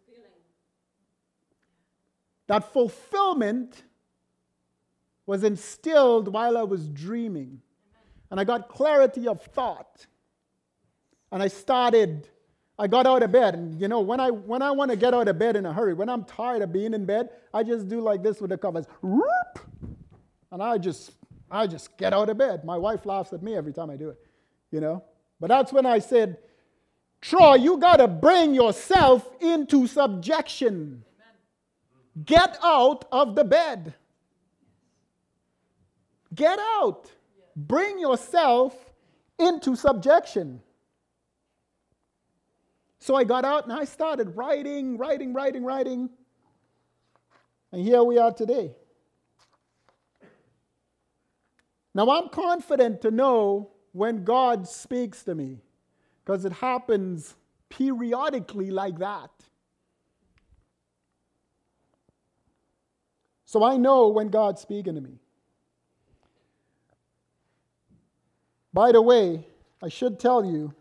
that 2.46 2.72
fulfillment 2.72 3.82
was 5.26 5.44
instilled 5.44 6.32
while 6.32 6.56
I 6.58 6.62
was 6.62 6.88
dreaming. 6.88 7.60
And 8.30 8.40
I 8.40 8.44
got 8.44 8.68
clarity 8.68 9.28
of 9.28 9.42
thought. 9.42 10.06
And 11.30 11.42
I 11.42 11.48
started, 11.48 12.28
I 12.78 12.86
got 12.86 13.06
out 13.06 13.22
of 13.22 13.32
bed. 13.32 13.54
And 13.54 13.80
you 13.80 13.88
know, 13.88 14.00
when 14.00 14.20
I 14.20 14.30
when 14.30 14.62
I 14.62 14.70
want 14.70 14.90
to 14.90 14.96
get 14.96 15.14
out 15.14 15.28
of 15.28 15.38
bed 15.38 15.56
in 15.56 15.66
a 15.66 15.72
hurry, 15.72 15.94
when 15.94 16.08
I'm 16.08 16.24
tired 16.24 16.62
of 16.62 16.72
being 16.72 16.94
in 16.94 17.04
bed, 17.04 17.30
I 17.52 17.62
just 17.62 17.88
do 17.88 18.00
like 18.00 18.22
this 18.22 18.40
with 18.40 18.50
the 18.50 18.58
covers. 18.58 18.86
Whoop! 19.02 19.58
And 20.50 20.62
I 20.62 20.78
just 20.78 21.12
I 21.50 21.66
just 21.66 21.96
get 21.98 22.12
out 22.12 22.28
of 22.30 22.38
bed. 22.38 22.64
My 22.64 22.78
wife 22.78 23.04
laughs 23.04 23.32
at 23.32 23.42
me 23.42 23.54
every 23.54 23.72
time 23.72 23.90
I 23.90 23.96
do 23.96 24.08
it, 24.08 24.18
you 24.70 24.80
know. 24.80 25.04
But 25.38 25.48
that's 25.48 25.72
when 25.72 25.86
I 25.86 25.98
said, 25.98 26.38
Troy, 27.20 27.54
you 27.54 27.78
gotta 27.78 28.08
bring 28.08 28.54
yourself 28.54 29.28
into 29.40 29.86
subjection. 29.86 31.04
Get 32.24 32.58
out 32.62 33.04
of 33.12 33.34
the 33.34 33.44
bed. 33.44 33.94
Get 36.34 36.58
out. 36.58 37.10
Bring 37.54 37.98
yourself 37.98 38.74
into 39.38 39.76
subjection. 39.76 40.62
So 42.98 43.16
I 43.16 43.24
got 43.24 43.44
out 43.44 43.64
and 43.64 43.72
I 43.72 43.84
started 43.84 44.36
writing, 44.36 44.96
writing, 44.96 45.34
writing, 45.34 45.64
writing. 45.64 46.08
And 47.72 47.82
here 47.82 48.02
we 48.04 48.18
are 48.18 48.32
today. 48.32 48.76
Now 51.94 52.08
I'm 52.10 52.28
confident 52.28 53.02
to 53.02 53.10
know 53.10 53.70
when 53.92 54.24
God 54.24 54.66
speaks 54.66 55.24
to 55.24 55.34
me 55.34 55.58
because 56.24 56.44
it 56.44 56.52
happens 56.52 57.34
periodically 57.68 58.70
like 58.70 58.98
that. 58.98 59.30
So 63.44 63.62
I 63.62 63.76
know 63.76 64.08
when 64.08 64.28
God's 64.28 64.62
speaking 64.62 64.94
to 64.94 65.00
me. 65.00 65.21
By 68.72 68.92
the 68.92 69.02
way, 69.02 69.46
I 69.82 69.88
should 69.88 70.18
tell 70.18 70.44
you 70.44 70.74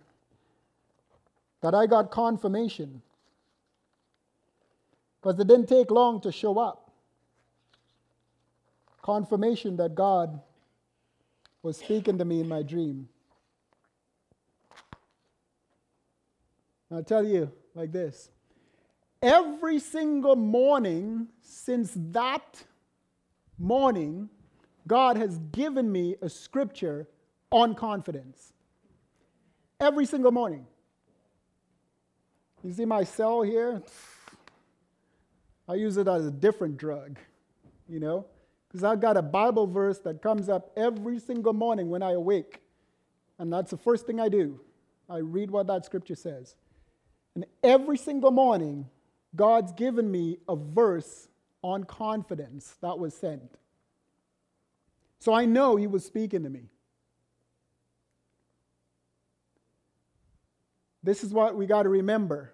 that 1.61 1.75
I 1.75 1.85
got 1.87 2.11
confirmation 2.11 3.01
because 5.21 5.39
it 5.39 5.47
didn't 5.47 5.67
take 5.67 5.91
long 5.91 6.21
to 6.21 6.31
show 6.31 6.57
up. 6.57 6.91
Confirmation 9.01 9.77
that 9.77 9.95
God 9.95 10.39
was 11.63 11.77
speaking 11.77 12.17
to 12.17 12.25
me 12.25 12.39
in 12.39 12.47
my 12.47 12.63
dream. 12.63 13.07
I'll 16.91 17.03
tell 17.03 17.25
you 17.25 17.51
like 17.73 17.91
this 17.91 18.29
every 19.21 19.79
single 19.79 20.35
morning 20.35 21.27
since 21.41 21.93
that 21.95 22.63
morning, 23.57 24.29
God 24.87 25.15
has 25.17 25.37
given 25.51 25.91
me 25.91 26.15
a 26.21 26.29
scripture 26.29 27.07
on 27.51 27.75
confidence. 27.75 28.53
Every 29.79 30.05
single 30.05 30.31
morning. 30.31 30.65
You 32.63 32.73
see 32.73 32.85
my 32.85 33.03
cell 33.03 33.41
here? 33.41 33.81
I 35.67 35.75
use 35.75 35.97
it 35.97 36.07
as 36.07 36.25
a 36.25 36.31
different 36.31 36.77
drug, 36.77 37.17
you 37.87 37.99
know, 37.99 38.25
because 38.67 38.83
I've 38.83 38.99
got 38.99 39.17
a 39.17 39.21
Bible 39.21 39.67
verse 39.67 39.99
that 39.99 40.21
comes 40.21 40.49
up 40.49 40.71
every 40.75 41.19
single 41.19 41.53
morning 41.53 41.89
when 41.89 42.03
I 42.03 42.11
awake. 42.11 42.61
And 43.39 43.51
that's 43.51 43.71
the 43.71 43.77
first 43.77 44.05
thing 44.05 44.19
I 44.19 44.29
do. 44.29 44.59
I 45.09 45.17
read 45.17 45.49
what 45.49 45.67
that 45.67 45.85
scripture 45.85 46.15
says. 46.15 46.55
And 47.35 47.45
every 47.63 47.97
single 47.97 48.31
morning, 48.31 48.87
God's 49.35 49.71
given 49.71 50.11
me 50.11 50.37
a 50.47 50.55
verse 50.55 51.27
on 51.63 51.85
confidence 51.85 52.75
that 52.81 52.99
was 52.99 53.15
sent. 53.15 53.57
So 55.19 55.33
I 55.33 55.45
know 55.45 55.75
He 55.75 55.87
was 55.87 56.05
speaking 56.05 56.43
to 56.43 56.49
me. 56.49 56.69
This 61.03 61.23
is 61.23 61.33
what 61.33 61.55
we 61.55 61.65
got 61.65 61.83
to 61.83 61.89
remember. 61.89 62.53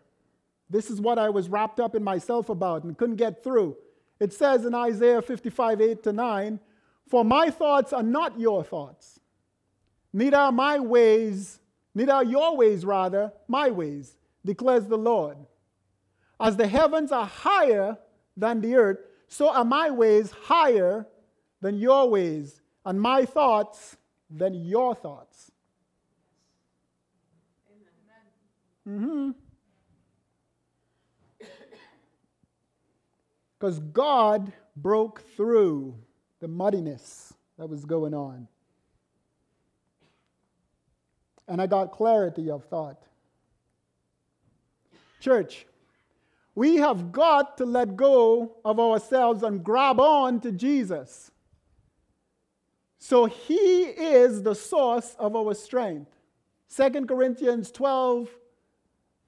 This 0.69 0.89
is 0.89 0.99
what 0.99 1.17
I 1.17 1.29
was 1.29 1.49
wrapped 1.49 1.79
up 1.79 1.95
in 1.95 2.03
myself 2.03 2.49
about 2.49 2.83
and 2.83 2.97
couldn't 2.97 3.15
get 3.15 3.43
through. 3.43 3.77
It 4.19 4.33
says 4.33 4.65
in 4.65 4.73
Isaiah 4.73 5.21
55, 5.21 5.81
8 5.81 6.03
to 6.03 6.13
9, 6.13 6.59
For 7.07 7.23
my 7.23 7.49
thoughts 7.49 7.93
are 7.93 8.03
not 8.03 8.39
your 8.39 8.63
thoughts, 8.63 9.19
neither 10.11 10.37
are 10.37 10.51
my 10.51 10.79
ways, 10.79 11.59
neither 11.93 12.13
are 12.13 12.23
your 12.23 12.57
ways, 12.57 12.85
rather, 12.85 13.31
my 13.47 13.69
ways, 13.69 14.15
declares 14.43 14.85
the 14.87 14.97
Lord. 14.97 15.37
As 16.39 16.55
the 16.55 16.67
heavens 16.67 17.11
are 17.11 17.25
higher 17.25 17.97
than 18.35 18.61
the 18.61 18.75
earth, 18.75 18.99
so 19.27 19.49
are 19.49 19.65
my 19.65 19.89
ways 19.89 20.31
higher 20.31 21.05
than 21.61 21.77
your 21.77 22.09
ways, 22.09 22.61
and 22.85 23.01
my 23.01 23.25
thoughts 23.25 23.97
than 24.29 24.53
your 24.53 24.95
thoughts. 24.95 25.51
Mm-hmm. 28.88 29.31
Because 33.59 33.79
God 33.79 34.53
broke 34.75 35.23
through 35.35 35.95
the 36.39 36.47
muddiness 36.47 37.33
that 37.57 37.67
was 37.67 37.85
going 37.85 38.13
on. 38.13 38.47
And 41.47 41.59
I 41.59 41.65
got 41.65 41.91
clarity 41.91 42.51
of 42.51 42.65
thought. 42.65 43.01
Church, 45.19 45.65
we 46.53 46.75
have 46.75 47.11
got 47.11 47.57
to 47.57 47.65
let 47.65 47.95
go 47.95 48.57
of 48.63 48.79
ourselves 48.79 49.41
and 49.43 49.63
grab 49.63 49.99
on 49.99 50.39
to 50.41 50.51
Jesus. 50.51 51.31
So 52.99 53.25
he 53.25 53.83
is 53.83 54.43
the 54.43 54.55
source 54.55 55.15
of 55.17 55.35
our 55.35 55.53
strength. 55.53 56.11
2 56.75 57.05
Corinthians 57.05 57.71
12 57.71 58.29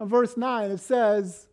verse 0.07 0.37
9, 0.37 0.71
it 0.71 0.79
says, 0.79 1.47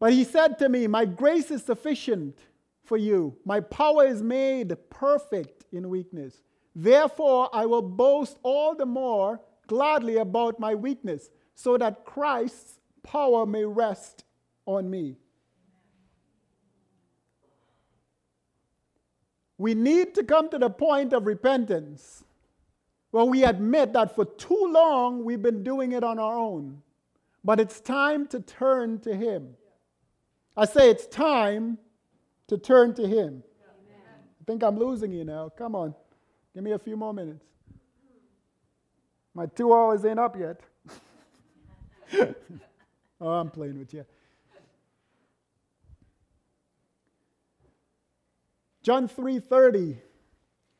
But 0.00 0.12
he 0.12 0.24
said 0.24 0.58
to 0.58 0.68
me, 0.68 0.86
My 0.86 1.04
grace 1.04 1.50
is 1.50 1.62
sufficient 1.62 2.38
for 2.84 2.96
you. 2.96 3.36
My 3.44 3.60
power 3.60 4.06
is 4.06 4.22
made 4.22 4.76
perfect 4.90 5.64
in 5.72 5.88
weakness. 5.88 6.42
Therefore, 6.74 7.50
I 7.52 7.66
will 7.66 7.82
boast 7.82 8.38
all 8.42 8.74
the 8.74 8.86
more 8.86 9.40
gladly 9.66 10.16
about 10.16 10.58
my 10.58 10.74
weakness, 10.74 11.30
so 11.54 11.76
that 11.78 12.04
Christ's 12.04 12.78
power 13.02 13.46
may 13.46 13.64
rest 13.64 14.24
on 14.66 14.88
me. 14.90 15.16
We 19.58 19.74
need 19.74 20.14
to 20.16 20.24
come 20.24 20.48
to 20.50 20.58
the 20.58 20.70
point 20.70 21.12
of 21.12 21.26
repentance 21.26 22.24
where 23.12 23.24
we 23.24 23.44
admit 23.44 23.92
that 23.92 24.14
for 24.14 24.24
too 24.24 24.68
long 24.70 25.24
we've 25.24 25.42
been 25.42 25.62
doing 25.62 25.92
it 25.92 26.02
on 26.02 26.18
our 26.18 26.36
own. 26.36 26.82
But 27.44 27.60
it's 27.60 27.80
time 27.80 28.26
to 28.28 28.40
turn 28.40 29.00
to 29.00 29.14
Him. 29.14 29.56
I 30.56 30.64
say 30.64 30.90
it's 30.90 31.06
time 31.06 31.78
to 32.48 32.58
turn 32.58 32.94
to 32.94 33.06
Him. 33.06 33.42
I 34.40 34.44
think 34.46 34.62
I'm 34.62 34.78
losing 34.78 35.12
you 35.12 35.24
now. 35.24 35.48
Come 35.48 35.74
on. 35.74 35.94
Give 36.54 36.62
me 36.62 36.72
a 36.72 36.78
few 36.78 36.96
more 36.96 37.14
minutes. 37.14 37.44
My 39.34 39.46
two 39.46 39.72
hours 39.72 40.04
ain't 40.04 40.18
up 40.18 40.36
yet. 40.38 40.60
oh, 43.20 43.28
I'm 43.30 43.50
playing 43.50 43.78
with 43.78 43.94
you. 43.94 44.04
John 48.82 49.08
3:30 49.08 49.96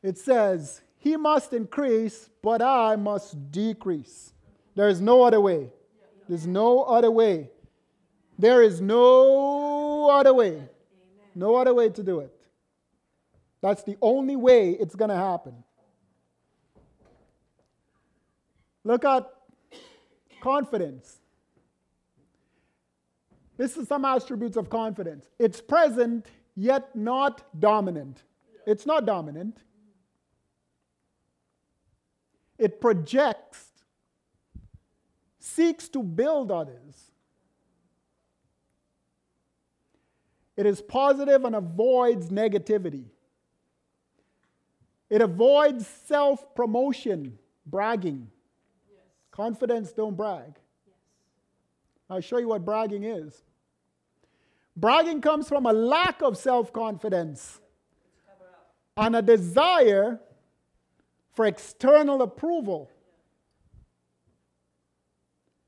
it 0.03 0.17
says, 0.17 0.81
"He 0.97 1.15
must 1.15 1.53
increase, 1.53 2.29
but 2.41 2.61
I 2.61 2.97
must 2.97 3.51
decrease." 3.51 4.33
There 4.75 4.89
is 4.89 4.99
no 4.99 5.23
other 5.23 5.39
way. 5.39 5.71
There's 6.27 6.47
no 6.47 6.83
other 6.83 7.11
way. 7.11 7.49
There 8.37 8.61
is 8.61 8.81
no 8.81 10.09
other 10.09 10.33
way. 10.33 10.61
No 11.35 11.55
other 11.55 11.73
way 11.73 11.89
to 11.89 12.03
do 12.03 12.19
it. 12.19 12.33
That's 13.61 13.83
the 13.83 13.97
only 14.01 14.35
way 14.35 14.71
it's 14.71 14.95
going 14.95 15.09
to 15.09 15.15
happen. 15.15 15.63
Look 18.83 19.05
at 19.05 19.29
confidence. 20.41 21.17
This 23.55 23.77
is 23.77 23.87
some 23.87 24.03
attributes 24.03 24.57
of 24.57 24.69
confidence. 24.69 25.25
It's 25.39 25.61
present, 25.61 26.27
yet 26.55 26.95
not 26.95 27.43
dominant. 27.59 28.23
It's 28.65 28.85
not 28.85 29.05
dominant. 29.05 29.57
It 32.57 32.81
projects 32.81 33.72
seeks 35.43 35.89
to 35.89 36.01
build 36.01 36.51
others. 36.51 37.11
It 40.55 40.65
is 40.65 40.81
positive 40.81 41.43
and 41.43 41.53
avoids 41.55 42.29
negativity. 42.29 43.05
It 45.09 45.21
avoids 45.21 45.85
self 45.85 46.55
promotion, 46.55 47.37
bragging. 47.65 48.29
Yes. 48.89 48.99
Confidence, 49.31 49.91
don't 49.91 50.15
brag. 50.15 50.53
Yes. 50.87 50.95
I'll 52.09 52.21
show 52.21 52.37
you 52.37 52.47
what 52.47 52.63
bragging 52.63 53.03
is. 53.03 53.43
Bragging 54.77 55.19
comes 55.19 55.49
from 55.49 55.65
a 55.65 55.73
lack 55.73 56.21
of 56.21 56.37
self 56.37 56.71
confidence 56.71 57.59
and 58.95 59.15
a 59.15 59.21
desire 59.21 60.21
for 61.33 61.45
external 61.45 62.21
approval. 62.21 62.89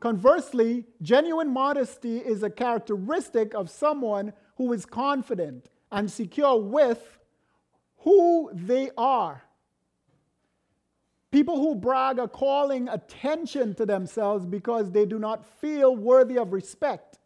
Conversely, 0.05 0.85
genuine 1.01 1.51
modesty 1.51 2.19
is 2.19 2.43
a 2.43 2.49
characteristic 2.51 3.55
of 3.55 3.71
someone 3.71 4.33
who 4.55 4.71
is 4.71 4.85
confident 4.85 5.67
and 5.91 6.11
secure 6.11 6.61
with 6.61 7.17
who 8.01 8.51
they 8.53 8.91
are. 8.99 9.41
People 11.31 11.57
who 11.57 11.73
brag 11.73 12.19
are 12.19 12.27
calling 12.27 12.87
attention 12.87 13.73
to 13.73 13.83
themselves 13.83 14.45
because 14.45 14.91
they 14.91 15.07
do 15.07 15.17
not 15.17 15.43
feel 15.59 15.95
worthy 15.95 16.37
of 16.37 16.53
respect. 16.53 17.17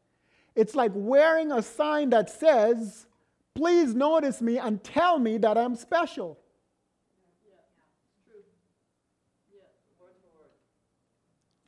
It's 0.55 0.73
like 0.73 0.93
wearing 0.95 1.51
a 1.51 1.61
sign 1.61 2.11
that 2.11 2.29
says, 2.29 3.07
Please 3.55 3.93
notice 3.93 4.41
me 4.41 4.57
and 4.57 4.81
tell 4.81 5.19
me 5.19 5.37
that 5.39 5.57
I'm 5.57 5.75
special. 5.75 6.39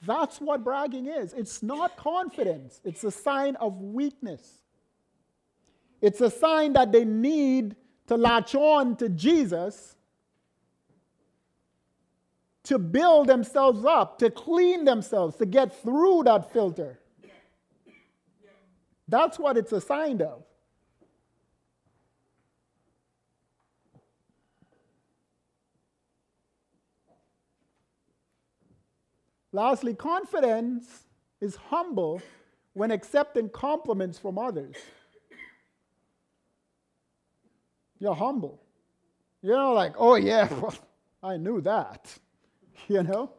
That's 0.04 0.42
what 0.42 0.64
bragging 0.64 1.06
is. 1.06 1.34
It's 1.34 1.62
not 1.62 1.96
confidence, 1.98 2.82
it's 2.84 3.04
a 3.04 3.12
sign 3.12 3.56
of 3.58 3.80
weakness. 3.82 4.60
It's 6.02 6.20
a 6.20 6.32
sign 6.32 6.74
that 6.74 6.92
they 6.92 7.06
need 7.06 7.76
to 8.08 8.18
latch 8.18 8.56
on 8.56 8.96
to 8.98 9.08
Jesus 9.08 9.96
to 12.64 12.80
build 12.80 13.28
themselves 13.28 13.86
up, 13.86 14.18
to 14.20 14.30
clean 14.30 14.86
themselves, 14.86 15.36
to 15.38 15.46
get 15.46 15.82
through 15.82 16.24
that 16.24 16.52
filter. 16.52 17.00
That's 19.08 19.38
what 19.38 19.58
it's 19.58 19.72
a 19.72 19.82
sign 19.82 20.22
of. 20.22 20.44
Lastly, 29.52 29.94
confidence 29.94 31.06
is 31.42 31.56
humble 31.56 32.22
when 32.74 32.92
accepting 32.92 33.50
compliments 33.50 34.18
from 34.18 34.38
others. 34.38 34.76
You're 38.00 38.16
humble. 38.16 38.62
You're 39.42 39.74
like, 39.74 39.94
oh, 39.98 40.16
yeah, 40.16 40.52
well, 40.62 40.76
I 41.24 41.38
knew 41.38 41.62
that. 41.62 42.14
You 42.88 43.04
know? 43.04 43.30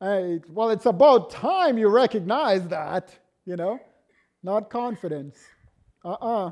I, 0.00 0.40
well, 0.50 0.68
it's 0.70 0.84
about 0.84 1.30
time 1.30 1.78
you 1.78 1.88
recognize 1.88 2.68
that, 2.68 3.16
you 3.46 3.56
know, 3.56 3.80
not 4.42 4.68
confidence. 4.68 5.38
Uh 6.04 6.12
uh 6.20 6.50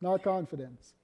not 0.00 0.22
confidence. 0.22 0.94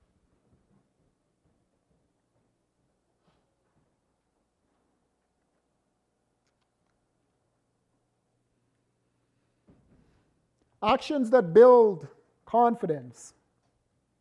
Actions 10.87 11.31
that 11.31 11.53
build 11.53 12.07
confidence. 12.45 13.35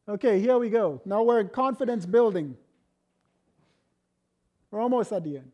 Okay, 0.10 0.40
here 0.40 0.58
we 0.58 0.70
go. 0.70 1.00
Now 1.06 1.22
we're 1.22 1.40
in 1.40 1.50
confidence 1.50 2.08
building. 2.08 2.58
We're 4.72 4.82
almost 4.82 5.12
at 5.12 5.24
the 5.24 5.38
end. 5.38 5.52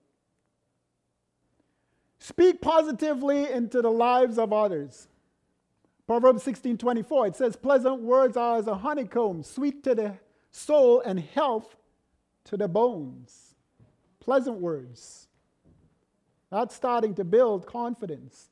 Speak 2.20 2.62
positively 2.62 3.52
into 3.52 3.82
the 3.82 3.90
lives 3.90 4.38
of 4.38 4.54
others. 4.54 5.10
Proverbs 6.08 6.44
16 6.44 6.78
24, 6.78 7.28
it 7.28 7.36
says, 7.36 7.56
Pleasant 7.56 8.02
words 8.02 8.38
are 8.38 8.58
as 8.58 8.68
a 8.68 8.76
honeycomb, 8.76 9.44
sweet 9.44 9.84
to 9.84 9.96
the 9.96 10.14
soul 10.50 11.02
and 11.02 11.20
health 11.20 11.76
to 12.46 12.56
the 12.56 12.70
bones. 12.70 13.56
Pleasant 14.22 14.60
words. 14.60 15.28
That's 16.50 16.74
starting 16.74 17.16
to 17.16 17.24
build 17.26 17.66
confidence. 17.66 18.51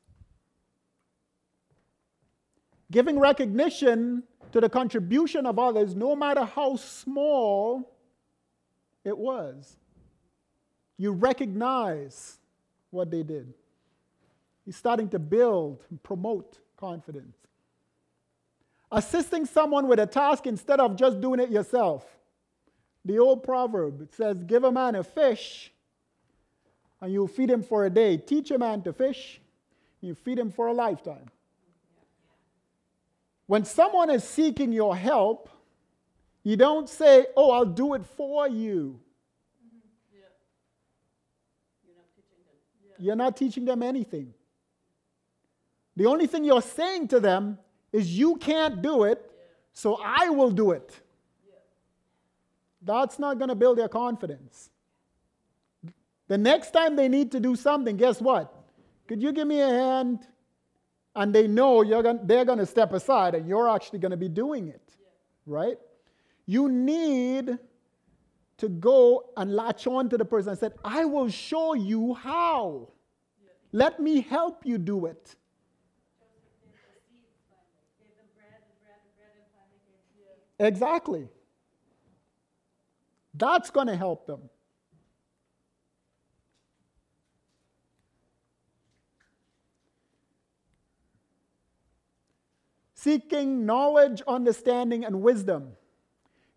Giving 2.90 3.18
recognition 3.18 4.24
to 4.52 4.60
the 4.60 4.68
contribution 4.68 5.46
of 5.46 5.58
others, 5.58 5.94
no 5.94 6.16
matter 6.16 6.44
how 6.44 6.76
small 6.76 7.90
it 9.04 9.16
was. 9.16 9.76
You 10.96 11.12
recognize 11.12 12.38
what 12.90 13.10
they 13.10 13.22
did. 13.22 13.54
He's 14.64 14.76
starting 14.76 15.08
to 15.10 15.18
build 15.18 15.84
and 15.90 16.02
promote 16.02 16.58
confidence. 16.76 17.36
Assisting 18.92 19.46
someone 19.46 19.86
with 19.86 20.00
a 20.00 20.06
task 20.06 20.46
instead 20.46 20.80
of 20.80 20.96
just 20.96 21.20
doing 21.20 21.40
it 21.40 21.50
yourself. 21.50 22.04
The 23.04 23.18
old 23.18 23.44
proverb 23.44 24.02
it 24.02 24.14
says, 24.14 24.42
Give 24.42 24.64
a 24.64 24.72
man 24.72 24.96
a 24.96 25.04
fish 25.04 25.72
and 27.00 27.12
you 27.12 27.26
feed 27.26 27.50
him 27.50 27.62
for 27.62 27.86
a 27.86 27.90
day. 27.90 28.16
Teach 28.16 28.50
a 28.50 28.58
man 28.58 28.82
to 28.82 28.92
fish, 28.92 29.40
you 30.00 30.14
feed 30.14 30.38
him 30.38 30.50
for 30.50 30.66
a 30.66 30.72
lifetime. 30.72 31.30
When 33.50 33.64
someone 33.64 34.10
is 34.10 34.22
seeking 34.22 34.70
your 34.70 34.94
help, 34.94 35.48
you 36.44 36.56
don't 36.56 36.88
say, 36.88 37.26
Oh, 37.36 37.50
I'll 37.50 37.64
do 37.64 37.94
it 37.94 38.06
for 38.06 38.46
you. 38.46 39.00
You're 42.96 43.16
not 43.16 43.36
teaching 43.36 43.64
them 43.64 43.82
anything. 43.82 44.34
The 45.96 46.06
only 46.06 46.28
thing 46.28 46.44
you're 46.44 46.62
saying 46.62 47.08
to 47.08 47.18
them 47.18 47.58
is, 47.92 48.16
You 48.16 48.36
can't 48.36 48.80
do 48.82 49.02
it, 49.02 49.28
so 49.72 50.00
I 50.00 50.28
will 50.28 50.52
do 50.52 50.70
it. 50.70 51.00
That's 52.80 53.18
not 53.18 53.38
going 53.38 53.48
to 53.48 53.56
build 53.56 53.78
their 53.78 53.88
confidence. 53.88 54.70
The 56.28 56.38
next 56.38 56.70
time 56.70 56.94
they 56.94 57.08
need 57.08 57.32
to 57.32 57.40
do 57.40 57.56
something, 57.56 57.96
guess 57.96 58.20
what? 58.20 58.54
Could 59.08 59.20
you 59.20 59.32
give 59.32 59.48
me 59.48 59.60
a 59.60 59.70
hand? 59.70 60.24
And 61.14 61.34
they 61.34 61.48
know 61.48 61.82
you're 61.82 62.02
gonna, 62.02 62.20
they're 62.22 62.44
going 62.44 62.58
to 62.58 62.66
step 62.66 62.92
aside 62.92 63.34
and 63.34 63.48
you're 63.48 63.68
actually 63.68 63.98
going 63.98 64.12
to 64.12 64.16
be 64.16 64.28
doing 64.28 64.68
it, 64.68 64.96
right? 65.44 65.76
You 66.46 66.68
need 66.68 67.58
to 68.58 68.68
go 68.68 69.30
and 69.36 69.54
latch 69.54 69.86
on 69.86 70.08
to 70.10 70.18
the 70.18 70.24
person 70.24 70.50
and 70.50 70.58
said, 70.58 70.74
I 70.84 71.04
will 71.04 71.28
show 71.28 71.74
you 71.74 72.14
how. 72.14 72.88
Let 73.72 74.00
me 74.00 74.20
help 74.20 74.66
you 74.66 74.78
do 74.78 75.06
it. 75.06 75.36
Exactly. 80.58 81.26
That's 83.32 83.70
going 83.70 83.86
to 83.86 83.96
help 83.96 84.26
them. 84.26 84.50
Seeking 93.02 93.64
knowledge, 93.64 94.20
understanding, 94.28 95.06
and 95.06 95.22
wisdom. 95.22 95.70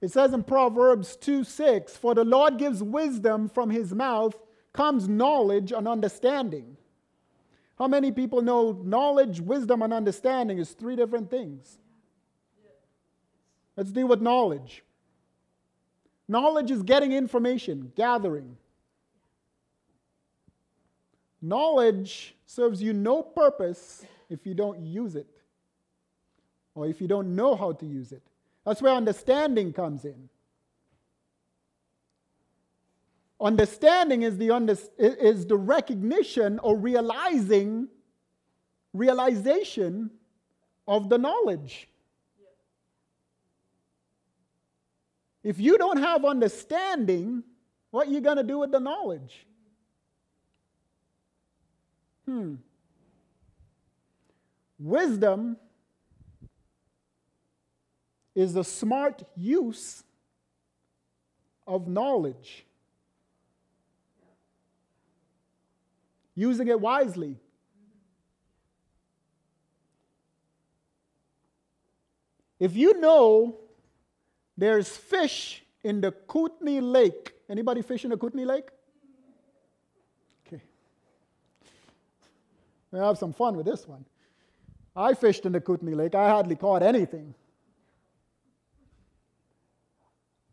It 0.02 0.12
says 0.12 0.34
in 0.34 0.44
Proverbs 0.44 1.16
2 1.16 1.46
6, 1.46 1.96
For 1.96 2.14
the 2.14 2.26
Lord 2.26 2.58
gives 2.58 2.84
wisdom 2.84 3.48
from 3.48 3.70
his 3.70 3.94
mouth, 3.94 4.36
comes 4.74 5.08
knowledge 5.08 5.72
and 5.72 5.88
understanding. 5.88 6.76
How 7.80 7.88
many 7.88 8.12
people 8.12 8.42
know 8.42 8.74
knowledge, 8.84 9.40
wisdom, 9.40 9.82
and 9.84 9.94
understanding 9.94 10.58
is 10.58 10.72
three 10.72 10.98
different 10.98 11.30
things? 11.30 11.78
Let's 13.78 13.94
deal 13.94 14.10
with 14.10 14.22
knowledge. 14.22 14.84
Knowledge 16.28 16.72
is 16.72 16.84
getting 16.84 17.14
information, 17.14 17.94
gathering. 17.96 18.58
Knowledge 21.42 22.36
serves 22.46 22.84
you 22.84 22.92
no 22.92 23.24
purpose 23.24 24.06
if 24.30 24.46
you 24.46 24.54
don't 24.54 24.82
use 24.82 25.16
it 25.16 25.33
or 26.76 26.88
if 26.88 27.02
you 27.02 27.08
don't 27.08 27.36
know 27.36 27.56
how 27.56 27.72
to 27.74 27.86
use 27.86 28.12
it. 28.12 28.24
That's 28.66 28.82
where 28.82 28.94
understanding 28.94 29.74
comes 29.74 30.06
in. 30.06 30.30
Understanding 33.40 34.22
is 34.22 34.38
the, 34.38 34.52
under, 34.52 34.78
is 34.98 35.46
the 35.46 35.58
recognition 35.58 36.60
or 36.60 36.78
realizing, 36.78 37.90
realization 38.94 40.10
of 40.88 41.10
the 41.10 41.18
knowledge. 41.18 41.90
If 45.44 45.60
you 45.60 45.78
don't 45.78 45.98
have 45.98 46.24
understanding, 46.24 47.44
what 47.92 48.08
are 48.08 48.12
you 48.12 48.22
going 48.22 48.38
to 48.38 48.44
do 48.44 48.60
with 48.60 48.72
the 48.72 48.80
knowledge? 48.80 49.46
Hmm. 52.26 52.56
Wisdom 54.80 55.58
is 58.36 58.54
the 58.54 58.64
smart 58.64 59.24
use 59.36 60.04
of 61.68 61.88
knowledge. 61.88 62.66
Using 66.36 66.68
it 66.68 66.80
wisely. 66.80 67.38
If 72.60 72.76
you 72.76 73.00
know 73.00 73.58
there's 74.58 74.88
fish 74.88 75.64
in 75.84 76.02
the 76.02 76.12
Kootenai 76.12 76.80
Lake, 76.80 77.34
anybody 77.50 77.82
fish 77.82 78.04
in 78.04 78.12
the 78.12 78.18
Kootenai 78.18 78.46
Lake? 78.46 78.70
Okay. 80.48 80.62
We'll 82.92 83.06
have 83.06 83.18
some 83.18 83.34
fun 83.34 83.58
with 83.58 83.66
this 83.66 83.88
one. 83.88 84.06
I 84.96 85.14
fished 85.14 85.46
in 85.46 85.52
the 85.52 85.60
Kootenai 85.60 85.94
Lake. 85.94 86.16
I 86.16 86.30
hardly 86.30 86.56
caught 86.56 86.84
anything. 86.84 87.36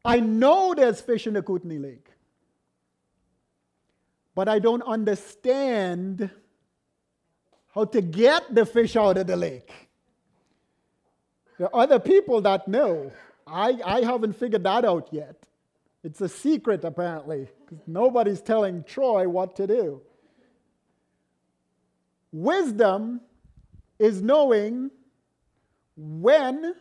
I 0.04 0.20
know 0.20 0.74
there's 0.74 1.00
fish 1.00 1.26
in 1.26 1.34
the 1.34 1.42
Kootenai 1.42 1.78
Lake, 1.78 2.08
but 4.34 4.48
I 4.48 4.58
don't 4.58 4.82
understand 4.82 6.30
how 7.74 7.84
to 7.84 8.00
get 8.00 8.54
the 8.54 8.66
fish 8.66 8.96
out 8.96 9.18
of 9.18 9.26
the 9.26 9.36
lake. 9.36 9.70
There 11.58 11.68
are 11.74 11.82
other 11.82 11.98
people 11.98 12.40
that 12.42 12.66
know. 12.66 13.12
I, 13.46 13.78
I 13.84 14.00
haven't 14.02 14.34
figured 14.34 14.64
that 14.64 14.84
out 14.84 15.08
yet. 15.12 15.46
It's 16.02 16.20
a 16.20 16.28
secret, 16.28 16.84
apparently, 16.84 17.48
because 17.60 17.86
nobody's 17.86 18.40
telling 18.40 18.84
Troy 18.84 19.28
what 19.28 19.56
to 19.56 19.66
do. 19.66 20.00
Wisdom 22.32 23.20
is 23.98 24.22
knowing 24.22 24.90
when 25.96 26.74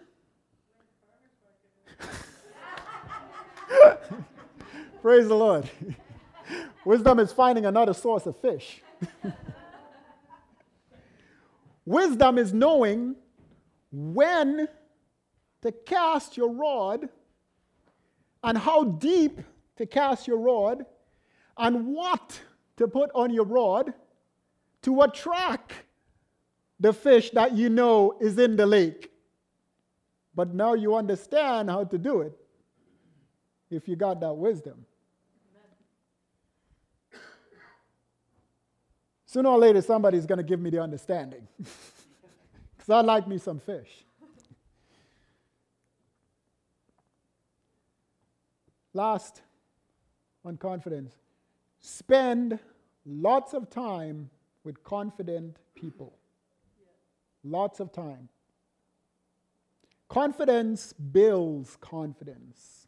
Praise 5.01 5.27
the 5.27 5.35
Lord. 5.35 5.69
Wisdom 6.85 7.19
is 7.19 7.31
finding 7.31 7.65
another 7.65 7.93
source 7.93 8.25
of 8.25 8.37
fish. 8.39 8.81
Wisdom 11.85 12.37
is 12.37 12.53
knowing 12.53 13.15
when 13.91 14.67
to 15.61 15.71
cast 15.71 16.37
your 16.37 16.51
rod 16.51 17.09
and 18.43 18.57
how 18.57 18.83
deep 18.83 19.39
to 19.77 19.85
cast 19.85 20.27
your 20.27 20.37
rod 20.37 20.85
and 21.57 21.87
what 21.87 22.39
to 22.77 22.87
put 22.87 23.09
on 23.13 23.33
your 23.33 23.45
rod 23.45 23.93
to 24.81 25.01
attract 25.01 25.73
the 26.79 26.93
fish 26.93 27.31
that 27.31 27.57
you 27.57 27.69
know 27.69 28.17
is 28.21 28.39
in 28.39 28.55
the 28.55 28.65
lake. 28.65 29.11
But 30.33 30.53
now 30.53 30.73
you 30.73 30.95
understand 30.95 31.69
how 31.69 31.83
to 31.83 31.97
do 31.97 32.21
it 32.21 32.38
if 33.69 33.87
you 33.87 33.95
got 33.95 34.19
that 34.21 34.33
wisdom. 34.33 34.85
Sooner 39.25 39.49
or 39.49 39.59
later, 39.59 39.81
somebody's 39.81 40.25
going 40.25 40.37
to 40.37 40.43
give 40.43 40.59
me 40.59 40.69
the 40.69 40.81
understanding. 40.81 41.47
Because 42.77 42.89
I 42.89 43.01
like 43.01 43.27
me 43.27 43.37
some 43.37 43.59
fish. 43.59 43.89
Last 48.93 49.41
on 50.45 50.55
confidence 50.57 51.13
spend 51.81 52.57
lots 53.05 53.53
of 53.53 53.69
time 53.69 54.29
with 54.63 54.83
confident 54.83 55.57
people. 55.75 56.13
Lots 57.43 57.79
of 57.79 57.91
time. 57.91 58.29
Confidence 60.07 60.93
builds 60.93 61.77
confidence. 61.79 62.78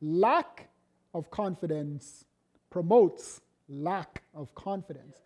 Lack 0.00 0.68
of 1.14 1.30
confidence 1.30 2.24
promotes 2.70 3.40
lack 3.68 4.22
of 4.34 4.54
confidence. 4.54 5.18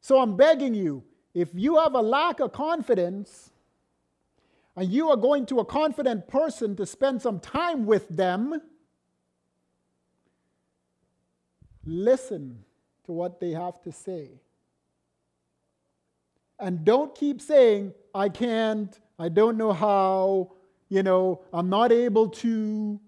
So 0.00 0.20
I'm 0.20 0.36
begging 0.36 0.74
you, 0.74 1.04
if 1.34 1.48
you 1.54 1.78
have 1.78 1.94
a 1.94 2.00
lack 2.00 2.40
of 2.40 2.52
confidence 2.52 3.50
and 4.76 4.90
you 4.90 5.10
are 5.10 5.16
going 5.16 5.46
to 5.46 5.58
a 5.60 5.64
confident 5.64 6.28
person 6.28 6.76
to 6.76 6.86
spend 6.86 7.20
some 7.20 7.40
time 7.40 7.86
with 7.86 8.08
them, 8.08 8.60
listen 11.84 12.64
to 13.04 13.12
what 13.12 13.40
they 13.40 13.50
have 13.50 13.80
to 13.82 13.92
say. 13.92 14.30
And 16.58 16.84
don't 16.84 17.14
keep 17.14 17.40
saying, 17.40 17.94
I 18.14 18.28
can't, 18.28 18.98
I 19.18 19.28
don't 19.28 19.56
know 19.56 19.72
how, 19.72 20.52
you 20.88 21.02
know, 21.02 21.42
I'm 21.52 21.68
not 21.68 21.92
able 21.92 22.28
to. 22.28 23.00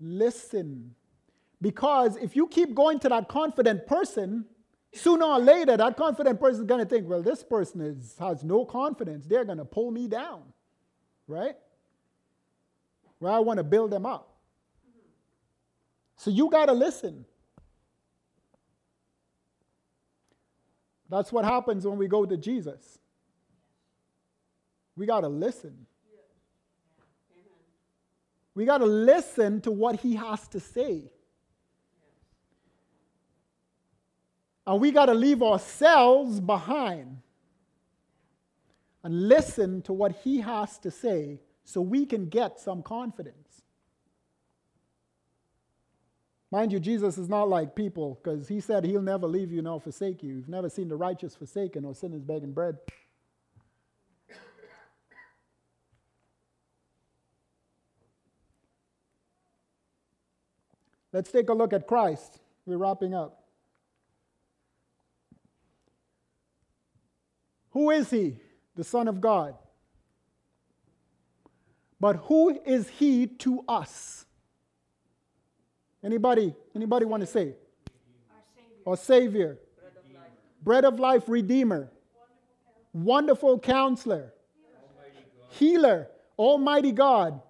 Listen. 0.00 0.94
Because 1.60 2.16
if 2.16 2.36
you 2.36 2.46
keep 2.46 2.74
going 2.74 2.98
to 3.00 3.08
that 3.08 3.28
confident 3.28 3.86
person, 3.86 4.44
sooner 4.92 5.24
or 5.24 5.38
later, 5.38 5.76
that 5.76 5.96
confident 5.96 6.40
person 6.40 6.62
is 6.62 6.66
going 6.66 6.80
to 6.82 6.88
think, 6.88 7.08
well, 7.08 7.22
this 7.22 7.42
person 7.42 7.80
is, 7.80 8.14
has 8.18 8.44
no 8.44 8.64
confidence. 8.64 9.26
They're 9.26 9.44
going 9.44 9.58
to 9.58 9.64
pull 9.64 9.90
me 9.90 10.06
down, 10.08 10.42
right? 11.26 11.56
Well, 13.20 13.34
I 13.34 13.38
want 13.38 13.58
to 13.58 13.64
build 13.64 13.90
them 13.90 14.04
up. 14.04 14.34
So 16.16 16.30
you 16.30 16.50
got 16.50 16.66
to 16.66 16.72
listen. 16.72 17.24
That's 21.08 21.32
what 21.32 21.44
happens 21.44 21.86
when 21.86 21.98
we 21.98 22.08
go 22.08 22.26
to 22.26 22.36
Jesus. 22.36 22.98
We 24.96 25.06
got 25.06 25.20
to 25.20 25.28
listen. 25.28 25.86
We 28.56 28.64
got 28.64 28.78
to 28.78 28.86
listen 28.86 29.60
to 29.60 29.70
what 29.70 30.00
he 30.00 30.14
has 30.14 30.48
to 30.48 30.60
say. 30.60 31.02
And 34.66 34.80
we 34.80 34.90
got 34.90 35.06
to 35.06 35.14
leave 35.14 35.42
ourselves 35.42 36.40
behind 36.40 37.18
and 39.04 39.28
listen 39.28 39.82
to 39.82 39.92
what 39.92 40.12
he 40.24 40.40
has 40.40 40.78
to 40.78 40.90
say 40.90 41.42
so 41.64 41.82
we 41.82 42.06
can 42.06 42.30
get 42.30 42.58
some 42.58 42.82
confidence. 42.82 43.60
Mind 46.50 46.72
you, 46.72 46.80
Jesus 46.80 47.18
is 47.18 47.28
not 47.28 47.50
like 47.50 47.74
people 47.74 48.18
because 48.22 48.48
he 48.48 48.60
said 48.60 48.84
he'll 48.84 49.02
never 49.02 49.26
leave 49.26 49.52
you 49.52 49.60
nor 49.60 49.82
forsake 49.82 50.22
you. 50.22 50.36
You've 50.36 50.48
never 50.48 50.70
seen 50.70 50.88
the 50.88 50.96
righteous 50.96 51.36
forsaken 51.36 51.84
or 51.84 51.94
sinners 51.94 52.22
begging 52.22 52.52
bread. 52.52 52.78
Let's 61.16 61.32
take 61.32 61.48
a 61.48 61.54
look 61.54 61.72
at 61.72 61.86
Christ. 61.86 62.40
We're 62.66 62.76
wrapping 62.76 63.14
up. 63.14 63.42
Who 67.70 67.88
is 67.88 68.10
he? 68.10 68.36
The 68.74 68.84
Son 68.84 69.08
of 69.08 69.22
God. 69.22 69.54
But 71.98 72.16
who 72.16 72.60
is 72.66 72.90
he 72.90 73.28
to 73.28 73.64
us? 73.66 74.26
Anybody? 76.04 76.54
Anybody 76.74 77.06
want 77.06 77.22
to 77.22 77.26
say? 77.26 77.54
Our 78.26 78.34
Savior. 78.54 78.76
Our 78.86 78.96
Savior. 78.98 79.58
Bread 80.62 80.84
of 80.84 81.00
life, 81.00 81.22
Redeemer. 81.28 81.90
Wonderful, 82.92 83.52
Wonderful 83.52 83.58
Counselor. 83.60 84.34
Healer. 85.48 86.08
Almighty 86.36 86.92
God. 86.92 87.40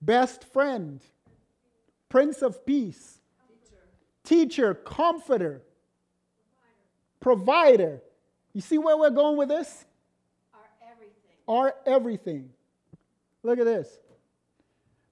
Best 0.00 0.44
friend. 0.44 1.02
Prince 2.12 2.42
of 2.42 2.66
Peace. 2.66 3.20
Teacher. 3.48 3.78
Teacher 4.22 4.74
comforter. 4.74 5.62
Provider. 7.20 7.78
Provider. 7.78 8.02
You 8.52 8.60
see 8.60 8.76
where 8.76 8.98
we're 8.98 9.08
going 9.08 9.38
with 9.38 9.48
this? 9.48 9.86
Our 10.52 10.60
everything. 10.92 11.14
Our 11.48 11.74
everything. 11.86 12.50
Look 13.42 13.58
at 13.58 13.64
this. 13.64 13.98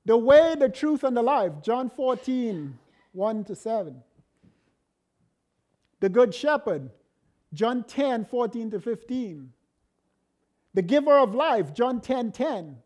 The 0.04 0.14
way, 0.14 0.54
the 0.58 0.68
truth, 0.68 1.02
and 1.02 1.16
the 1.16 1.22
life. 1.22 1.52
John 1.62 1.88
14, 1.88 2.78
1 3.12 3.44
to 3.44 3.56
7. 3.56 4.02
The 6.00 6.08
Good 6.10 6.34
Shepherd. 6.34 6.90
John 7.54 7.82
10, 7.82 8.26
14 8.26 8.72
to 8.72 8.78
15. 8.78 9.50
The 10.74 10.82
Giver 10.82 11.18
of 11.18 11.34
Life. 11.34 11.72
John 11.72 12.02
10, 12.02 12.32
10. 12.32 12.76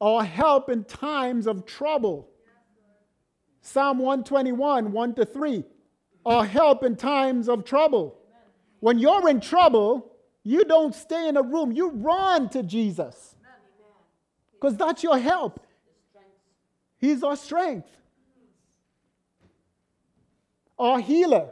Our 0.00 0.24
help 0.24 0.68
in 0.68 0.84
times 0.84 1.46
of 1.46 1.64
trouble. 1.66 2.28
Psalm 3.62 3.98
121, 3.98 4.92
1 4.92 5.14
to 5.14 5.24
3. 5.24 5.64
Our 6.24 6.44
help 6.44 6.84
in 6.84 6.96
times 6.96 7.48
of 7.48 7.64
trouble. 7.64 8.18
When 8.80 8.98
you're 8.98 9.28
in 9.28 9.40
trouble, 9.40 10.12
you 10.42 10.64
don't 10.64 10.94
stay 10.94 11.28
in 11.28 11.36
a 11.36 11.42
room, 11.42 11.72
you 11.72 11.90
run 11.90 12.48
to 12.50 12.62
Jesus 12.62 13.36
because 14.52 14.76
that's 14.76 15.02
your 15.02 15.18
help. 15.18 15.60
He's 16.98 17.22
our 17.22 17.36
strength, 17.36 17.88
our 20.78 21.00
healer. 21.00 21.50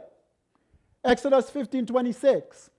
Exodus 1.03 1.49
15 1.51 1.85
26. 1.85 2.71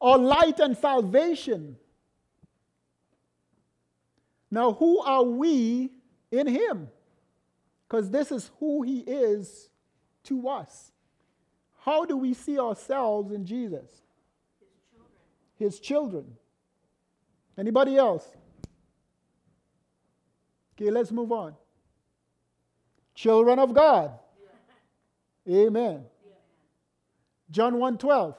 Our 0.00 0.18
light 0.18 0.58
and 0.58 0.76
salvation. 0.76 1.76
Now, 4.54 4.72
who 4.72 5.00
are 5.00 5.24
we 5.24 5.90
in 6.30 6.46
Him? 6.46 6.88
Because 7.88 8.08
this 8.08 8.30
is 8.30 8.52
who 8.60 8.82
He 8.82 9.00
is 9.00 9.68
to 10.24 10.48
us. 10.48 10.92
How 11.80 12.04
do 12.04 12.16
we 12.16 12.34
see 12.34 12.56
ourselves 12.56 13.32
in 13.32 13.44
Jesus? 13.44 13.90
His 14.60 14.70
children. 14.92 15.16
His 15.58 15.80
children. 15.80 16.24
Anybody 17.58 17.96
else? 17.96 18.24
Okay, 20.76 20.88
let's 20.88 21.10
move 21.10 21.32
on. 21.32 21.56
Children 23.16 23.58
of 23.58 23.74
God. 23.74 24.12
Yeah. 25.46 25.66
Amen. 25.66 26.04
Yeah. 26.24 26.32
John 27.50 27.74
1:12. 27.74 28.36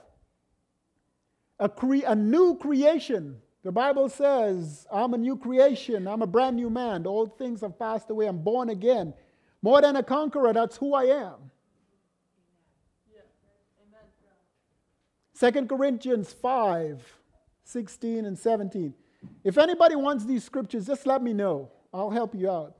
A, 1.60 1.68
cre- 1.68 2.08
a 2.08 2.16
new 2.16 2.58
creation. 2.58 3.42
The 3.66 3.72
Bible 3.72 4.10
says, 4.10 4.86
I'm 4.92 5.16
a 5.16 5.18
new 5.18 5.36
creation. 5.36 6.08
I'm 6.08 6.22
a 6.22 6.28
brand 6.28 6.56
new 6.56 6.70
man. 6.70 7.08
Old 7.08 7.36
things 7.36 7.62
have 7.62 7.80
passed 7.80 8.12
away. 8.12 8.28
I'm 8.28 8.44
born 8.44 8.70
again. 8.70 9.12
More 9.64 9.82
than 9.82 9.96
a 9.96 10.04
conqueror, 10.04 10.54
that's 10.54 10.78
who 10.78 10.94
I 10.94 11.06
am. 11.06 11.50
Second 15.34 15.68
Corinthians 15.68 16.32
5, 16.32 17.18
16 17.64 18.26
and 18.26 18.38
17. 18.38 18.94
If 19.44 19.58
anybody 19.58 19.96
wants 19.96 20.26
these 20.26 20.44
scriptures, 20.44 20.86
just 20.86 21.08
let 21.08 21.24
me 21.24 21.34
know. 21.34 21.72
I'll 21.92 22.12
help 22.12 22.36
you 22.36 22.52
out. 22.52 22.76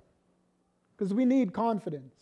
Because 0.96 1.16
we 1.16 1.26
need 1.26 1.52
confidence. 1.52 2.14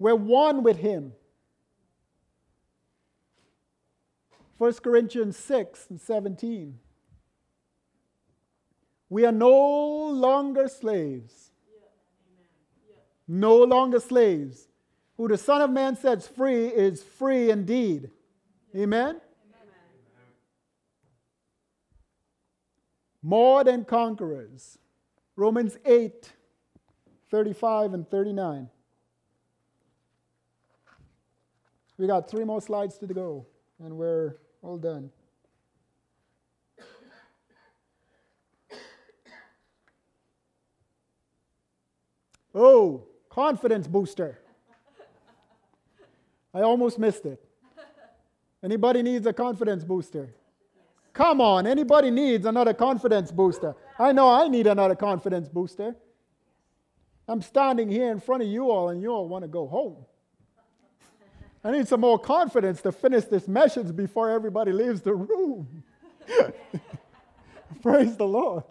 We're 0.00 0.16
one 0.16 0.64
with 0.64 0.78
Him. 0.78 1.12
1 4.62 4.74
Corinthians 4.74 5.36
6 5.38 5.88
and 5.90 6.00
17. 6.00 6.78
We 9.08 9.26
are 9.26 9.32
no 9.32 9.50
longer 9.50 10.68
slaves. 10.68 11.50
No 13.26 13.56
longer 13.56 13.98
slaves. 13.98 14.68
Who 15.16 15.26
the 15.26 15.36
Son 15.36 15.62
of 15.62 15.70
Man 15.70 15.96
sets 15.96 16.28
free 16.28 16.66
is 16.66 17.02
free 17.02 17.50
indeed. 17.50 18.10
Amen? 18.76 19.20
more 23.20 23.64
than 23.64 23.84
conquerors. 23.84 24.78
Romans 25.34 25.76
8, 25.84 26.30
35 27.32 27.94
and 27.94 28.08
39. 28.08 28.68
We 31.98 32.06
got 32.06 32.30
three 32.30 32.44
more 32.44 32.60
slides 32.60 32.96
to 32.98 33.08
go, 33.08 33.46
and 33.80 33.96
we're 33.96 34.36
all 34.62 34.78
done. 34.78 35.10
Oh, 42.54 43.04
confidence 43.28 43.88
booster. 43.88 44.38
I 46.54 46.60
almost 46.60 46.98
missed 46.98 47.24
it. 47.24 47.42
Anybody 48.62 49.02
needs 49.02 49.26
a 49.26 49.32
confidence 49.32 49.84
booster? 49.84 50.34
Come 51.12 51.40
on, 51.40 51.66
anybody 51.66 52.10
needs 52.10 52.46
another 52.46 52.72
confidence 52.74 53.32
booster. 53.32 53.74
I 53.98 54.12
know 54.12 54.30
I 54.30 54.48
need 54.48 54.66
another 54.66 54.94
confidence 54.94 55.48
booster. 55.48 55.96
I'm 57.26 57.42
standing 57.42 57.90
here 57.90 58.10
in 58.10 58.20
front 58.20 58.42
of 58.42 58.48
you 58.48 58.70
all, 58.70 58.90
and 58.90 59.02
you 59.02 59.10
all 59.10 59.28
want 59.28 59.44
to 59.44 59.48
go 59.48 59.66
home. 59.66 60.04
I 61.64 61.70
need 61.70 61.86
some 61.86 62.00
more 62.00 62.18
confidence 62.18 62.82
to 62.82 62.92
finish 62.92 63.24
this 63.24 63.46
message 63.46 63.94
before 63.94 64.30
everybody 64.30 64.72
leaves 64.72 65.00
the 65.00 65.14
room. 65.14 65.84
Praise 67.82 68.16
the 68.16 68.26
Lord. 68.26 68.64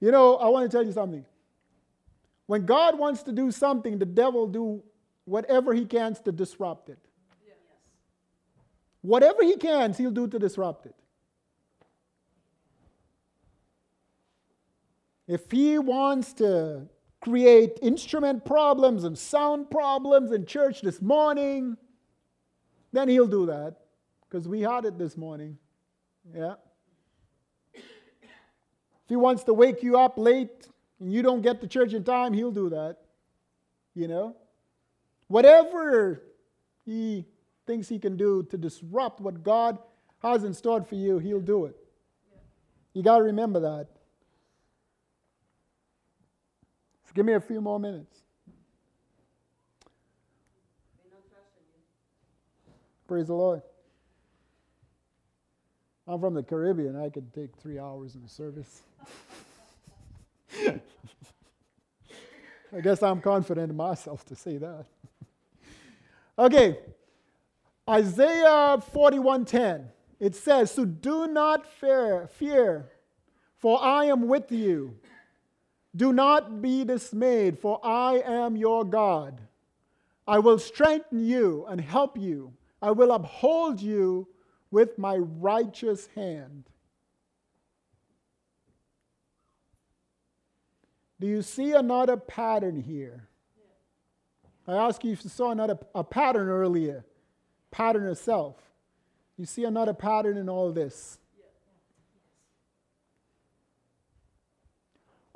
You 0.00 0.12
know, 0.12 0.36
I 0.36 0.48
want 0.48 0.70
to 0.70 0.76
tell 0.76 0.86
you 0.86 0.92
something. 0.92 1.24
When 2.46 2.66
God 2.66 2.98
wants 2.98 3.22
to 3.24 3.32
do 3.32 3.50
something, 3.50 3.98
the 3.98 4.06
devil 4.06 4.46
do 4.46 4.82
whatever 5.24 5.74
he 5.74 5.84
can 5.84 6.14
to 6.24 6.32
disrupt 6.32 6.88
it. 6.88 6.98
Whatever 9.00 9.42
he 9.42 9.56
can, 9.56 9.92
he'll 9.94 10.10
do 10.10 10.26
to 10.28 10.38
disrupt 10.38 10.86
it. 10.86 10.94
If 15.26 15.50
he 15.50 15.78
wants 15.78 16.32
to 16.34 16.88
create 17.20 17.78
instrument 17.82 18.44
problems 18.44 19.04
and 19.04 19.18
sound 19.18 19.70
problems 19.70 20.32
in 20.32 20.46
church 20.46 20.80
this 20.82 21.02
morning, 21.02 21.76
then 22.92 23.08
he'll 23.08 23.26
do 23.26 23.46
that 23.46 23.76
because 24.28 24.46
we 24.46 24.60
had 24.60 24.84
it 24.84 24.98
this 24.98 25.16
morning. 25.16 25.58
Yeah. 26.34 26.54
If 27.74 27.82
he 29.08 29.16
wants 29.16 29.44
to 29.44 29.54
wake 29.54 29.82
you 29.82 29.98
up 29.98 30.18
late 30.18 30.68
and 31.00 31.12
you 31.12 31.22
don't 31.22 31.42
get 31.42 31.60
to 31.62 31.66
church 31.66 31.94
in 31.94 32.04
time, 32.04 32.32
he'll 32.32 32.52
do 32.52 32.68
that. 32.70 32.98
You 33.94 34.08
know? 34.08 34.36
Whatever 35.28 36.22
he 36.84 37.26
thinks 37.66 37.88
he 37.88 37.98
can 37.98 38.16
do 38.16 38.42
to 38.44 38.56
disrupt 38.56 39.20
what 39.20 39.42
God 39.42 39.78
has 40.22 40.44
in 40.44 40.54
store 40.54 40.82
for 40.82 40.94
you, 40.94 41.18
he'll 41.18 41.40
do 41.40 41.66
it. 41.66 41.76
You 42.94 43.02
got 43.02 43.18
to 43.18 43.24
remember 43.24 43.60
that. 43.60 43.88
So 47.08 47.12
give 47.14 47.24
me 47.24 47.32
a 47.32 47.40
few 47.40 47.62
more 47.62 47.80
minutes. 47.80 48.20
Praise 53.06 53.28
the 53.28 53.34
Lord. 53.34 53.62
I'm 56.06 56.20
from 56.20 56.34
the 56.34 56.42
Caribbean. 56.42 57.00
I 57.00 57.08
could 57.08 57.32
take 57.32 57.56
three 57.56 57.78
hours 57.78 58.14
in 58.14 58.20
the 58.22 58.28
service. 58.28 58.82
I 62.76 62.80
guess 62.82 63.02
I'm 63.02 63.22
confident 63.22 63.70
in 63.70 63.76
myself 63.76 64.26
to 64.26 64.36
say 64.36 64.58
that. 64.58 64.84
okay, 66.38 66.78
Isaiah 67.88 68.76
41:10. 68.92 69.86
It 70.20 70.34
says, 70.34 70.72
"So 70.72 70.84
do 70.84 71.26
not 71.26 71.66
fear, 71.66 72.26
fear, 72.26 72.90
for 73.56 73.82
I 73.82 74.04
am 74.04 74.28
with 74.28 74.52
you. 74.52 74.98
Do 75.96 76.12
not 76.12 76.62
be 76.62 76.84
dismayed, 76.84 77.58
for 77.58 77.80
I 77.84 78.22
am 78.24 78.56
your 78.56 78.84
God. 78.84 79.40
I 80.26 80.38
will 80.38 80.58
strengthen 80.58 81.24
you 81.24 81.64
and 81.66 81.80
help 81.80 82.18
you. 82.18 82.52
I 82.80 82.90
will 82.90 83.10
uphold 83.10 83.80
you 83.80 84.28
with 84.70 84.98
my 84.98 85.16
righteous 85.16 86.06
hand." 86.08 86.70
Do 91.18 91.26
you 91.26 91.42
see 91.42 91.72
another 91.72 92.16
pattern 92.16 92.76
here? 92.76 93.28
I 94.66 94.74
asked 94.76 95.02
you 95.02 95.12
if 95.12 95.24
you 95.24 95.30
saw 95.30 95.50
another 95.50 95.78
a 95.94 96.04
pattern 96.04 96.48
earlier, 96.48 97.04
pattern 97.70 98.06
itself. 98.06 98.70
You 99.36 99.46
see 99.46 99.64
another 99.64 99.94
pattern 99.94 100.36
in 100.36 100.48
all 100.48 100.70
this. 100.70 101.18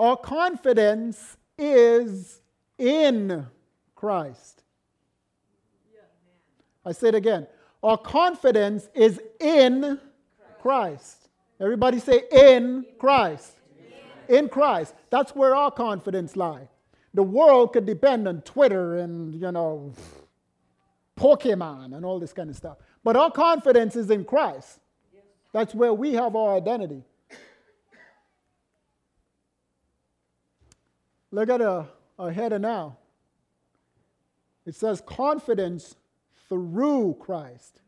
Our 0.03 0.17
confidence 0.17 1.37
is 1.57 2.41
in 2.77 3.47
Christ. 3.95 4.65
I 6.85 6.91
say 6.91 7.09
it 7.09 7.15
again. 7.15 7.47
Our 7.83 7.97
confidence 7.97 8.89
is 8.95 9.21
in 9.39 10.01
Christ. 10.61 11.29
Everybody 11.61 12.01
say 12.01 12.25
in 12.33 12.85
Christ 12.99 13.53
in 14.29 14.49
Christ. 14.49 14.95
That's 15.11 15.35
where 15.35 15.55
our 15.55 15.71
confidence 15.71 16.37
lies. 16.37 16.69
The 17.15 17.23
world 17.23 17.73
could 17.73 17.87
depend 17.87 18.27
on 18.27 18.41
Twitter 18.43 18.99
and, 18.99 19.35
you 19.35 19.53
know, 19.53 19.93
Pokemon 21.17 21.95
and 21.95 22.05
all 22.05 22.19
this 22.19 22.33
kind 22.33 22.49
of 22.49 22.57
stuff. 22.57 22.79
But 23.05 23.17
our 23.17 23.31
confidence 23.31 23.97
is 23.97 24.11
in 24.11 24.25
Christ. 24.25 24.81
That's 25.53 25.75
where 25.75 25.93
we 25.93 26.15
have 26.15 26.35
our 26.35 26.57
identity. 26.57 27.05
Look 31.33 31.49
at 31.49 31.63
a, 31.63 31.87
a 32.19 32.31
header 32.31 32.59
now. 32.59 32.99
It 34.67 34.75
says 34.75 35.03
confidence 35.05 35.97
through 36.49 37.17
Christ. 37.19 37.81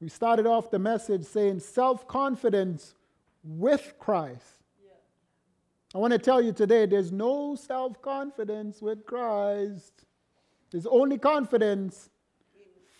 We 0.00 0.08
started 0.08 0.46
off 0.46 0.70
the 0.70 0.78
message 0.78 1.24
saying 1.24 1.60
self 1.60 2.06
confidence 2.06 2.94
with 3.42 3.94
Christ. 3.98 4.62
I 5.94 5.98
want 5.98 6.12
to 6.12 6.18
tell 6.18 6.40
you 6.40 6.52
today 6.52 6.86
there's 6.86 7.12
no 7.12 7.54
self 7.54 8.00
confidence 8.02 8.82
with 8.82 9.06
Christ, 9.06 10.04
there's 10.70 10.86
only 10.86 11.18
confidence 11.18 12.10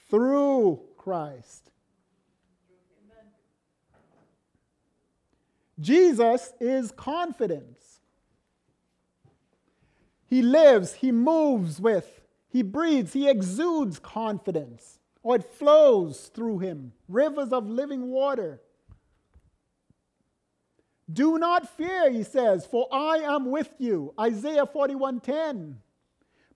through 0.08 0.80
Christ. 0.96 1.70
Jesus 5.80 6.52
is 6.60 6.92
confidence. 6.92 8.01
He 10.32 10.40
lives, 10.40 10.94
he 10.94 11.12
moves 11.12 11.78
with, 11.78 12.22
he 12.48 12.62
breathes, 12.62 13.12
he 13.12 13.28
exudes 13.28 13.98
confidence, 13.98 14.98
or 15.22 15.36
it 15.36 15.44
flows 15.44 16.30
through 16.34 16.60
him. 16.60 16.94
Rivers 17.06 17.52
of 17.52 17.68
living 17.68 18.08
water. 18.08 18.62
Do 21.12 21.36
not 21.36 21.68
fear, 21.76 22.10
he 22.10 22.22
says, 22.22 22.64
for 22.64 22.88
I 22.90 23.16
am 23.18 23.50
with 23.50 23.74
you. 23.76 24.14
Isaiah 24.18 24.64
41:10. 24.64 25.74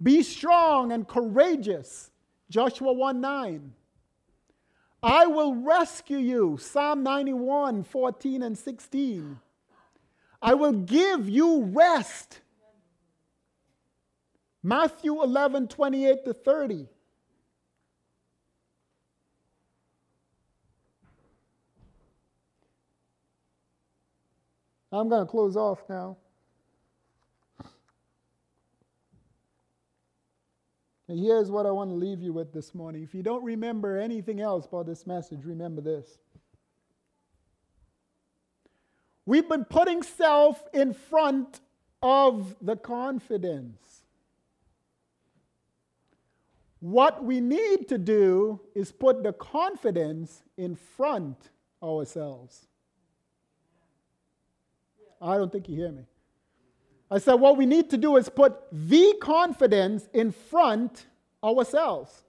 Be 0.03 0.23
strong 0.23 0.91
and 0.91 1.07
courageous. 1.07 2.11
Joshua 2.49 2.95
1 2.95 3.21
9. 3.21 3.75
I 5.03 5.27
will 5.27 5.55
rescue 5.55 6.17
you. 6.17 6.57
Psalm 6.57 7.03
91, 7.03 7.83
14 7.83 8.43
and 8.43 8.57
16. 8.57 9.39
I 10.41 10.55
will 10.55 10.73
give 10.73 11.29
you 11.29 11.65
rest. 11.65 12.41
Matthew 14.67 15.23
11, 15.23 15.69
28 15.69 16.25
to 16.25 16.35
30. 16.35 16.89
I'm 24.91 25.09
going 25.09 25.25
to 25.25 25.31
close 25.31 25.57
off 25.57 25.79
now. 25.89 26.17
And 31.07 31.21
here's 31.21 31.49
what 31.49 31.65
I 31.65 31.71
want 31.71 31.91
to 31.91 31.95
leave 31.95 32.21
you 32.21 32.33
with 32.33 32.53
this 32.53 32.75
morning. 32.75 33.05
If 33.05 33.15
you 33.15 33.23
don't 33.23 33.45
remember 33.45 33.97
anything 33.97 34.41
else 34.41 34.67
about 34.67 34.87
this 34.87 35.07
message, 35.07 35.45
remember 35.45 35.81
this. 35.81 36.19
We've 39.27 39.49
been 39.49 39.65
putting 39.65 40.03
self 40.03 40.61
in 40.75 40.93
front 40.93 41.61
of 42.03 42.57
the 42.61 42.75
confidence. 42.75 43.96
What 46.87 47.25
we 47.25 47.41
need 47.41 47.89
to 47.89 47.99
do 47.99 48.61
is 48.73 48.93
put 48.93 49.25
the 49.25 49.33
confidence 49.33 50.45
in 50.57 50.77
front 50.77 51.51
ourselves. 51.83 52.69
I 55.21 55.37
don't 55.37 55.51
think 55.51 55.69
you 55.69 55.75
hear 55.75 55.91
me. 55.91 56.05
I 57.11 57.19
said, 57.19 57.35
what 57.35 57.57
we 57.57 57.67
need 57.67 57.91
to 57.91 57.97
do 57.97 58.15
is 58.15 58.29
put 58.29 58.63
the 58.71 59.17
confidence 59.21 60.09
in 60.15 60.31
front 60.31 61.07
ourselves. 61.43 62.23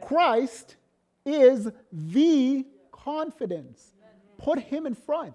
Christ 0.00 0.76
is 1.24 1.68
the 1.90 2.64
confidence. 2.92 3.90
Put 4.38 4.60
him 4.60 4.86
in 4.86 4.94
front. 4.94 5.34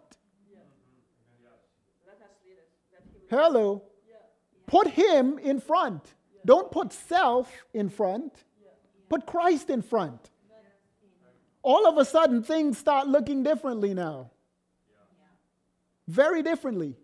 Hello. 3.29 3.83
Put 4.65 4.87
him 4.87 5.39
in 5.39 5.59
front. 5.59 6.13
Don't 6.45 6.71
put 6.71 6.93
self 6.93 7.51
in 7.73 7.89
front. 7.89 8.45
Put 9.11 9.27
Christ 9.27 9.69
in 9.69 9.81
front. 9.81 10.31
All 11.61 11.85
of 11.87 11.97
a 11.97 12.05
sudden, 12.05 12.41
things 12.41 12.79
start 12.79 13.07
looking 13.07 13.43
differently 13.43 13.93
now 13.93 14.31
very 16.07 16.41
differently. 16.41 16.95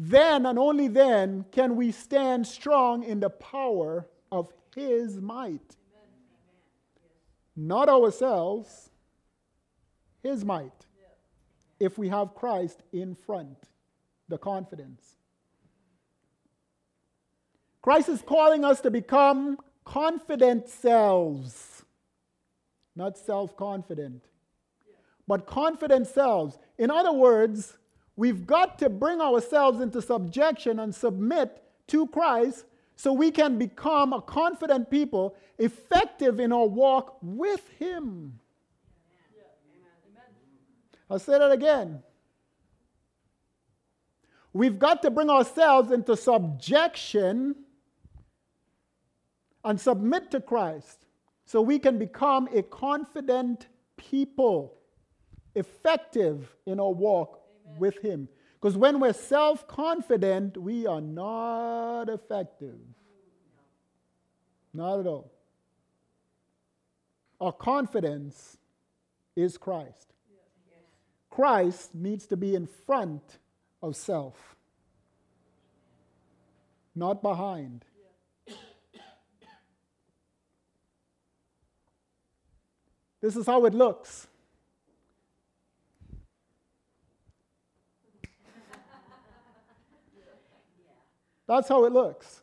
then 0.00 0.46
and 0.46 0.60
only 0.60 0.86
then 0.86 1.44
can 1.50 1.74
we 1.74 1.90
stand 1.90 2.46
strong 2.46 3.02
in 3.02 3.18
the 3.18 3.28
power 3.28 4.06
of 4.30 4.52
His 4.76 5.20
might. 5.20 5.76
Not 7.56 7.88
ourselves, 7.88 8.90
His 10.22 10.44
might. 10.44 10.86
If 11.80 11.98
we 11.98 12.08
have 12.10 12.36
Christ 12.36 12.80
in 12.92 13.16
front, 13.16 13.58
the 14.28 14.38
confidence. 14.38 15.17
Christ 17.82 18.08
is 18.08 18.22
calling 18.22 18.64
us 18.64 18.80
to 18.82 18.90
become 18.90 19.58
confident 19.84 20.68
selves, 20.68 21.84
not 22.94 23.16
self 23.16 23.56
confident, 23.56 24.24
but 25.26 25.46
confident 25.46 26.06
selves. 26.06 26.58
In 26.76 26.90
other 26.90 27.12
words, 27.12 27.78
we've 28.16 28.46
got 28.46 28.78
to 28.80 28.88
bring 28.88 29.20
ourselves 29.20 29.80
into 29.80 30.02
subjection 30.02 30.80
and 30.80 30.94
submit 30.94 31.62
to 31.88 32.06
Christ 32.08 32.64
so 32.96 33.12
we 33.12 33.30
can 33.30 33.58
become 33.58 34.12
a 34.12 34.20
confident 34.20 34.90
people, 34.90 35.36
effective 35.56 36.40
in 36.40 36.52
our 36.52 36.66
walk 36.66 37.18
with 37.22 37.66
Him. 37.78 38.40
I'll 41.08 41.18
say 41.18 41.38
that 41.38 41.52
again. 41.52 42.02
We've 44.52 44.78
got 44.78 45.02
to 45.02 45.10
bring 45.10 45.30
ourselves 45.30 45.92
into 45.92 46.16
subjection 46.16 47.54
and 49.68 49.78
submit 49.78 50.30
to 50.30 50.40
Christ 50.40 51.04
so 51.44 51.60
we 51.60 51.78
can 51.78 51.98
become 51.98 52.48
a 52.54 52.62
confident 52.62 53.66
people, 53.98 54.78
effective 55.54 56.56
in 56.64 56.80
our 56.80 56.90
walk 56.90 57.42
Amen. 57.66 57.78
with 57.78 57.98
Him. 57.98 58.30
Because 58.54 58.78
when 58.78 58.98
we're 58.98 59.12
self 59.12 59.68
confident, 59.68 60.56
we 60.56 60.86
are 60.86 61.02
not 61.02 62.08
effective. 62.08 62.78
Not 64.72 65.00
at 65.00 65.06
all. 65.06 65.30
Our 67.38 67.52
confidence 67.52 68.56
is 69.36 69.58
Christ. 69.58 70.14
Christ 71.28 71.94
needs 71.94 72.26
to 72.28 72.38
be 72.38 72.54
in 72.54 72.66
front 72.66 73.38
of 73.82 73.96
self, 73.96 74.56
not 76.94 77.20
behind. 77.20 77.84
This 83.20 83.36
is 83.36 83.46
how 83.46 83.64
it 83.64 83.74
looks. 83.74 84.28
That's 91.46 91.68
how 91.68 91.86
it 91.86 91.92
looks 91.92 92.42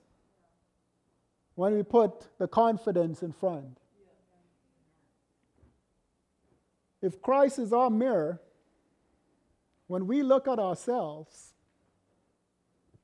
when 1.54 1.76
we 1.76 1.84
put 1.84 2.28
the 2.40 2.48
confidence 2.48 3.22
in 3.22 3.32
front. 3.32 3.78
If 7.02 7.22
Christ 7.22 7.60
is 7.60 7.72
our 7.72 7.92
mirror, 7.92 8.42
when 9.88 10.08
we 10.08 10.24
look 10.24 10.48
at 10.48 10.58
ourselves, 10.58 11.54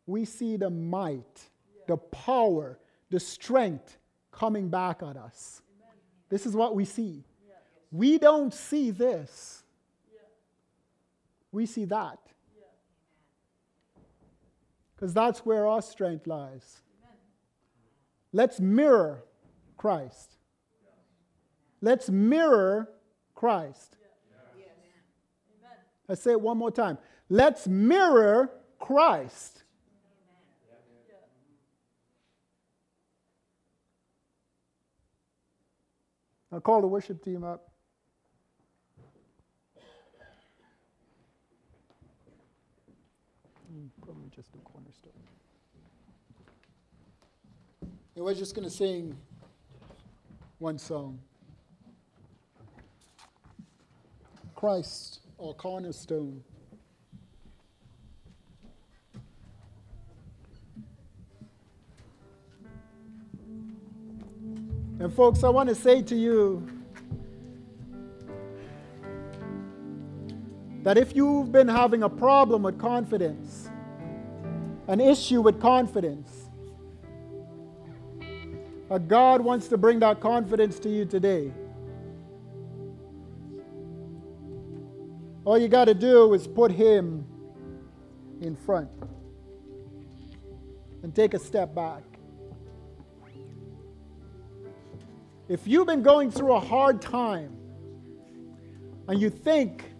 we 0.07 0.25
see 0.25 0.57
the 0.57 0.71
might, 0.71 1.49
the 1.87 1.97
power, 1.97 2.79
the 3.11 3.19
strength 3.19 3.97
coming 4.31 4.69
back 4.69 5.03
at 5.03 5.15
us. 5.15 5.61
This 6.29 6.47
is 6.47 6.55
what 6.55 6.75
we 6.75 6.83
see. 6.83 7.23
We 7.91 8.17
don't 8.17 8.53
see 8.53 8.91
this, 8.91 9.63
we 11.51 11.65
see 11.65 11.85
that. 11.85 12.19
Because 14.95 15.13
that's 15.13 15.39
where 15.39 15.65
our 15.65 15.81
strength 15.81 16.27
lies. 16.27 16.81
Let's 18.31 18.59
mirror 18.59 19.23
Christ. 19.75 20.35
Let's 21.81 22.09
mirror 22.09 22.87
Christ. 23.33 23.97
I 26.07 26.13
say 26.13 26.31
it 26.31 26.41
one 26.41 26.57
more 26.57 26.71
time. 26.71 26.97
Let's 27.29 27.67
mirror 27.67 28.51
Christ. 28.79 29.63
I'll 36.51 36.59
call 36.59 36.81
the 36.81 36.87
worship 36.87 37.23
team 37.23 37.45
up. 37.45 37.71
Hmm, 43.71 43.85
probably 44.03 44.29
just 44.35 44.49
a 44.53 44.57
cornerstone. 44.57 45.13
And 48.21 48.27
we're 48.27 48.35
just 48.35 48.53
going 48.53 48.69
to 48.69 48.69
sing 48.69 49.17
one 50.59 50.77
song. 50.77 51.17
Christ 54.53 55.21
or 55.39 55.55
cornerstone. 55.55 56.43
And, 64.99 65.11
folks, 65.11 65.43
I 65.43 65.49
want 65.49 65.69
to 65.69 65.73
say 65.73 66.03
to 66.03 66.15
you 66.15 66.69
that 70.83 70.95
if 70.95 71.15
you've 71.15 71.51
been 71.51 71.67
having 71.67 72.03
a 72.03 72.09
problem 72.09 72.61
with 72.61 72.77
confidence, 72.77 73.71
an 74.87 75.01
issue 75.01 75.41
with 75.41 75.59
confidence, 75.59 76.40
God 78.99 79.41
wants 79.41 79.67
to 79.69 79.77
bring 79.77 79.99
that 79.99 80.19
confidence 80.19 80.79
to 80.79 80.89
you 80.89 81.05
today. 81.05 81.51
All 85.45 85.57
you 85.57 85.67
got 85.67 85.85
to 85.85 85.93
do 85.93 86.33
is 86.33 86.47
put 86.47 86.71
Him 86.71 87.25
in 88.41 88.55
front 88.55 88.89
and 91.03 91.15
take 91.15 91.33
a 91.33 91.39
step 91.39 91.73
back. 91.73 92.03
If 95.47 95.67
you've 95.67 95.87
been 95.87 96.03
going 96.03 96.31
through 96.31 96.53
a 96.53 96.59
hard 96.59 97.01
time 97.01 97.55
and 99.07 99.19
you 99.19 99.29
think 99.29 99.91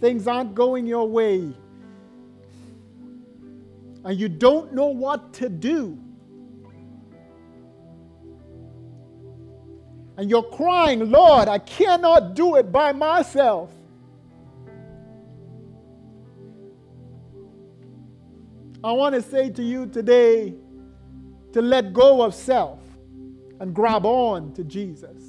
things 0.00 0.26
aren't 0.26 0.54
going 0.54 0.86
your 0.86 1.08
way 1.08 1.52
and 4.04 4.18
you 4.18 4.28
don't 4.28 4.72
know 4.72 4.86
what 4.86 5.32
to 5.34 5.48
do, 5.48 5.98
and 10.16 10.30
you're 10.30 10.42
crying, 10.42 11.10
Lord, 11.10 11.48
I 11.48 11.58
cannot 11.58 12.34
do 12.34 12.56
it 12.56 12.72
by 12.72 12.92
myself. 12.92 13.70
I 18.82 18.92
want 18.92 19.14
to 19.14 19.22
say 19.22 19.50
to 19.50 19.62
you 19.62 19.86
today 19.86 20.54
to 21.52 21.60
let 21.60 21.92
go 21.92 22.22
of 22.22 22.34
self 22.34 22.80
and 23.60 23.74
grab 23.74 24.06
on 24.06 24.52
to 24.54 24.64
Jesus. 24.64 25.25